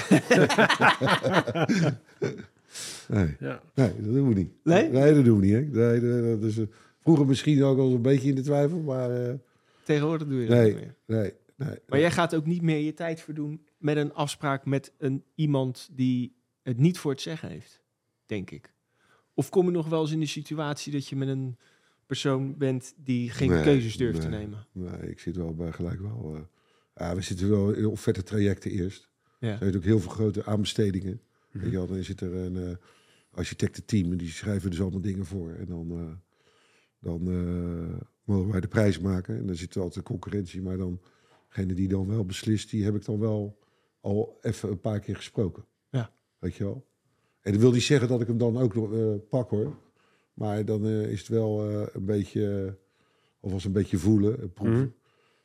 [3.08, 3.36] nee.
[3.40, 3.62] Ja.
[3.74, 4.52] nee, dat doen we niet.
[4.64, 4.88] Nee?
[4.88, 5.54] Nee, dat doen we niet.
[5.54, 5.60] Hè.
[5.60, 6.00] Nee,
[6.38, 6.64] dat is, eh,
[7.00, 9.34] vroeger misschien ook al een beetje in de twijfel, maar eh,
[9.84, 10.94] Tegenwoordig doe je dat nee, niet meer.
[11.06, 11.78] nee, nee.
[11.86, 15.88] Maar jij gaat ook niet meer je tijd verdoen met een afspraak met een, iemand
[15.92, 17.80] die het niet voor het zeggen heeft,
[18.26, 18.72] denk ik.
[19.34, 21.56] Of kom je nog wel eens in de situatie dat je met een
[22.12, 24.66] persoon bent die geen Nee, keuzes durft te nemen?
[24.72, 26.48] Nee, ik zit wel bij gelijk wel.
[26.94, 29.10] eh, we zitten wel op vette trajecten eerst.
[29.38, 29.50] Ja.
[29.50, 31.20] Er zijn ook heel veel grote aanbestedingen.
[31.50, 32.76] Je wel, dan zit er een eh,
[33.30, 35.50] architectenteam en die schrijven dus allemaal dingen voor.
[35.50, 36.12] En dan, eh,
[36.98, 37.22] dan
[38.24, 39.36] mogen wij de prijs maken.
[39.36, 40.62] En dan zit er altijd concurrentie.
[40.62, 41.00] Maar dan,
[41.48, 43.58] degene die dan wel beslist, die heb ik dan wel
[44.00, 45.64] al even een paar keer gesproken.
[45.90, 46.12] Ja.
[46.38, 46.86] Weet je wel?
[47.40, 48.90] En dat wil niet zeggen dat ik hem dan ook nog
[49.28, 49.76] pak hoor.
[50.42, 52.72] Maar dan eh, is het wel eh, een beetje, eh,
[53.40, 54.78] alvast een beetje voelen, proeven.
[54.78, 54.88] Mhm.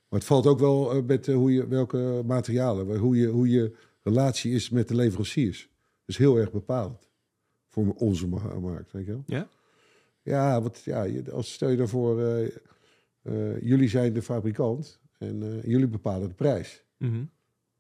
[0.10, 4.54] Maar het valt ook wel met hoe je, welke materialen, hoe je, hoe je relatie
[4.54, 5.62] is met de leveranciers.
[6.00, 7.10] Dat is heel erg bepalend
[7.68, 9.24] voor onze ma- markt, weet je wel?
[9.26, 9.48] Ja?
[10.22, 12.22] Ja, want ja, als stel je daarvoor,
[13.62, 16.84] jullie zijn de fabrikant en jullie bepalen de prijs.
[16.98, 17.24] Mhm.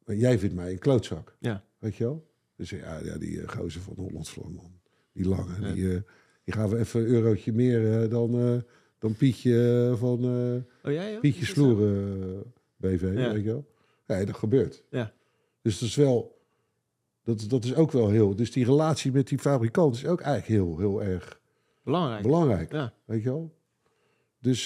[0.06, 1.36] Maar jij vindt mij een klootzak.
[1.40, 1.64] Ja.
[1.80, 2.28] Weet je wel?
[2.56, 4.80] Dus ja, ja die gozer van Hollands Vlam, man.
[5.12, 5.74] Die lange, Ja.
[5.74, 6.04] die,
[6.48, 8.62] die gaan we even een eurotje meer eh, dan, eh,
[9.00, 10.26] dan Pietje eh, van
[10.84, 11.20] Oh ja?
[11.20, 11.46] Pietje?
[11.46, 12.44] Sloeren
[12.78, 13.34] BV, Ja.
[13.34, 13.66] weet je wel?
[14.06, 14.84] Ja, dat gebeurt.
[14.90, 15.14] Ja.
[15.62, 16.42] Dus dat is wel,
[17.24, 20.62] dat, dat is ook wel heel, dus die relatie met die fabrikant is ook eigenlijk
[20.62, 21.42] heel, heel erg
[21.84, 22.24] Belangrijk.
[22.24, 22.72] belangrijk.
[22.72, 22.94] Ja.
[23.06, 23.56] Weet je wel?
[24.40, 24.66] Dus,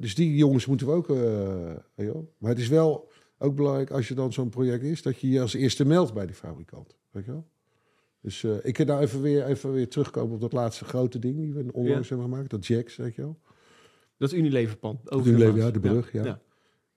[0.00, 1.06] dus die jongens moeten we ook.
[1.06, 2.32] weet je wel?
[2.38, 3.08] Maar het is wel
[3.38, 6.26] ook belangrijk als je dan zo'n project is, dat je je als eerste meldt bij
[6.26, 6.96] die fabrikant.
[7.10, 7.46] Weet je wel?
[8.24, 11.36] Dus eh, ik kan nou even weer, even weer terugkomen op dat laatste grote ding
[11.36, 12.50] die we onlangs hebben gemaakt.
[12.50, 13.38] Dat Jacks, weet je wel.
[14.16, 15.10] Dat Unileverpand.
[15.10, 16.40] Over Unilever, ja, de brug, ja.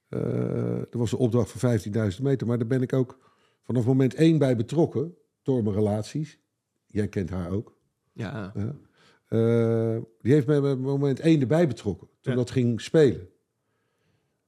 [0.08, 1.78] Eh, dat was een opdracht van
[2.12, 2.46] 15.000 meter.
[2.46, 3.18] Maar daar ben ik ook
[3.62, 5.14] vanaf moment één bij betrokken.
[5.42, 6.38] Door mijn relaties.
[6.86, 7.76] Jij kent haar ook.
[8.12, 8.52] Ja.
[8.54, 8.76] Ja.
[9.28, 12.08] Eh, die heeft me bij moment één erbij betrokken.
[12.20, 12.38] Toen Ja.
[12.38, 13.28] dat ging spelen.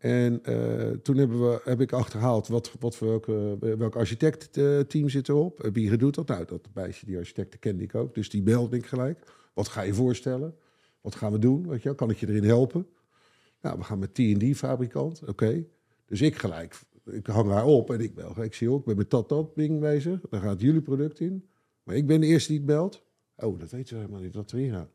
[0.01, 5.29] En eh, toen hebben we, heb ik achterhaald wat, wat voor welke, welk architectteam zit
[5.29, 5.69] erop.
[5.73, 6.27] Wie doet dat?
[6.27, 8.15] Nou, dat meisje, die architecten kende ik ook.
[8.15, 9.19] Dus die belde ik gelijk.
[9.55, 10.55] Wat ga je voorstellen?
[11.01, 11.69] Wat gaan we doen?
[11.69, 12.87] Weet je, kan ik je erin helpen?
[13.61, 15.23] Nou, we gaan met T&D fabrikant.
[15.29, 15.65] Oké.
[16.07, 18.43] Dus ik gelijk, ik hang haar op en ik bel.
[18.43, 20.21] Ik zie ook, ik ben met dat dat ding bezig.
[20.31, 21.49] Daar gaat jullie product in.
[21.83, 23.05] Maar ik ben de eerste die het belt.
[23.37, 24.91] Oh, dat weten we helemaal niet, wat erin gaat.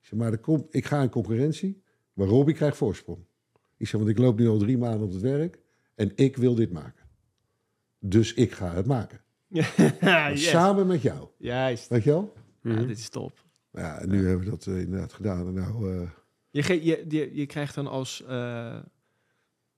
[0.00, 1.82] Ik zeg, maar komt, ik ga in concurrentie,
[2.12, 3.24] maar Robbie krijgt voorsprong.
[3.80, 5.58] Ik zeg, want ik loop nu al drie maanden op het werk
[5.94, 7.04] en ik wil dit maken.
[7.98, 9.20] Dus ik ga het maken.
[10.00, 10.48] Yes.
[10.48, 11.28] Samen met jou.
[11.38, 11.88] Juist.
[11.88, 12.32] Weet je wel?
[12.62, 12.86] Ja, Mhm.
[12.86, 13.44] dit is top.
[13.72, 15.46] Ja, en nu hebben we dat eh, inderdaad gedaan.
[15.46, 16.10] En nou, eh,
[16.50, 18.78] Je, ge- je, je, je krijgt dan als, eh,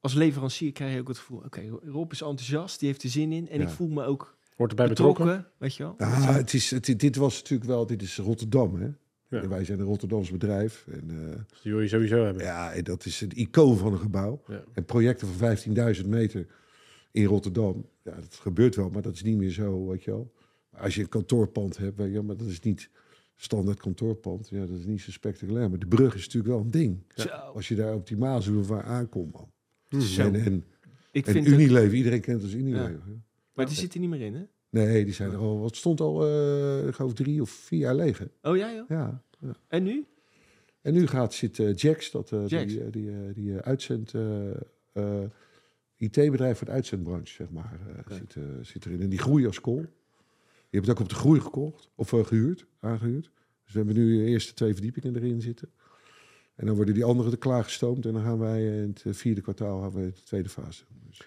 [0.00, 1.38] als leverancier krijg je ook het gevoel...
[1.44, 3.48] Oké, Rob is enthousiast, die heeft er zin in.
[3.48, 3.66] En Ja.
[3.66, 5.53] ik voel me ook Wordt erbij betrokken, betrokken.
[5.59, 5.94] weet je wel?
[5.98, 8.88] ja, het is, het, dit was natuurlijk wel, dit is Rotterdam, hè?
[9.32, 9.42] Ja.
[9.42, 10.86] En wij zijn een Rotterdams bedrijf.
[10.90, 11.06] En
[11.48, 12.42] Dus die wil je sowieso hebben.
[12.42, 14.42] ja, en dat is een icoon van een gebouw.
[14.48, 14.64] Ja.
[14.72, 15.56] En projecten van
[15.96, 16.46] 15.000 meter
[17.10, 20.32] in Rotterdam, ja, dat gebeurt wel, maar dat is niet meer zo, weet je wel.
[20.70, 22.90] Als je een kantoorpand hebt, weet je, wel, maar dat is niet
[23.36, 25.70] standaard kantoorpand, ja, dat is niet zo spectaculair.
[25.70, 27.04] Maar de brug is natuurlijk wel een ding.
[27.16, 27.28] Zo.
[27.28, 30.00] Als je daar op die Maasboulevard aankomt, man.
[30.02, 30.22] Zo.
[30.22, 30.64] En, en,
[31.10, 33.00] Ik en vind het, Unilever, iedereen kent het als Unilever.
[33.54, 34.42] maar die zit er niet meer in, hè?
[34.72, 37.94] Nee, die zijn er al, wat stond al, eh ik geloof drie of vier jaar
[37.94, 38.18] leeg.
[38.18, 38.24] hè?
[38.50, 38.88] Oh ja, joh.
[38.88, 39.22] Ja.
[39.68, 40.06] En nu?
[40.80, 42.72] En nu gaat, zit eh, Jax, dat, eh, Jax.
[42.72, 44.50] die, die, die uitzend, eh,
[44.92, 45.22] eh,
[45.96, 49.00] IT-bedrijf voor de uitzendbranche, zeg maar, eh, zit, eh, zit erin.
[49.00, 49.78] En die groeien als kool.
[50.68, 53.30] Je hebt het ook op de groei gekocht, of eh, gehuurd, aangehuurd.
[53.64, 55.70] Dus we hebben nu de eerste twee verdiepingen erin zitten.
[56.54, 58.06] En dan worden die anderen er klaargestoomd.
[58.06, 60.98] En dan gaan wij in het vierde kwartaal gaan we de tweede fase doen.
[61.08, 61.20] Dus,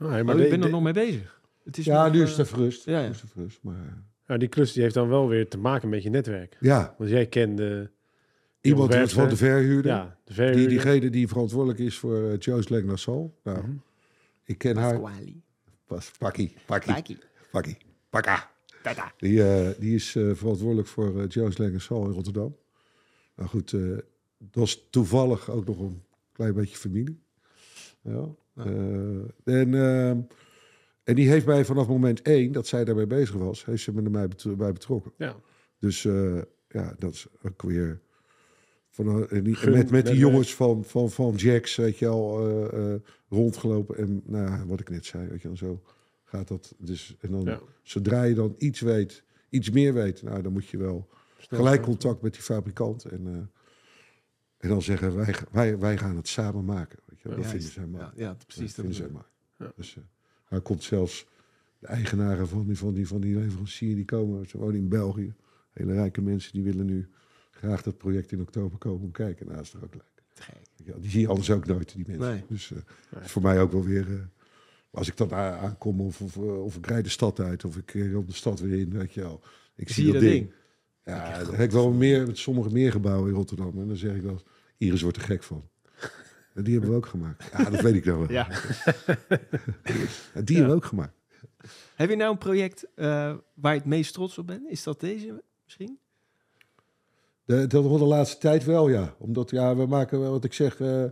[0.00, 1.40] Ah, Maar, maar ik de- ben er de- nog mee bezig.
[1.68, 2.84] Het is ja, nog, nu eh, is het even rust.
[2.84, 3.04] ja, ja.
[3.04, 3.58] Nu is het rust.
[3.62, 3.92] Maar eh,
[4.26, 6.56] ja, die klus die heeft dan wel weer te maken met je netwerk.
[6.60, 7.90] ja, Want jij kende
[8.60, 9.92] iemand werkt, van de verhuurder.
[9.92, 10.68] ja, de Die, verhuurder.
[10.68, 13.30] diegene die verantwoordelijk is voor uh, Joe's Leg Nassau.
[13.42, 13.70] Nou, Mhm.
[14.44, 15.00] ik ken haar.
[15.00, 15.32] Pasquale.
[15.86, 17.18] Pas, pakkie, pakkie, Pakkie.
[17.50, 17.76] pakkie,
[18.10, 18.50] pakka.
[18.82, 19.12] Tata.
[19.16, 22.56] Die, eh, die is eh, verantwoordelijk voor uh, Joe's Leg Nassau in Rotterdam.
[23.36, 23.80] Nou goed, eh,
[24.38, 27.20] dat was toevallig ook nog een klein beetje familie.
[28.02, 28.28] Ja.
[28.54, 28.64] Ja.
[28.64, 30.18] Eh, en, ehm,
[31.08, 34.02] en die heeft mij vanaf moment één, dat zij daarmee bezig was, heeft ze me
[34.02, 35.12] er mij bet- bij betrokken.
[35.16, 35.36] Ja.
[35.78, 38.00] Dus eh, ja, dat is ook weer.
[38.90, 40.18] Van, en die, Gun- met, met die netwerk.
[40.18, 43.96] jongens van, van, van Jax, weet je al, eh, eh, rondgelopen.
[43.96, 45.82] En nou, ja, wat ik net zei, weet je wel, zo
[46.24, 46.74] gaat dat.
[46.78, 47.60] Dus, en dan, Ja.
[47.82, 51.08] zodra je dan iets weet, iets meer weet, nou, dan moet je wel
[51.38, 53.04] gelijk contact met die fabrikant.
[53.04, 53.32] En, eh,
[54.58, 56.98] en dan zeggen wij, wij, wij gaan het samen maken.
[57.06, 57.36] Weet je wel.
[57.38, 57.68] Dat Juist.
[57.68, 58.04] vinden zij mooi.
[58.16, 58.64] Ja, ja, precies.
[58.64, 59.24] dat vinden zij mooi.
[59.58, 59.72] Ja.
[59.76, 60.02] Dus, eh,
[60.48, 61.26] hij komt zelfs
[61.78, 65.34] de eigenaren van die, van die, van die leverancier, die komen, ze wonen in België.
[65.72, 67.08] Hele rijke mensen, die willen nu
[67.50, 69.46] graag dat project in oktober komen om kijken.
[69.46, 70.02] Nou, is toch ook leuk.
[70.84, 72.28] Ja, die zie je anders ook nooit, die mensen.
[72.30, 72.42] Nee.
[72.48, 72.78] Dus eh,
[73.14, 73.24] Nee.
[73.24, 74.12] is voor mij ook wel weer...
[74.12, 74.20] eh,
[74.90, 78.16] als ik dan aankom of, of, eh, of ik rijd de stad uit of ik
[78.16, 79.40] op de stad weer in, weet je wel.
[79.76, 80.52] Ik Zie dat ding?
[81.04, 83.80] Ja, dan heb ik wel meer, met sommige meer gebouwen in Rotterdam.
[83.80, 84.42] En dan zeg ik wel,
[84.76, 85.68] Iris wordt er gek van.
[86.62, 87.44] Die hebben we ook gemaakt.
[87.56, 88.30] Ja, dat weet ik nou wel.
[88.30, 88.48] Ja.
[90.44, 91.16] Die hebben we ook gemaakt.
[91.94, 94.68] Heb je nou een project eh, waar je het meest trots op bent?
[94.68, 95.98] Is dat deze misschien?
[97.44, 99.14] De, dat wordt de laatste tijd wel, ja.
[99.18, 101.04] Omdat, ja, we maken, wat ik zeg, eh,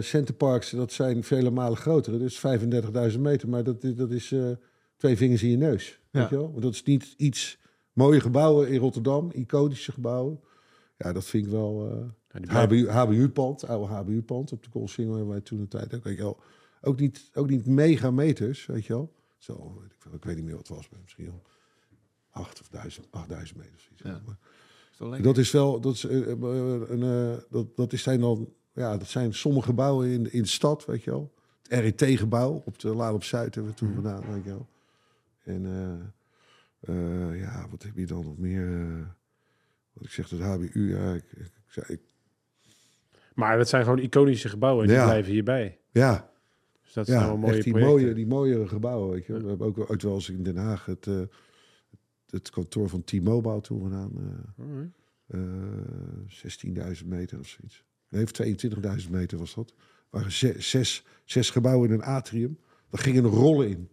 [0.00, 2.18] centerparks, dat zijn vele malen groter.
[2.18, 2.38] Dus
[3.12, 4.34] 35.000 meter, maar dat, is- dat is
[4.96, 6.00] twee vingers in je neus.
[6.10, 6.20] Ja.
[6.20, 6.50] Weet je wel?
[6.50, 7.58] Want dat is niet iets...
[7.92, 10.40] Mooie gebouwen in Rotterdam, iconische gebouwen.
[10.96, 12.04] Ja, dat vind ik wel...
[12.32, 16.22] HBU, HBU-pand, oude HBU-pand op de Koolsingel hebben wij toen een tijd ook, weet je
[16.22, 16.40] wel.
[16.80, 19.12] Ook niet, ook niet mega meters, weet je wel.
[19.38, 21.42] Zo, weet ik, weet niet meer wat het was, maar misschien wel
[22.30, 23.90] 8 of 1000, 8000 meters.
[23.94, 24.20] Ja.
[25.16, 28.52] Is dat is wel, dat, is, eh, eh, een, eh, dat, dat is zijn dan,
[28.72, 31.32] ja, dat zijn sommige gebouwen in, in de stad, weet je wel.
[31.68, 34.68] Het RET-gebouw op de Laan op Zuid hebben we toen gedaan, weet je wel.
[35.42, 35.62] En
[37.36, 39.18] ja, wat heb je dan nog meer?
[39.92, 42.09] wat ik zeg, dat HBU, ja, ik, ik, ik zei, ik-
[43.40, 45.78] Maar dat zijn gewoon iconische gebouwen en die blijven hierbij.
[45.90, 46.30] ja,
[46.82, 48.00] Dus dat zijn Ja, wel mooie echt die projecten.
[48.00, 49.10] mooie, die mooie gebouwen.
[49.10, 49.32] Weet je.
[49.32, 49.40] Ja.
[49.42, 51.20] We hebben ook ooit wel eens in Den Haag het, eh,
[52.30, 54.10] het kantoor van T-Mobile toen gedaan.
[54.16, 54.98] eh, Alright.
[55.26, 55.40] eh
[56.26, 57.84] 16.000 meter of zoiets.
[58.08, 59.70] Nee, of 22.000 meter was dat.
[59.70, 59.74] Er
[60.10, 62.58] waren zes, zes, zes gebouwen in een atrium.
[62.90, 63.88] Daar gingen rollen in.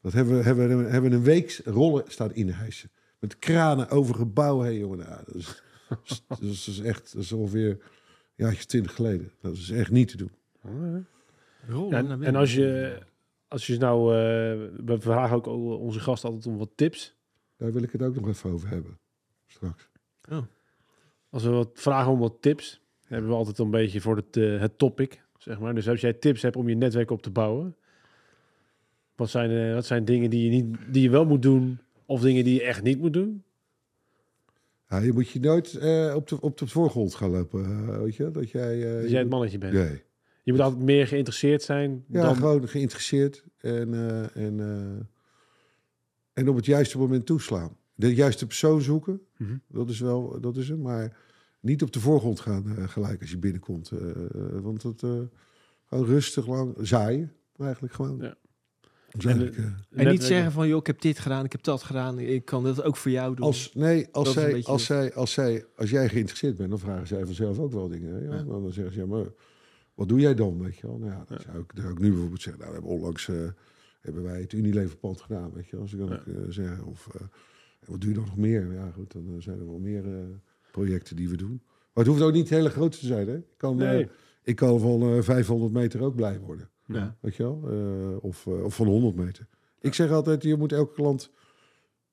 [0.00, 2.90] Dat hebben we, hebben we, hebben we een week rollen staan inhijsen.
[3.18, 4.98] Met kranen over gebouwen heen, jongen.
[5.26, 5.62] Dat, is,
[6.28, 7.78] dat, is, dat is echt, dat is ongeveer
[8.34, 9.32] jaartje twintig geleden.
[9.40, 10.30] Dat is echt niet te doen.
[11.90, 12.98] En, en als je,
[13.48, 14.16] als je nou, eh,
[14.84, 15.46] we vragen ook
[15.80, 17.16] onze gasten altijd om wat tips.
[17.56, 18.98] Daar wil ik het ook nog even over hebben.
[19.46, 19.88] Straks.
[21.30, 24.60] Als we wat vragen om wat tips, hebben we altijd een beetje voor het, eh,
[24.60, 25.74] het topic, zeg maar.
[25.74, 27.76] Dus als jij tips hebt om je netwerk op te bouwen,
[29.16, 32.20] wat zijn, eh, wat zijn dingen die je, niet, die je wel moet doen, of
[32.20, 33.44] dingen die je echt niet moet doen?
[34.88, 38.16] Ja, je moet je nooit eh, op, de, op de voorgrond gaan lopen, eh, weet
[38.16, 38.30] je?
[38.30, 38.94] Dat jij...
[38.96, 39.72] eh, Dat jij het mannetje bent.
[39.72, 40.02] Nee.
[40.42, 42.36] Je moet altijd meer geïnteresseerd zijn Ja, dan...
[42.36, 43.94] gewoon geïnteresseerd en,
[44.34, 44.60] en,
[46.32, 47.76] en op het juiste moment toeslaan.
[47.94, 49.56] De juiste persoon zoeken, Mhm.
[49.68, 50.78] dat is wel, dat is het.
[50.78, 51.16] Maar
[51.60, 53.90] niet op de voorgrond gaan gelijk als je binnenkomt.
[54.62, 55.10] want eh,
[55.84, 58.18] gewoon rustig lang zaaien, eigenlijk gewoon.
[58.20, 58.34] Ja.
[59.18, 62.18] Eigenlijk, eh, En niet zeggen van, joh, ik heb dit gedaan, ik heb dat gedaan.
[62.18, 63.46] Ik kan dat ook voor jou doen.
[63.46, 67.06] Als, nee, als, zij, beetje als, zij, als, zij, als jij geïnteresseerd bent, dan vragen
[67.06, 68.24] zij vanzelf ook wel dingen.
[68.24, 68.34] Ja?
[68.34, 68.42] Ja.
[68.42, 69.24] Dan zeggen ze, ja, maar
[69.94, 70.62] wat doe jij dan?
[70.62, 70.98] Weet je wel?
[70.98, 72.62] Nou ja, dat zou ik, dat zou ik nu bijvoorbeeld zeggen.
[72.62, 73.36] Nou, we hebben onlangs eh,
[74.00, 75.80] hebben wij het Unileverpand gedaan, weet je wel.
[75.80, 76.14] Als ik dan Ja.
[76.14, 77.20] ook, eh, zeg, of eh,
[77.80, 78.72] en wat doe je dan nog meer?
[78.72, 80.24] Ja, goed, dan zijn er wel meer eh,
[80.70, 81.62] projecten die we doen.
[81.64, 83.36] Maar het hoeft ook niet hele groot te zijn, hè?
[83.36, 84.08] Ik kan, eh, Nee.
[84.42, 86.68] ik kan van eh, 500 meter ook blij worden.
[86.86, 87.16] Ja.
[87.20, 87.62] Weet je wel?
[87.70, 89.48] Eh, of, eh, of van 100 meter.
[89.80, 91.30] Ik zeg altijd, je moet elke klant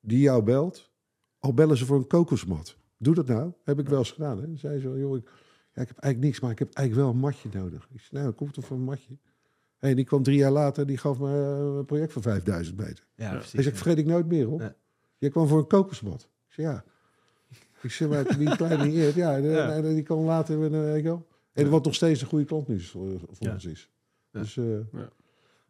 [0.00, 0.90] die jou belt,
[1.38, 2.76] al bellen ze voor een kokosmat.
[2.98, 3.52] Doe dat nou.
[3.64, 4.36] Heb ik wel eens gedaan.
[4.40, 4.46] Hè?
[4.46, 5.24] Dan zei ze, joh, ik,
[5.74, 7.88] ja, ik heb eigenlijk niks, maar ik heb eigenlijk wel een matje nodig.
[7.92, 9.16] Ik zei, nou, dan komt er voor een matje.
[9.78, 13.06] En die kwam drie jaar later, die gaf me eh, een project van 5000 meter.
[13.14, 13.52] ja, precies.
[13.52, 14.60] Hij zegt, vergeet ik nooit meer op.
[14.60, 14.74] Ja.
[15.18, 16.28] Je kwam voor een kokosmat.
[16.48, 16.84] Ik zei, ja.
[17.82, 21.26] Ik zeg, maar die kleine eer, ja, die kan later, weer, eh, weet je wel.
[21.52, 23.90] En wat nog steeds een goede klant nu is voor, ons is.
[24.32, 24.78] Dus, eh,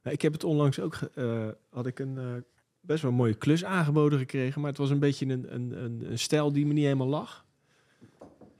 [0.02, 2.34] Ja, ik heb het onlangs ook, eh, had ik een eh,
[2.80, 6.10] best wel een mooie klus aangeboden gekregen, maar het was een beetje een, een, een,
[6.10, 7.46] een stijl die me niet helemaal lag.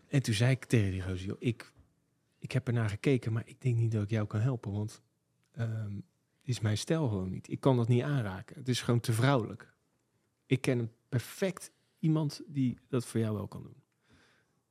[0.08, 1.72] En toen zei ik tegen die gozer, joh, ik,
[2.38, 5.02] ik heb ernaar gekeken, maar ik denk niet dat ik jou kan helpen, want
[5.52, 5.98] ehm
[6.42, 7.48] is mijn stijl gewoon niet.
[7.48, 8.56] Ik kan dat niet aanraken.
[8.56, 9.74] Het is gewoon te vrouwelijk.
[10.46, 13.82] Ik ken perfect iemand die dat voor jou wel kan doen.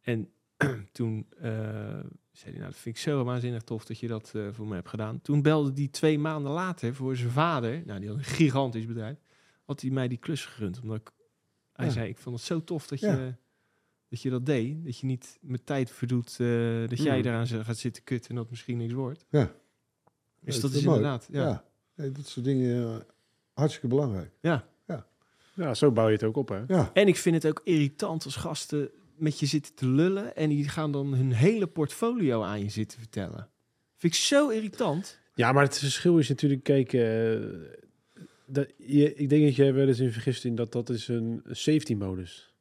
[0.02, 0.32] En
[0.92, 1.44] toen eh,
[2.32, 4.76] zei hij, nou, dat vind ik zo waanzinnig tof dat je dat eh, voor me
[4.76, 5.22] hebt gedaan.
[5.22, 9.18] Toen belde die twee maanden later voor zijn vader, nou, die had een gigantisch bedrijf,
[9.66, 10.80] had hij mij die klus gegund.
[10.82, 11.12] Omdat ik,
[11.74, 11.92] hij Ja.
[11.92, 13.12] zei, ik vond het zo tof dat, Ja.
[13.14, 13.36] je,
[14.10, 14.86] dat je dat deed.
[14.86, 18.36] Dat je niet met tijd verdoet eh, dat jij daaraan z- gaat zitten kutten en
[18.36, 19.26] dat misschien niks wordt.
[19.30, 19.52] Ja.
[20.40, 20.98] Dus dat is mooi.
[20.98, 21.64] inderdaad, ja.
[21.96, 23.04] Dat soort dingen
[23.54, 24.32] hartstikke belangrijk.
[24.42, 24.70] ja.
[25.56, 26.64] Ja, zo bouw je het ook op, hè?
[26.68, 30.50] Ja, En ik vind het ook irritant als gasten met je zitten te lullen en
[30.50, 33.50] die gaan dan hun hele portfolio aan je zitten vertellen.
[33.98, 35.20] Vind ik zo irritant.
[35.36, 37.40] Ja, maar het verschil is natuurlijk, kijk, eh,
[38.46, 41.42] dat, je, ik denk dat je wel eens in vergist in dat dat is een
[41.50, 42.54] safety modus.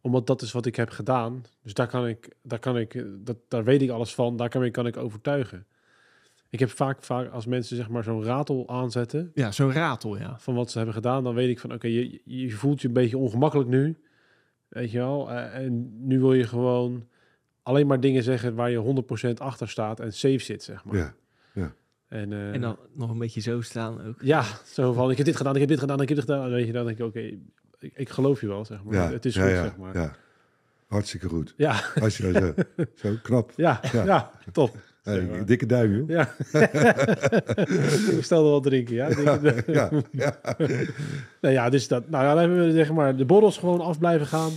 [0.00, 1.44] Omdat dat is wat ik heb gedaan.
[1.62, 4.48] Dus daar kan ik, daar kan ik, eh, dat, daar weet ik alles van, daar
[4.48, 5.66] kan ik, kan ik overtuigen.
[6.48, 10.38] Ik heb vaak, vaak als mensen zeg maar zo'n ratel aanzetten Ja, zo'n ratel, ja.
[10.38, 12.94] van wat ze hebben gedaan, dan weet ik van oké, je, je voelt je een
[12.94, 13.96] beetje ongemakkelijk nu.
[14.70, 15.30] Weet je wel?
[15.30, 17.06] Eh, en nu wil je gewoon
[17.62, 20.96] alleen maar dingen zeggen waar je 100% achter staat en safe zit, zeg maar.
[20.96, 21.14] ja.
[22.08, 24.14] En, eh, En dan nog een beetje zo staan ook.
[24.22, 26.50] ja, zo van ik heb dit gedaan, ik heb dit gedaan, ik heb dit gedaan.
[26.50, 27.20] Weet je, dan denk ik oké,
[27.78, 28.94] ik, ik geloof je wel, zeg maar.
[28.94, 29.10] ja.
[29.10, 29.94] Het is ja, goed, ja, zeg maar.
[29.96, 30.16] Ja.
[30.86, 31.54] Hartstikke goed.
[31.56, 32.54] Ja, Als je zo,
[32.94, 33.52] zo knap.
[33.56, 34.30] ja, ja, Ja.
[34.52, 34.76] top.
[35.02, 35.46] Hey, Zeg maar.
[35.46, 36.08] dikke duim, joh.
[36.08, 36.34] Ja.
[38.16, 39.08] ik stelde wel drinken, ja.
[39.08, 39.40] Ja,
[40.12, 40.40] ja.
[41.40, 43.98] Nou ja, dus dat, nou ja, dan hebben we zeg maar de borrels gewoon af
[43.98, 44.52] blijven gaan.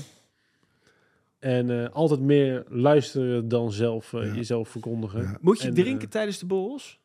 [1.39, 4.33] En eh, altijd meer luisteren dan zelf eh, Ja.
[4.33, 5.21] jezelf verkondigen.
[5.21, 5.37] Ja.
[5.41, 6.99] Moet je En, drinken eh, tijdens de borrels?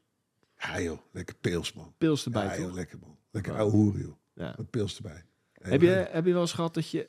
[0.59, 0.99] Ja, joh.
[1.13, 1.93] Lekker pils, man.
[1.99, 3.17] Pils erbij, Ja, joh, lekker, man.
[3.31, 4.17] Lekker ouwe hoeren, joh.
[4.35, 4.55] Ja.
[4.57, 5.23] Met pils erbij.
[5.53, 7.09] Heb, je, heb je wel eens gehad dat je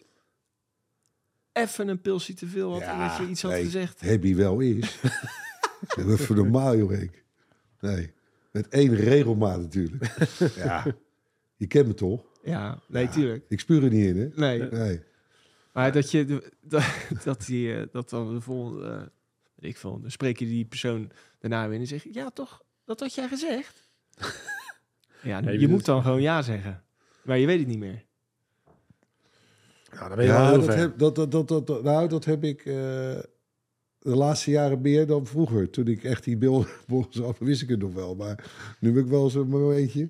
[1.54, 3.64] even een pilsje te veel had en dat je iets had nee.
[3.64, 4.02] gezegd?
[4.02, 4.98] Heb je wel is.
[5.96, 7.24] Dat is voor normaal, joh, Henk.
[7.80, 8.14] Nee.
[8.52, 10.16] Met één regelmaat natuurlijk.
[10.56, 10.86] Ja.
[11.56, 12.24] Je kent me toch?
[12.44, 13.12] Ja, nee, Ja.
[13.12, 13.46] tuurlijk.
[13.48, 14.28] Ik spuur er niet in, hè?
[14.36, 15.02] Nee, Nee.
[15.74, 16.26] maar dat je
[16.62, 16.84] dat,
[17.24, 19.02] dat, die, eh, dat dan de volgende, eh,
[19.56, 22.30] weet ik veel, dan spreek je die persoon daarna weer in en zeg je, ja
[22.30, 23.88] toch, dat had jij gezegd?
[25.24, 26.84] ja, Nee, je je moet dan gewoon ja zeggen,
[27.22, 28.06] maar je weet het niet meer.
[29.92, 30.78] Ja, dan ben je wel Ja, heel dat ver.
[30.78, 33.18] heb, dat, dat, dat, dat, dat- nou, dat heb ik eh,
[34.00, 35.70] de laatste jaren meer dan vroeger.
[35.70, 36.38] Toen ik echt die
[36.88, 38.16] volgens af wist ik het nog wel.
[38.16, 40.10] Maar nu heb ik wel zo'n momentje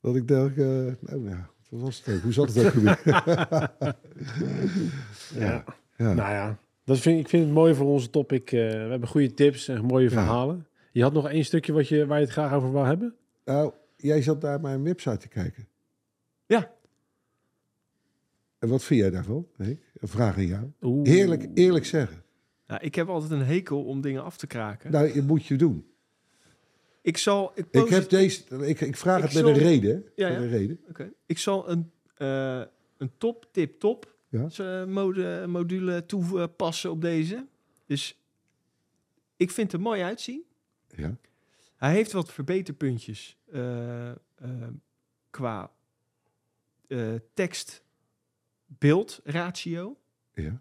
[0.00, 0.66] dat ik dacht, eh,
[1.00, 2.22] nou ja, wat was het ook?
[2.22, 3.00] Hoe zat het ook weer?
[5.38, 5.64] Ja.
[5.96, 6.12] ja.
[6.14, 8.52] Nou ja, dat vind, ik vind het mooi voor onze topic.
[8.52, 10.66] eh, we hebben goede tips en mooie verhalen.
[10.92, 13.14] Je had nog één stukje wat je, waar je het graag over wou hebben?
[13.44, 15.66] Nou, jij zat naar mijn website te kijken.
[16.46, 16.70] Ja.
[18.58, 19.46] En wat vind jij daarvan?
[19.56, 19.80] Henk?
[19.98, 20.72] Een vraag aan jou.
[20.82, 21.10] Oeh.
[21.10, 22.21] Eerlijk, eerlijk zeggen.
[22.72, 24.90] Nou, ik heb altijd een hekel om dingen af te kraken.
[24.90, 25.86] Nou, je moet je doen.
[27.00, 27.52] ik zal...
[27.54, 30.04] Ik, Ik, heb deze, ik, ik vraag Ik het met zal- een reden.
[30.14, 30.80] Ja, Met een reden.
[30.88, 31.12] Oké.
[31.26, 32.62] Ik zal een, eh,
[32.98, 34.48] een top, tip, top Ja.
[34.56, 37.46] eh, mode, module toepassen op deze.
[37.86, 38.18] Dus
[39.36, 40.42] ik vind het er mooi uitzien.
[40.96, 41.16] Ja.
[41.76, 44.10] Hij heeft wat verbeterpuntjes eh,
[45.30, 45.70] qua
[47.34, 49.96] tekst-beeld ratio.
[50.34, 50.60] Ja.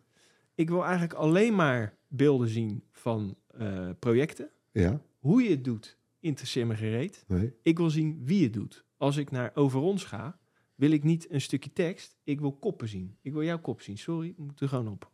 [0.56, 4.50] Ik wil eigenlijk alleen maar beelden zien van eh, projecten.
[4.72, 5.02] Ja.
[5.20, 7.24] Hoe je het doet, interesseert me gereed.
[7.28, 7.54] Nee.
[7.62, 8.86] Ik wil zien wie het doet.
[8.98, 10.40] Als ik naar over ons ga,
[10.76, 12.18] wil ik niet een stukje tekst.
[12.24, 13.18] Ik wil koppen zien.
[13.22, 13.98] Ik wil jouw kop zien.
[13.98, 15.10] Sorry, moet er gewoon op.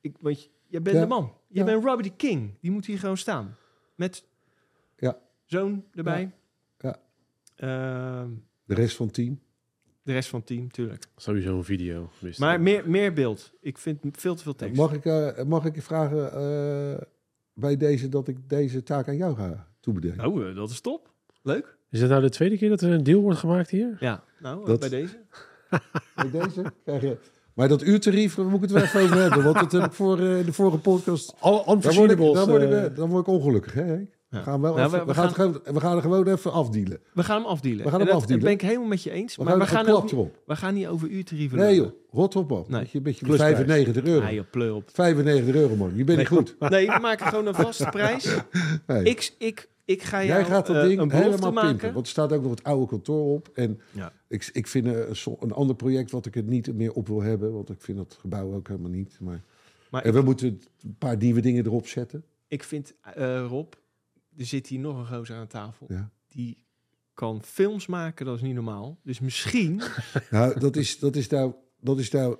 [0.00, 1.02] Ik, want je, jij bent Ja.
[1.02, 1.32] de man.
[1.48, 1.64] Je Ja.
[1.64, 2.54] bent Robbie the King.
[2.60, 3.56] Die moet hier gewoon staan.
[3.94, 4.24] Met
[4.96, 5.18] Ja.
[5.44, 6.32] zoon erbij.
[6.78, 7.00] Ja.
[7.56, 8.30] Ehm,
[8.64, 9.40] De rest van het team.
[10.08, 11.04] De rest van het team, tuurlijk.
[11.16, 12.10] Sowieso een video.
[12.18, 13.52] wist Maar meer, meer beeld.
[13.60, 14.76] Ik vind veel te veel tekst.
[14.76, 17.00] Mag ik, eh, mag ik je vragen eh,
[17.52, 20.26] bij deze dat ik deze taak aan jou ga toebedelen?
[20.26, 21.10] Oh, eh, dat is top.
[21.42, 21.76] Leuk.
[21.90, 23.96] Is het nou de tweede keer dat er een deal wordt gemaakt hier?
[24.00, 25.16] Ja, nou, Dat- bij deze.
[26.14, 27.16] Bij deze krijg je...
[27.54, 29.42] Maar dat uurtarief, daar moet ik het wel even over hebben.
[29.42, 31.34] Want dat heb ik voor eh, de vorige podcast...
[31.38, 33.82] All Dan word ik, dan word ik, dan word ik ongelukkig, hè?
[33.82, 34.17] Henk?
[34.28, 34.42] We Ja.
[34.42, 36.52] gaan, wel Nou, even- we- we, we gaan gaan- het we gaan er gewoon even
[36.52, 36.98] afdealen.
[37.14, 37.84] We gaan hem afdealen.
[37.84, 38.44] We gaan hem dat- afdealen.
[38.44, 39.36] Ben ik helemaal met je eens.
[39.36, 42.48] We maar gaan we gaan, ook, we gaan niet over uurtarieven Nee joh, rot op
[42.50, 42.64] man.
[42.68, 42.80] Nee.
[42.80, 43.54] Weet je, een beetje Plusprijs.
[43.56, 44.24] 95 euro.
[44.24, 44.90] Nee, joh, pleur op.
[44.92, 46.56] 95 euro man, je bent niet goed.
[46.70, 48.36] Nee, we maken gewoon een vaste prijs.
[48.86, 49.02] Nee.
[49.04, 51.68] Ik, ik, ik ga jou Jij gaat dat eh, ding helemaal maken.
[51.70, 51.92] pimpen.
[51.92, 53.48] Want er staat ook nog het oude kantoor op.
[53.54, 54.12] En Ja.
[54.28, 57.52] ik, ik vind eh, een ander project wat ik het niet meer op wil hebben.
[57.52, 59.16] Want ik vind dat gebouw ook helemaal niet.
[59.20, 59.42] Maar,
[59.90, 62.24] Maar en we moeten een paar nieuwe dingen erop zetten.
[62.48, 63.72] Ik vind, eh, Rob,
[64.38, 65.86] er zit hier nog een gozer aan tafel.
[65.90, 66.10] Ja.
[66.28, 66.64] Die
[67.14, 68.98] kan films maken, dat is niet normaal.
[69.02, 69.82] Dus misschien...
[70.30, 72.36] Nou, dat is, dat is nou, dat is nou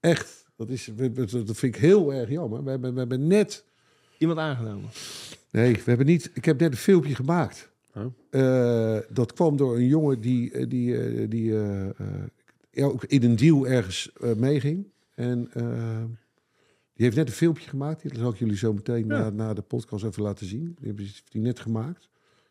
[0.00, 0.44] echt.
[0.56, 2.64] Dat, is, dat vind ik heel erg jammer.
[2.64, 3.64] We hebben, we hebben net.
[4.18, 4.90] iemand aangenomen.
[5.50, 6.30] Nee, we hebben niet.
[6.34, 7.70] Ik heb net een filmpje gemaakt.
[8.30, 11.94] Eh, dat kwam door een jongen die, eh, die, eh, die eh, eh,
[12.70, 14.86] ja, ook in een deal ergens eh, meeging.
[15.14, 15.50] En
[16.96, 18.02] die heeft net een filmpje gemaakt.
[18.02, 19.18] Die zal ik jullie zo meteen Ja.
[19.18, 20.64] na, na de podcast even laten zien.
[20.78, 22.08] Die hebben die net gemaakt.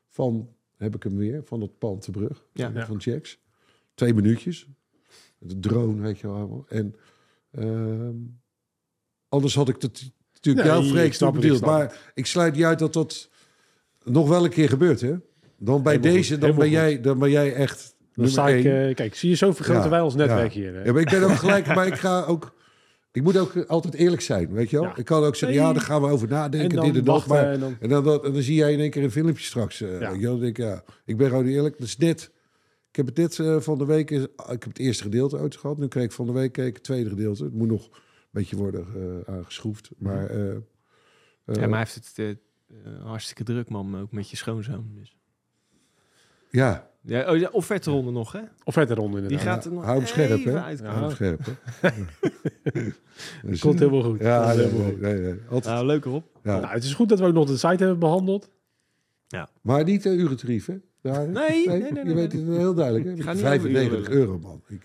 [0.10, 2.46] Van, heb ik hem weer, van het pand de brug.
[2.54, 2.66] Ja.
[2.66, 2.86] van, Ja.
[2.86, 3.40] van Jacks.
[3.94, 4.68] Twee minuutjes.
[5.38, 6.66] Met een drone, weet je wel.
[6.70, 6.96] En
[7.52, 8.16] ehm,
[9.30, 11.06] anders had ik het natuurlijk jouw toebedeeld.
[11.06, 13.30] ik snap Maar ik sluit niet uit dat dat
[14.04, 15.16] nog wel een keer gebeurt, hè?
[15.58, 18.96] Dan bij Helemaal deze, dan ben, jij, dan ben jij echt Dan sta ik, eh,
[18.96, 20.60] kijk, zie je, zo vergroten Ja, wij ons netwerk ja.
[20.60, 20.74] hier.
[20.74, 20.84] Hè?
[20.84, 22.54] Ja, maar ik ben ook gelijk, maar ik ga ook...
[23.16, 24.86] Ik moet ook altijd eerlijk zijn, weet je wel?
[24.86, 24.96] Ja.
[24.98, 27.28] Ik kan ook zeggen, ja, daar gaan we over en nadenken, dan dit en dat.
[27.28, 27.76] Maar, en dan...
[27.80, 29.82] en, dan, en dan zie jij in één keer een filmpje straks.
[29.82, 30.10] eh, Ja.
[30.12, 30.32] weet je wel?
[30.32, 31.78] Dan denk ik, ja, ik ben gewoon eerlijk.
[31.78, 32.32] Dat is net...
[32.90, 34.12] Ik heb het net eh, van de week...
[34.12, 35.78] eh, Ik heb het eerste gedeelte uit gehad.
[35.78, 37.44] Nu kreeg ik van de week kreeg ik het tweede gedeelte.
[37.44, 38.00] Het moet nog een
[38.32, 38.86] beetje worden
[39.28, 39.90] eh, aangeschroefd.
[39.98, 40.26] Maar...
[40.30, 40.58] eh, eh,
[41.46, 42.36] ja, maar hij heeft het eh, eh,
[43.06, 43.98] hartstikke druk, man.
[44.00, 44.92] Ook met je schoonzoon.
[45.00, 45.15] Dus.
[46.56, 48.40] Ja, Ja, oh, offerte-ronde nog, hè?
[48.64, 49.54] Offerte-ronde Die inderdaad.
[49.56, 50.62] gaat er nog hou hem scherp, even hè?
[50.62, 50.94] uitkomen.
[50.94, 50.98] Ja.
[51.00, 51.90] Hou hem scherp, hè?
[53.50, 54.20] Dus- Komt helemaal goed.
[54.20, 55.02] Ja, helemaal nee, goed.
[55.02, 55.34] nee, nee.
[55.50, 56.24] Altijd, Nou, leuk erop.
[56.44, 56.60] ja.
[56.60, 58.50] Nou, het is goed dat we ook nog de site hebben behandeld.
[59.62, 60.76] Maar niet de urentarief, hè?
[61.02, 63.12] Daar, Nee, nee, nee, nee, Je weet het heel duidelijk, hè?
[63.12, 64.62] Ik ga niet over 95 uren euro, man.
[64.68, 64.82] Ik,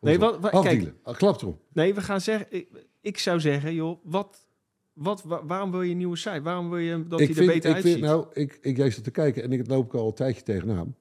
[0.00, 0.92] Nee, wat, wat- kijk.
[1.02, 1.60] Ah, Klap erop.
[1.72, 2.46] nee, we gaan zeggen...
[2.50, 2.68] Ik,
[3.00, 4.46] ik zou zeggen, joh, wat
[4.92, 6.42] wat, wa- waarom wil je een nieuwe site?
[6.42, 7.92] Waarom wil je dat ik hij er vind, beter ik uitziet?
[7.92, 10.96] vind, nou, ik, ik zat te kijken en ik loop ik al een tijdje tegenaan.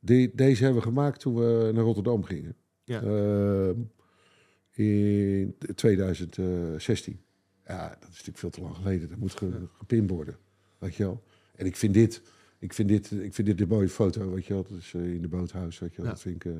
[0.00, 2.56] Die, deze hebben we gemaakt toen we naar Rotterdam gingen.
[2.84, 3.02] Ja.
[3.02, 3.78] Ehm,
[4.72, 7.20] in 2016.
[7.66, 9.08] Ja, dat is natuurlijk veel te lang geleden.
[9.08, 10.36] Dat moet ge, gepin worden.
[10.78, 11.22] Weet je wel.
[11.56, 12.22] En ik vind dit,
[12.58, 14.30] ik vind dit, ik vind dit een mooie foto.
[14.30, 14.62] Weet je wel.
[14.62, 15.78] Dat is eh, in de boothuis.
[15.78, 16.06] Weet je wel.
[16.06, 16.12] Ja.
[16.12, 16.52] Dat vind ik...
[16.52, 16.58] eh,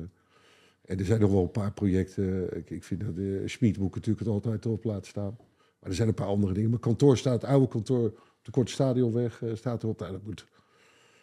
[0.85, 2.57] en er zijn nog wel een paar projecten.
[2.57, 5.37] Ik, ik vind dat de Schmid moet ik natuurlijk het altijd erop laten staan.
[5.85, 6.69] Maar er zijn een paar andere dingen.
[6.69, 9.99] Mijn kantoor staat, het oude kantoor op de Korte Stadionweg eh, staat erop.
[9.99, 10.45] Nou, dat moet,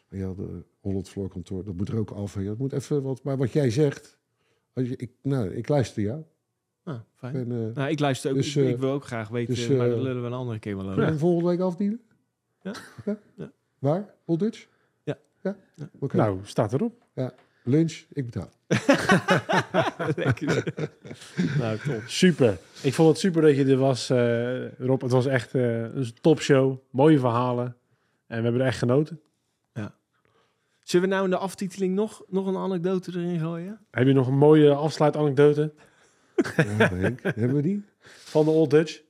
[0.09, 2.35] ja, de Holland Floor kantoor, dat moet er ook af.
[2.35, 4.19] Ja, dat moet even wat, maar wat jij zegt,
[4.73, 6.23] als je, ik, nou, ik luister jou.
[6.83, 7.35] Ah, fijn.
[7.35, 8.37] En, eh Nou, ik luister ook.
[8.37, 10.59] Dus, ik, eh, ik wil ook graag weten, dus, maar dat lullen we een andere
[10.59, 11.05] keer wel over.
[11.05, 12.01] Hem volgende week afdienen?
[12.63, 12.75] Ja.
[13.37, 13.53] Ja.
[13.79, 14.15] Waar?
[14.25, 14.69] Old Dutch?
[15.03, 15.19] Ja.
[15.43, 15.57] Ja?
[15.75, 15.91] Ja.
[15.99, 16.17] Oké.
[16.17, 17.07] Nou, staat erop.
[17.65, 18.51] Lunch, ik betaal.
[21.59, 22.03] Nou, top.
[22.07, 22.59] Super.
[22.83, 25.03] Ik vond het super dat je er was, eh, Rob.
[25.03, 26.79] Het was echt eh, een topshow.
[26.91, 27.77] Mooie verhalen.
[28.27, 29.21] En we hebben er echt genoten.
[30.83, 33.81] Zullen we nou in de aftiteling nog, nog een anekdote erin gooien?
[33.91, 35.73] Heb je nog een mooie afsluitanekdote
[36.57, 36.63] Ja,
[36.95, 37.85] Henk, hebben we die?
[38.05, 39.01] van de Old Dutch?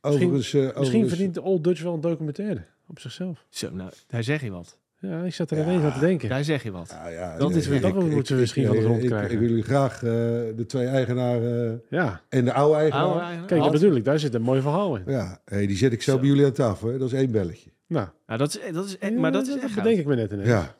[0.00, 3.44] Overigens, eh, Misschien overigens- verdient de Old Dutch wel een documentaire op zichzelf.
[3.48, 4.78] Zo, nou, daar zeg je wat.
[5.00, 5.62] Ja, ik zat er Ja.
[5.64, 6.28] ineens aan te denken.
[6.28, 6.88] Daar zeg je wat.
[6.88, 9.30] Ja, ja, Dat is weer- dat moeten we misschien wel eens ik- rondkrijgen.
[9.30, 10.10] Ik, wil jullie graag eh,
[10.56, 13.04] de twee eigenaren Ja, en de oude eigenaar.
[13.04, 13.46] Oude eigenaar.
[13.46, 13.80] kijk, dat Had.
[13.80, 14.04] bedoel ik.
[14.04, 15.02] Daar zit een mooi verhaal in.
[15.06, 16.18] Ja, hey, die zet ik zo, Zo.
[16.18, 16.88] bij jullie aan tafel.
[16.88, 16.98] Hè.
[16.98, 17.70] Dat is één belletje.
[17.86, 20.32] Nou, Nou, dat is, dat is, maar dat is echt dat bedenk ik me net
[20.32, 20.48] ineens.
[20.48, 20.76] Ja.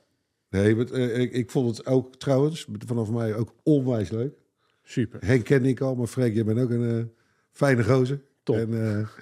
[0.51, 4.35] Nee, want, eh, ik, ik vond het ook trouwens, vanaf mij ook onwijs leuk.
[4.83, 5.21] Super.
[5.27, 7.05] Henk kende ik al, maar Freek, je bent ook een eh,
[7.53, 8.21] fijne gozer.
[8.43, 8.57] Top.
[8.57, 8.69] En,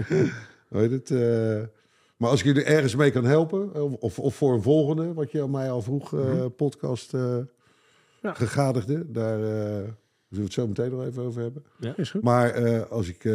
[0.09, 0.19] eh,
[0.69, 1.11] hoe heet het?
[2.17, 5.43] Maar als ik jullie ergens mee kan helpen, of, of, voor een volgende, wat je
[5.43, 7.45] aan mij al vroeg, eh, podcast eh Mhm.
[8.21, 8.35] Ja.
[8.35, 9.97] gegadigde, daar eh, zullen
[10.29, 11.65] we het zo meteen nog even over hebben.
[11.97, 12.23] Is goed.
[12.23, 13.33] Maar eh, als ik eh,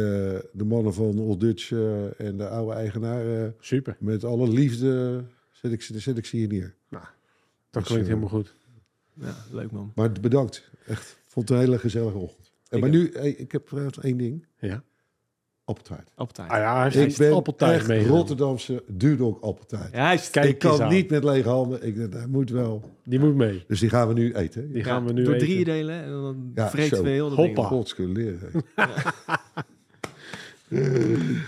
[0.52, 3.96] de mannen van Old Dutch eh, en de oude eigenaar eh, Super.
[3.98, 6.74] met alle liefde zet ik, ze- zet ik ze hier neer.
[6.90, 7.02] Dat
[7.70, 8.54] Dus, klinkt helemaal goed.
[9.14, 9.92] Ja, leuk man.
[9.94, 10.70] Maar bedankt.
[10.86, 11.18] Echt.
[11.26, 12.52] Vond het een hele gezellige ochtend.
[12.68, 14.46] En Ik maar nu, hey, ik heb trouwens één ding.
[14.58, 14.82] Ja.
[15.64, 16.08] Appeltaart.
[16.14, 16.50] Appeltaart.
[16.50, 18.06] Ah ja, hij Ik heeft ben appeltaart echt mee.
[18.06, 19.92] Rotterdamse dudok appeltaart.
[19.92, 20.88] Ja, hij is Kijk ik kan aan.
[20.88, 21.86] niet met lege handen.
[21.86, 22.82] Ik, dat moet wel.
[23.04, 23.64] Die moet mee.
[23.66, 24.72] Dus die gaan we nu eten.
[24.72, 25.46] Die gaan we nu door eten.
[25.46, 27.62] drie delen en dan Ja, we heel de Hoppa.
[27.62, 28.50] Gods kunnen leren.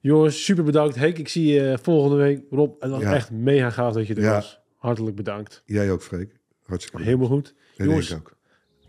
[0.00, 0.94] Jongens, super bedankt.
[0.94, 2.42] Henk, ik zie je volgende week.
[2.50, 3.14] Rob, het was Ja.
[3.14, 4.32] echt mega gaaf dat je er Ja.
[4.34, 4.60] was.
[4.76, 5.62] Hartelijk bedankt.
[5.66, 6.32] Jij ook, Freek.
[6.62, 7.54] Hartstikke Helemaal goed.
[7.76, 8.36] En Jongens, ik ook.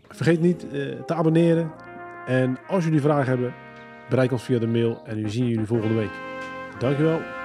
[0.08, 1.72] Vergeet niet eh, te abonneren.
[2.26, 3.54] En als jullie vragen hebben,
[4.12, 5.02] bereik ons via de mail.
[5.06, 6.14] En we zien jullie volgende week.
[6.78, 7.41] Dankjewel.